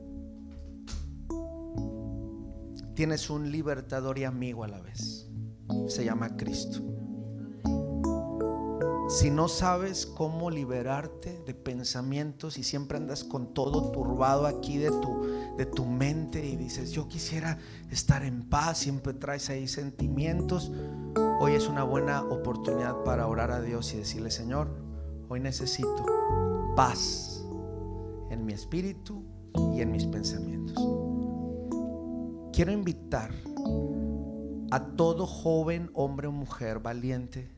tienes 3.01 3.31
un 3.31 3.51
libertador 3.51 4.19
y 4.19 4.25
amigo 4.25 4.63
a 4.63 4.69
la 4.69 4.79
vez. 4.83 5.27
Se 5.89 6.05
llama 6.05 6.37
Cristo. 6.37 6.81
Si 9.09 9.31
no 9.31 9.49
sabes 9.49 10.05
cómo 10.05 10.51
liberarte 10.51 11.43
de 11.47 11.55
pensamientos 11.55 12.59
y 12.59 12.63
siempre 12.63 12.99
andas 12.99 13.25
con 13.25 13.55
todo 13.55 13.91
turbado 13.91 14.47
aquí 14.47 14.77
de 14.77 14.91
tu, 14.91 15.23
de 15.57 15.65
tu 15.65 15.87
mente 15.87 16.47
y 16.47 16.57
dices, 16.57 16.91
yo 16.91 17.09
quisiera 17.09 17.57
estar 17.91 18.23
en 18.23 18.51
paz, 18.51 18.77
siempre 18.77 19.15
traes 19.15 19.49
ahí 19.49 19.67
sentimientos, 19.67 20.71
hoy 21.41 21.53
es 21.53 21.69
una 21.69 21.85
buena 21.85 22.23
oportunidad 22.25 23.03
para 23.03 23.29
orar 23.29 23.51
a 23.51 23.63
Dios 23.63 23.95
y 23.95 23.97
decirle, 23.97 24.31
Señor, 24.31 24.69
hoy 25.31 25.41
necesito 25.41 26.05
paz 26.77 27.47
en 28.29 28.45
mi 28.45 28.53
espíritu 28.53 29.25
y 29.75 29.81
en 29.81 29.91
mis 29.91 30.05
pensamientos 30.05 31.10
quiero 32.61 32.73
invitar 32.73 33.31
a 34.71 34.85
todo 34.95 35.27
joven, 35.27 35.91
hombre 35.95 36.27
o 36.27 36.31
mujer 36.31 36.79
valiente 36.79 37.51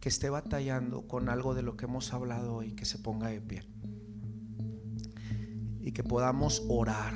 que 0.00 0.08
esté 0.08 0.30
batallando 0.30 1.06
con 1.06 1.28
algo 1.28 1.54
de 1.54 1.62
lo 1.62 1.76
que 1.76 1.84
hemos 1.84 2.12
hablado 2.12 2.56
hoy, 2.56 2.72
que 2.72 2.84
se 2.84 2.98
ponga 2.98 3.28
de 3.28 3.40
pie. 3.40 3.62
Y 5.80 5.92
que 5.92 6.02
podamos 6.02 6.64
orar 6.68 7.14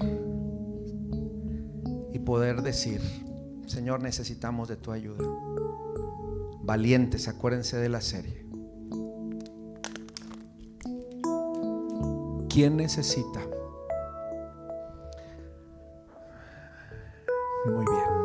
y 2.13 2.19
poder 2.21 2.63
decir, 2.63 3.01
Señor, 3.67 4.01
necesitamos 4.05 4.69
de 4.69 4.77
tu 4.77 4.93
ayuda. 4.93 5.27
Valientes, 6.63 7.27
acuérdense 7.27 7.77
de 7.77 7.89
la 7.89 8.03
serie. 8.03 8.47
¿Quién 12.49 12.77
necesita? 12.77 13.41
Muy 17.65 17.85
bien. 17.85 18.23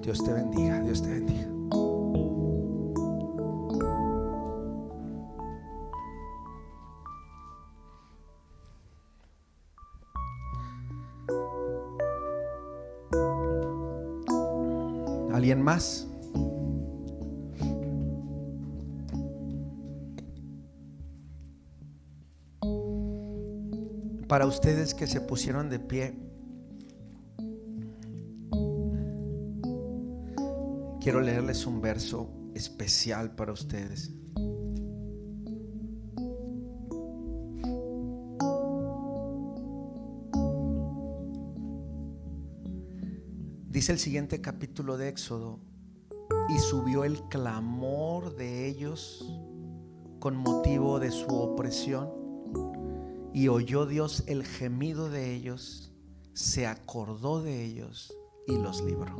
Dios 0.00 0.24
te 0.24 0.32
bendiga, 0.32 0.80
Dios 0.80 1.02
te 1.02 1.10
bendiga. 1.10 1.46
¿Alguien 15.34 15.60
más? 15.62 16.08
Para 24.28 24.46
ustedes 24.46 24.94
que 24.94 25.06
se 25.06 25.20
pusieron 25.20 25.68
de 25.68 25.78
pie, 25.78 26.31
quiero 31.02 31.20
leerles 31.20 31.66
un 31.66 31.80
verso 31.80 32.30
especial 32.54 33.34
para 33.34 33.52
ustedes. 33.52 34.12
Dice 43.68 43.92
el 43.92 43.98
siguiente 43.98 44.40
capítulo 44.40 44.96
de 44.96 45.08
Éxodo, 45.08 45.58
y 46.48 46.58
subió 46.58 47.04
el 47.04 47.20
clamor 47.28 48.36
de 48.36 48.68
ellos 48.68 49.26
con 50.20 50.36
motivo 50.36 51.00
de 51.00 51.10
su 51.10 51.34
opresión, 51.34 52.10
y 53.34 53.48
oyó 53.48 53.86
Dios 53.86 54.22
el 54.28 54.44
gemido 54.44 55.10
de 55.10 55.34
ellos, 55.34 55.92
se 56.32 56.68
acordó 56.68 57.42
de 57.42 57.64
ellos 57.64 58.14
y 58.46 58.56
los 58.56 58.84
libró 58.84 59.16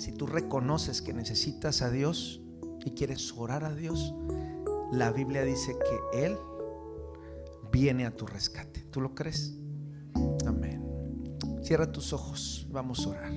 si 0.00 0.12
tú 0.12 0.26
reconoces 0.26 1.02
que 1.02 1.12
necesitas 1.12 1.82
a 1.82 1.90
Dios 1.90 2.40
y 2.86 2.92
quieres 2.92 3.34
orar 3.36 3.64
a 3.64 3.74
Dios, 3.74 4.14
la 4.90 5.12
Biblia 5.12 5.44
dice 5.44 5.76
que 5.78 6.24
Él 6.24 6.38
viene 7.70 8.06
a 8.06 8.16
tu 8.16 8.26
rescate. 8.26 8.80
¿Tú 8.90 9.02
lo 9.02 9.14
crees? 9.14 9.54
Amén. 10.46 10.82
Cierra 11.62 11.92
tus 11.92 12.14
ojos, 12.14 12.66
vamos 12.70 13.06
a 13.06 13.10
orar. 13.10 13.32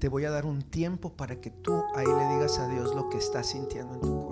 Te 0.00 0.08
voy 0.08 0.24
a 0.24 0.30
dar 0.30 0.46
un 0.46 0.62
tiempo 0.62 1.16
para 1.16 1.40
que 1.40 1.50
tú 1.50 1.72
ahí 1.94 2.04
le 2.04 2.34
digas 2.34 2.58
a 2.58 2.66
Dios 2.66 2.92
lo 2.96 3.08
que 3.08 3.18
estás 3.18 3.46
sintiendo 3.46 3.94
en 3.94 4.00
tu 4.00 4.08
corazón. 4.08 4.23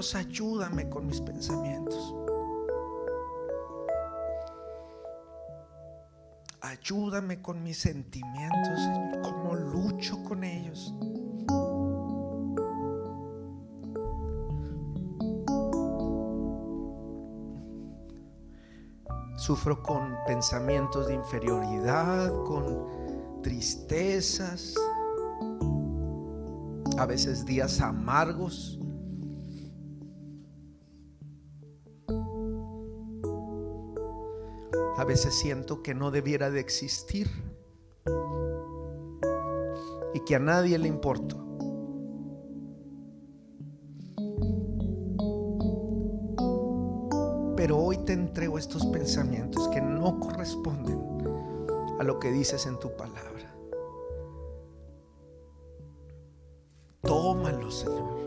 Ayúdame 0.00 0.88
con 0.88 1.06
mis 1.06 1.20
pensamientos. 1.20 2.14
Ayúdame 6.62 7.42
con 7.42 7.62
mis 7.62 7.76
sentimientos, 7.78 8.78
Señor. 8.78 9.20
¿Cómo 9.20 9.54
lucho 9.54 10.24
con 10.24 10.42
ellos? 10.42 10.94
Sufro 19.36 19.82
con 19.82 20.16
pensamientos 20.26 21.08
de 21.08 21.14
inferioridad, 21.14 22.30
con 22.44 23.42
tristezas, 23.42 24.74
a 26.96 27.04
veces 27.04 27.44
días 27.44 27.82
amargos. 27.82 28.79
Veces 35.10 35.34
siento 35.34 35.82
que 35.82 35.92
no 35.92 36.12
debiera 36.12 36.52
de 36.52 36.60
existir 36.60 37.28
y 40.14 40.20
que 40.20 40.36
a 40.36 40.38
nadie 40.38 40.78
le 40.78 40.86
importo. 40.86 41.36
Pero 47.56 47.76
hoy 47.76 47.98
te 48.04 48.12
entrego 48.12 48.56
estos 48.56 48.86
pensamientos 48.86 49.66
que 49.70 49.80
no 49.80 50.20
corresponden 50.20 51.00
a 51.98 52.04
lo 52.04 52.20
que 52.20 52.30
dices 52.30 52.64
en 52.66 52.78
tu 52.78 52.94
palabra. 52.96 53.52
Tómalo, 57.00 57.68
Señor. 57.72 58.22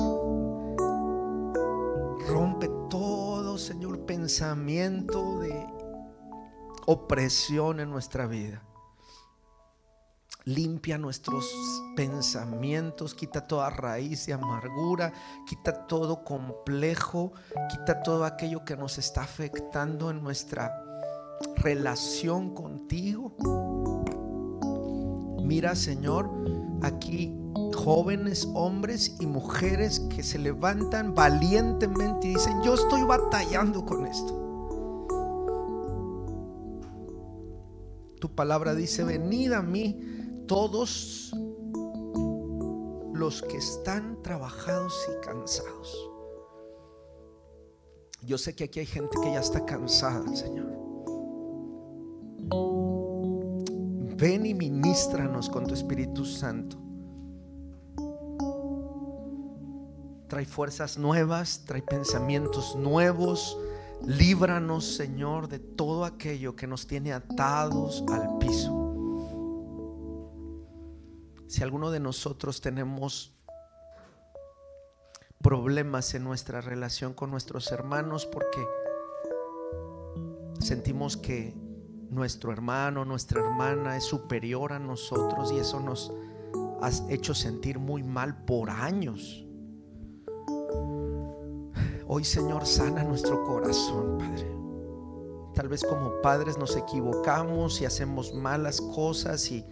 Rompe 2.27 2.69
todo, 2.89 3.57
Señor, 3.57 4.05
pensamiento 4.05 5.39
de 5.39 5.82
opresión 6.85 7.79
en 7.79 7.89
nuestra 7.89 8.27
vida. 8.27 8.63
Limpia 10.45 10.97
nuestros 10.97 11.49
pensamientos, 11.95 13.13
quita 13.13 13.47
toda 13.47 13.69
raíz 13.69 14.25
de 14.25 14.33
amargura, 14.33 15.13
quita 15.47 15.87
todo 15.87 16.25
complejo, 16.25 17.31
quita 17.69 18.03
todo 18.03 18.25
aquello 18.25 18.65
que 18.65 18.75
nos 18.75 18.97
está 18.97 19.23
afectando 19.23 20.09
en 20.09 20.21
nuestra 20.21 20.73
relación 21.55 22.53
contigo. 22.53 23.33
Mira, 25.43 25.75
Señor, 25.75 26.29
aquí 26.81 27.37
jóvenes, 27.73 28.47
hombres 28.53 29.15
y 29.21 29.25
mujeres 29.25 30.01
que 30.13 30.23
se 30.23 30.39
levantan 30.39 31.15
valientemente 31.15 32.27
y 32.27 32.33
dicen, 32.33 32.61
yo 32.63 32.73
estoy 32.73 33.03
batallando 33.03 33.85
con 33.85 34.05
esto. 34.05 34.42
Tu 38.23 38.33
palabra 38.33 38.73
dice, 38.73 39.03
venid 39.03 39.51
a 39.51 39.61
mí 39.61 39.99
todos 40.47 41.33
los 43.13 43.41
que 43.41 43.57
están 43.57 44.23
trabajados 44.23 44.93
y 45.11 45.25
cansados. 45.25 46.09
Yo 48.21 48.37
sé 48.37 48.55
que 48.55 48.63
aquí 48.63 48.79
hay 48.79 48.85
gente 48.85 49.17
que 49.21 49.33
ya 49.33 49.41
está 49.41 49.65
cansada, 49.65 50.33
Señor. 50.37 50.71
Ven 54.15 54.45
y 54.45 54.53
ministranos 54.53 55.49
con 55.49 55.67
tu 55.67 55.73
Espíritu 55.73 56.23
Santo. 56.23 56.77
Trae 60.29 60.45
fuerzas 60.45 60.97
nuevas, 60.97 61.63
trae 61.65 61.81
pensamientos 61.81 62.77
nuevos. 62.77 63.57
Líbranos, 64.05 64.95
Señor, 64.95 65.47
de 65.47 65.59
todo 65.59 66.03
aquello 66.03 66.55
que 66.55 66.67
nos 66.67 66.87
tiene 66.87 67.13
atados 67.13 68.03
al 68.09 68.37
piso. 68.37 68.83
Si 71.47 71.63
alguno 71.63 71.89
de 71.89 72.01
nosotros 72.01 72.59
tenemos 72.59 73.33
problemas 75.41 76.13
en 76.15 76.23
nuestra 76.23 76.61
relación 76.61 77.13
con 77.13 77.31
nuestros 77.31 77.71
hermanos 77.71 78.25
porque 78.25 78.65
sentimos 80.59 81.15
que 81.15 81.53
nuestro 82.09 82.51
hermano, 82.51 83.05
nuestra 83.05 83.41
hermana 83.41 83.97
es 83.97 84.03
superior 84.03 84.73
a 84.73 84.79
nosotros 84.79 85.51
y 85.51 85.59
eso 85.59 85.79
nos 85.79 86.11
ha 86.81 86.89
hecho 87.09 87.33
sentir 87.33 87.79
muy 87.79 88.03
mal 88.03 88.43
por 88.45 88.69
años. 88.69 89.42
Hoy 92.07 92.23
Señor 92.23 92.65
sana 92.65 93.03
nuestro 93.03 93.43
corazón, 93.43 94.17
Padre. 94.17 94.51
Tal 95.53 95.67
vez 95.67 95.83
como 95.83 96.21
padres 96.21 96.57
nos 96.57 96.75
equivocamos 96.75 97.79
y 97.81 97.85
hacemos 97.85 98.33
malas 98.33 98.81
cosas 98.81 99.49
y 99.51 99.63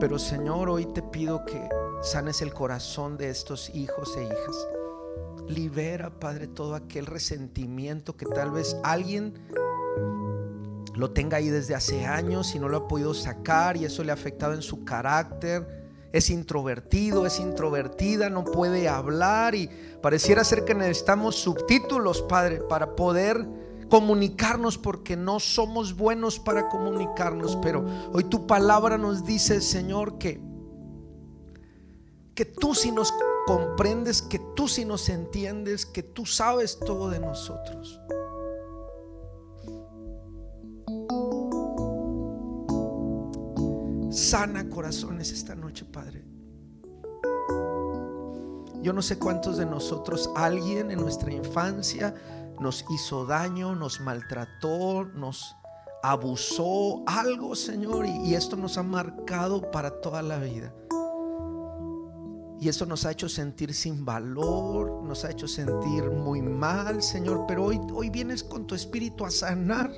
pero 0.00 0.18
Señor, 0.18 0.68
hoy 0.68 0.86
te 0.86 1.00
pido 1.00 1.44
que 1.44 1.68
sanes 2.02 2.42
el 2.42 2.52
corazón 2.52 3.16
de 3.16 3.30
estos 3.30 3.70
hijos 3.72 4.16
e 4.16 4.24
hijas. 4.24 4.68
Libera, 5.46 6.10
Padre, 6.18 6.48
todo 6.48 6.74
aquel 6.74 7.06
resentimiento 7.06 8.16
que 8.16 8.26
tal 8.26 8.50
vez 8.50 8.76
alguien 8.82 9.34
lo 10.96 11.12
tenga 11.12 11.36
ahí 11.36 11.48
desde 11.48 11.76
hace 11.76 12.04
años 12.04 12.54
y 12.56 12.58
no 12.58 12.68
lo 12.68 12.78
ha 12.78 12.88
podido 12.88 13.14
sacar 13.14 13.76
y 13.76 13.84
eso 13.84 14.02
le 14.02 14.10
ha 14.10 14.14
afectado 14.14 14.54
en 14.54 14.62
su 14.62 14.84
carácter. 14.84 15.81
Es 16.12 16.30
introvertido, 16.30 17.26
es 17.26 17.40
introvertida, 17.40 18.28
no 18.28 18.44
puede 18.44 18.88
hablar 18.88 19.54
y 19.54 19.68
pareciera 20.02 20.44
ser 20.44 20.64
que 20.64 20.74
necesitamos 20.74 21.36
subtítulos, 21.36 22.22
Padre, 22.22 22.60
para 22.68 22.94
poder 22.94 23.46
comunicarnos 23.88 24.78
porque 24.78 25.16
no 25.16 25.40
somos 25.40 25.96
buenos 25.96 26.38
para 26.38 26.68
comunicarnos, 26.68 27.56
pero 27.62 27.84
hoy 28.12 28.24
tu 28.24 28.46
palabra 28.46 28.98
nos 28.98 29.24
dice, 29.24 29.60
Señor, 29.60 30.18
que 30.18 30.40
que 32.34 32.44
tú 32.44 32.74
si 32.74 32.90
nos 32.90 33.12
comprendes, 33.46 34.22
que 34.22 34.40
tú 34.56 34.68
si 34.68 34.84
nos 34.84 35.08
entiendes, 35.08 35.84
que 35.86 36.02
tú 36.02 36.24
sabes 36.26 36.78
todo 36.78 37.10
de 37.10 37.20
nosotros. 37.20 38.00
Sana 44.12 44.68
corazones 44.68 45.32
esta 45.32 45.54
noche, 45.54 45.86
Padre. 45.86 46.22
Yo 48.82 48.92
no 48.92 49.00
sé 49.00 49.18
cuántos 49.18 49.56
de 49.56 49.64
nosotros, 49.64 50.28
alguien 50.36 50.90
en 50.90 51.00
nuestra 51.00 51.32
infancia, 51.32 52.14
nos 52.60 52.84
hizo 52.90 53.24
daño, 53.24 53.74
nos 53.74 54.02
maltrató, 54.02 55.04
nos 55.14 55.56
abusó, 56.02 57.02
algo, 57.06 57.54
Señor, 57.54 58.04
y, 58.04 58.34
esto 58.34 58.54
nos 58.56 58.76
ha 58.76 58.82
marcado 58.82 59.70
para 59.70 60.02
toda 60.02 60.20
la 60.20 60.36
vida. 60.36 60.74
Y 62.60 62.68
eso 62.68 62.84
nos 62.84 63.06
ha 63.06 63.12
hecho 63.12 63.30
sentir 63.30 63.72
sin 63.72 64.04
valor, 64.04 65.02
nos 65.04 65.24
ha 65.24 65.30
hecho 65.30 65.48
sentir 65.48 66.10
muy 66.10 66.42
mal, 66.42 67.02
Señor. 67.02 67.46
Pero 67.48 67.64
hoy, 67.64 67.80
hoy 67.94 68.10
vienes 68.10 68.44
con 68.44 68.66
tu 68.66 68.74
espíritu 68.74 69.24
a 69.24 69.30
sanar, 69.30 69.90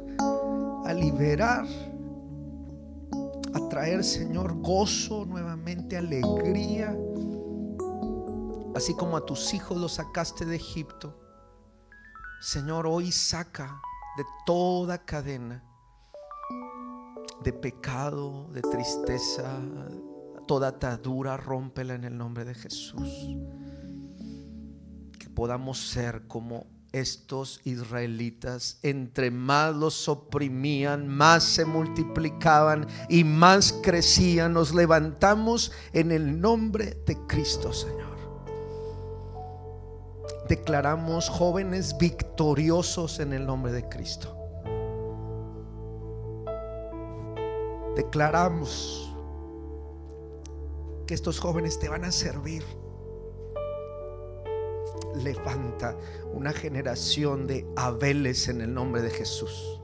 a 0.85 0.93
liberar, 0.93 1.67
a 3.55 3.69
traer, 3.69 4.05
Señor, 4.05 4.61
gozo 4.61 5.25
nuevamente, 5.25 5.97
alegría. 5.97 6.97
Así 8.75 8.95
como 8.95 9.17
a 9.17 9.25
tus 9.25 9.55
hijos 9.55 9.79
los 9.79 9.93
sacaste 9.93 10.45
de 10.45 10.57
Egipto 10.57 11.25
Señor, 12.45 12.87
hoy 12.87 13.11
saca 13.11 13.81
de 14.19 14.25
toda 14.45 14.99
cadena 14.99 15.65
de 17.43 17.55
pecado, 17.55 18.51
de 18.53 18.61
tristeza, 18.61 19.59
toda 20.47 20.69
atadura, 20.69 21.39
rómpela 21.39 21.95
en 21.95 22.05
el 22.05 22.19
nombre 22.19 22.45
de 22.45 22.55
Jesús. 22.55 23.35
Que 25.19 25.31
podamos 25.31 25.79
ser 25.79 26.27
como 26.27 26.67
estos 27.01 27.61
israelitas, 27.65 28.79
entre 28.83 29.31
más 29.31 29.75
los 29.75 30.09
oprimían, 30.09 31.09
más 31.09 31.45
se 31.45 31.65
multiplicaban 31.65 32.87
y 33.09 33.25
más 33.25 33.73
crecían. 33.83 34.53
Nos 34.53 34.75
levantamos 34.75 35.73
en 35.93 36.13
el 36.13 36.41
nombre 36.41 37.03
de 37.07 37.17
Cristo, 37.27 37.73
Señor 37.73 38.15
declaramos 40.49 41.29
jóvenes 41.29 41.97
victoriosos 41.99 43.21
en 43.21 43.33
el 43.33 43.47
nombre 43.47 43.73
de 43.73 43.89
Cristo. 43.89 44.37
Declaramos 47.97 49.15
que 51.07 51.15
estos 51.15 51.39
jóvenes 51.39 51.79
te 51.79 51.89
van 51.89 52.05
a 52.05 52.13
servir. 52.13 52.65
Levanta 55.23 55.97
una 56.33 56.53
generación 56.53 57.47
de 57.47 57.67
Abeles 57.77 58.49
en 58.49 58.61
el 58.61 58.75
nombre 58.75 59.03
de 59.03 59.11
Jesús. 59.11 59.81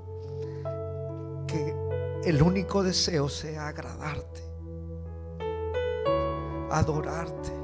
Que 1.46 1.74
el 2.24 2.42
único 2.42 2.82
deseo 2.82 3.28
sea 3.28 3.68
agradarte, 3.68 4.42
adorarte 6.70 7.60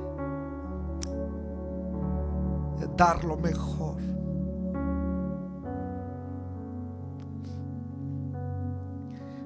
dar 2.96 3.24
lo 3.24 3.36
mejor. 3.36 3.96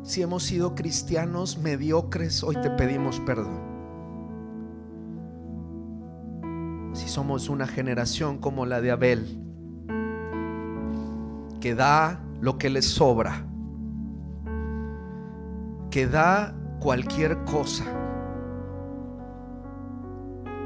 Si 0.03 0.23
hemos 0.23 0.43
sido 0.45 0.75
cristianos 0.75 1.59
mediocres, 1.59 2.43
hoy 2.43 2.57
te 2.61 2.71
pedimos 2.71 3.21
perdón. 3.21 3.70
Somos 7.11 7.49
una 7.49 7.67
generación 7.67 8.39
como 8.39 8.67
la 8.67 8.81
de 8.81 8.93
Abel, 8.93 9.37
que 11.61 11.75
da 11.75 12.23
lo 12.41 12.57
que 12.57 12.71
le 12.71 12.83
sobra, 12.83 13.45
que 15.91 16.07
da 16.07 16.55
cualquier 16.79 17.45
cosa, 17.45 17.85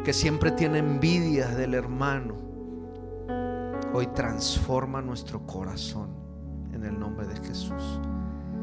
que 0.04 0.12
siempre 0.12 0.50
tiene 0.52 0.78
envidia 0.78 1.48
del 1.48 1.72
hermano, 1.72 2.34
hoy 3.94 4.06
transforma 4.08 5.00
nuestro 5.00 5.46
corazón 5.46 6.10
en 6.72 6.84
el 6.84 6.98
nombre 6.98 7.26
de 7.26 7.36
Jesús. 7.36 8.00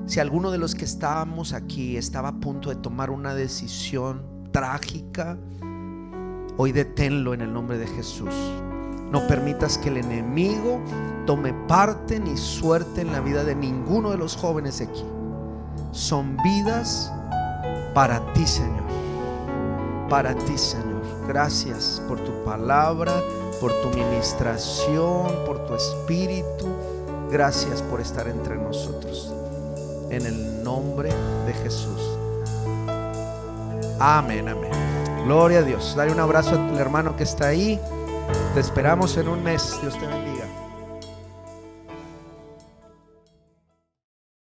Si 0.06 0.20
alguno 0.20 0.52
de 0.52 0.60
los 0.60 0.76
que 0.76 0.86
estábamos 0.86 1.54
aquí 1.54 1.98
estaba 1.98 2.30
a 2.30 2.40
punto 2.40 2.70
de 2.70 2.76
tomar 2.76 3.10
una 3.10 3.34
decisión 3.34 4.50
trágica, 4.52 5.40
hoy 6.58 6.72
deténlo 6.72 7.34
en 7.34 7.41
el 7.41 7.54
nombre 7.54 7.78
de 7.78 7.88
Jesús. 7.88 8.34
No 9.12 9.28
permitas 9.28 9.78
que 9.78 9.89
el 9.89 9.97
enemigo 9.97 10.80
tome 11.26 11.54
parte 11.68 12.20
ni 12.20 12.38
suerte 12.38 13.02
en 13.02 13.12
la 13.12 13.20
vida 13.20 13.43
de 13.43 13.56
ninguno 13.56 14.12
de 14.12 14.18
los 14.18 14.36
jóvenes 14.36 14.82
aquí. 14.82 15.04
Son 15.91 16.38
vidas 16.38 17.12
para 17.93 18.34
ti, 18.34 18.45
Señor. 18.47 18.84
Para 20.10 20.34
ti, 20.36 20.58
Señor. 20.58 21.02
Gracias 21.28 22.02
por 22.08 22.20
tu 22.20 22.32
palabra 22.43 23.14
por 23.62 23.72
tu 23.84 23.89
ministración, 23.89 25.45
por 25.45 25.68
tu 25.68 25.76
espíritu. 25.76 26.68
Gracias 27.30 27.84
por 27.84 28.02
estar 28.02 28.28
entre 28.28 28.58
nosotros. 28.58 29.32
En 30.10 30.26
el 30.26 30.64
nombre 30.64 31.10
de 31.45 31.54
Jesús. 31.54 32.02
Amén, 33.99 34.49
amén. 34.49 34.91
Gloria 35.26 35.60
a 35.60 35.64
Dios. 35.64 35.96
Dale 35.96 36.12
un 36.12 36.20
abrazo 36.20 36.56
al 36.56 36.78
hermano 36.78 37.16
que 37.16 37.24
está 37.24 37.48
ahí. 37.48 37.80
Te 38.54 38.60
esperamos 38.60 39.18
en 39.18 39.28
un 39.28 39.44
mes. 39.44 39.78
Dios 39.82 39.98
te 39.98 40.08
bendiga. 40.08 40.31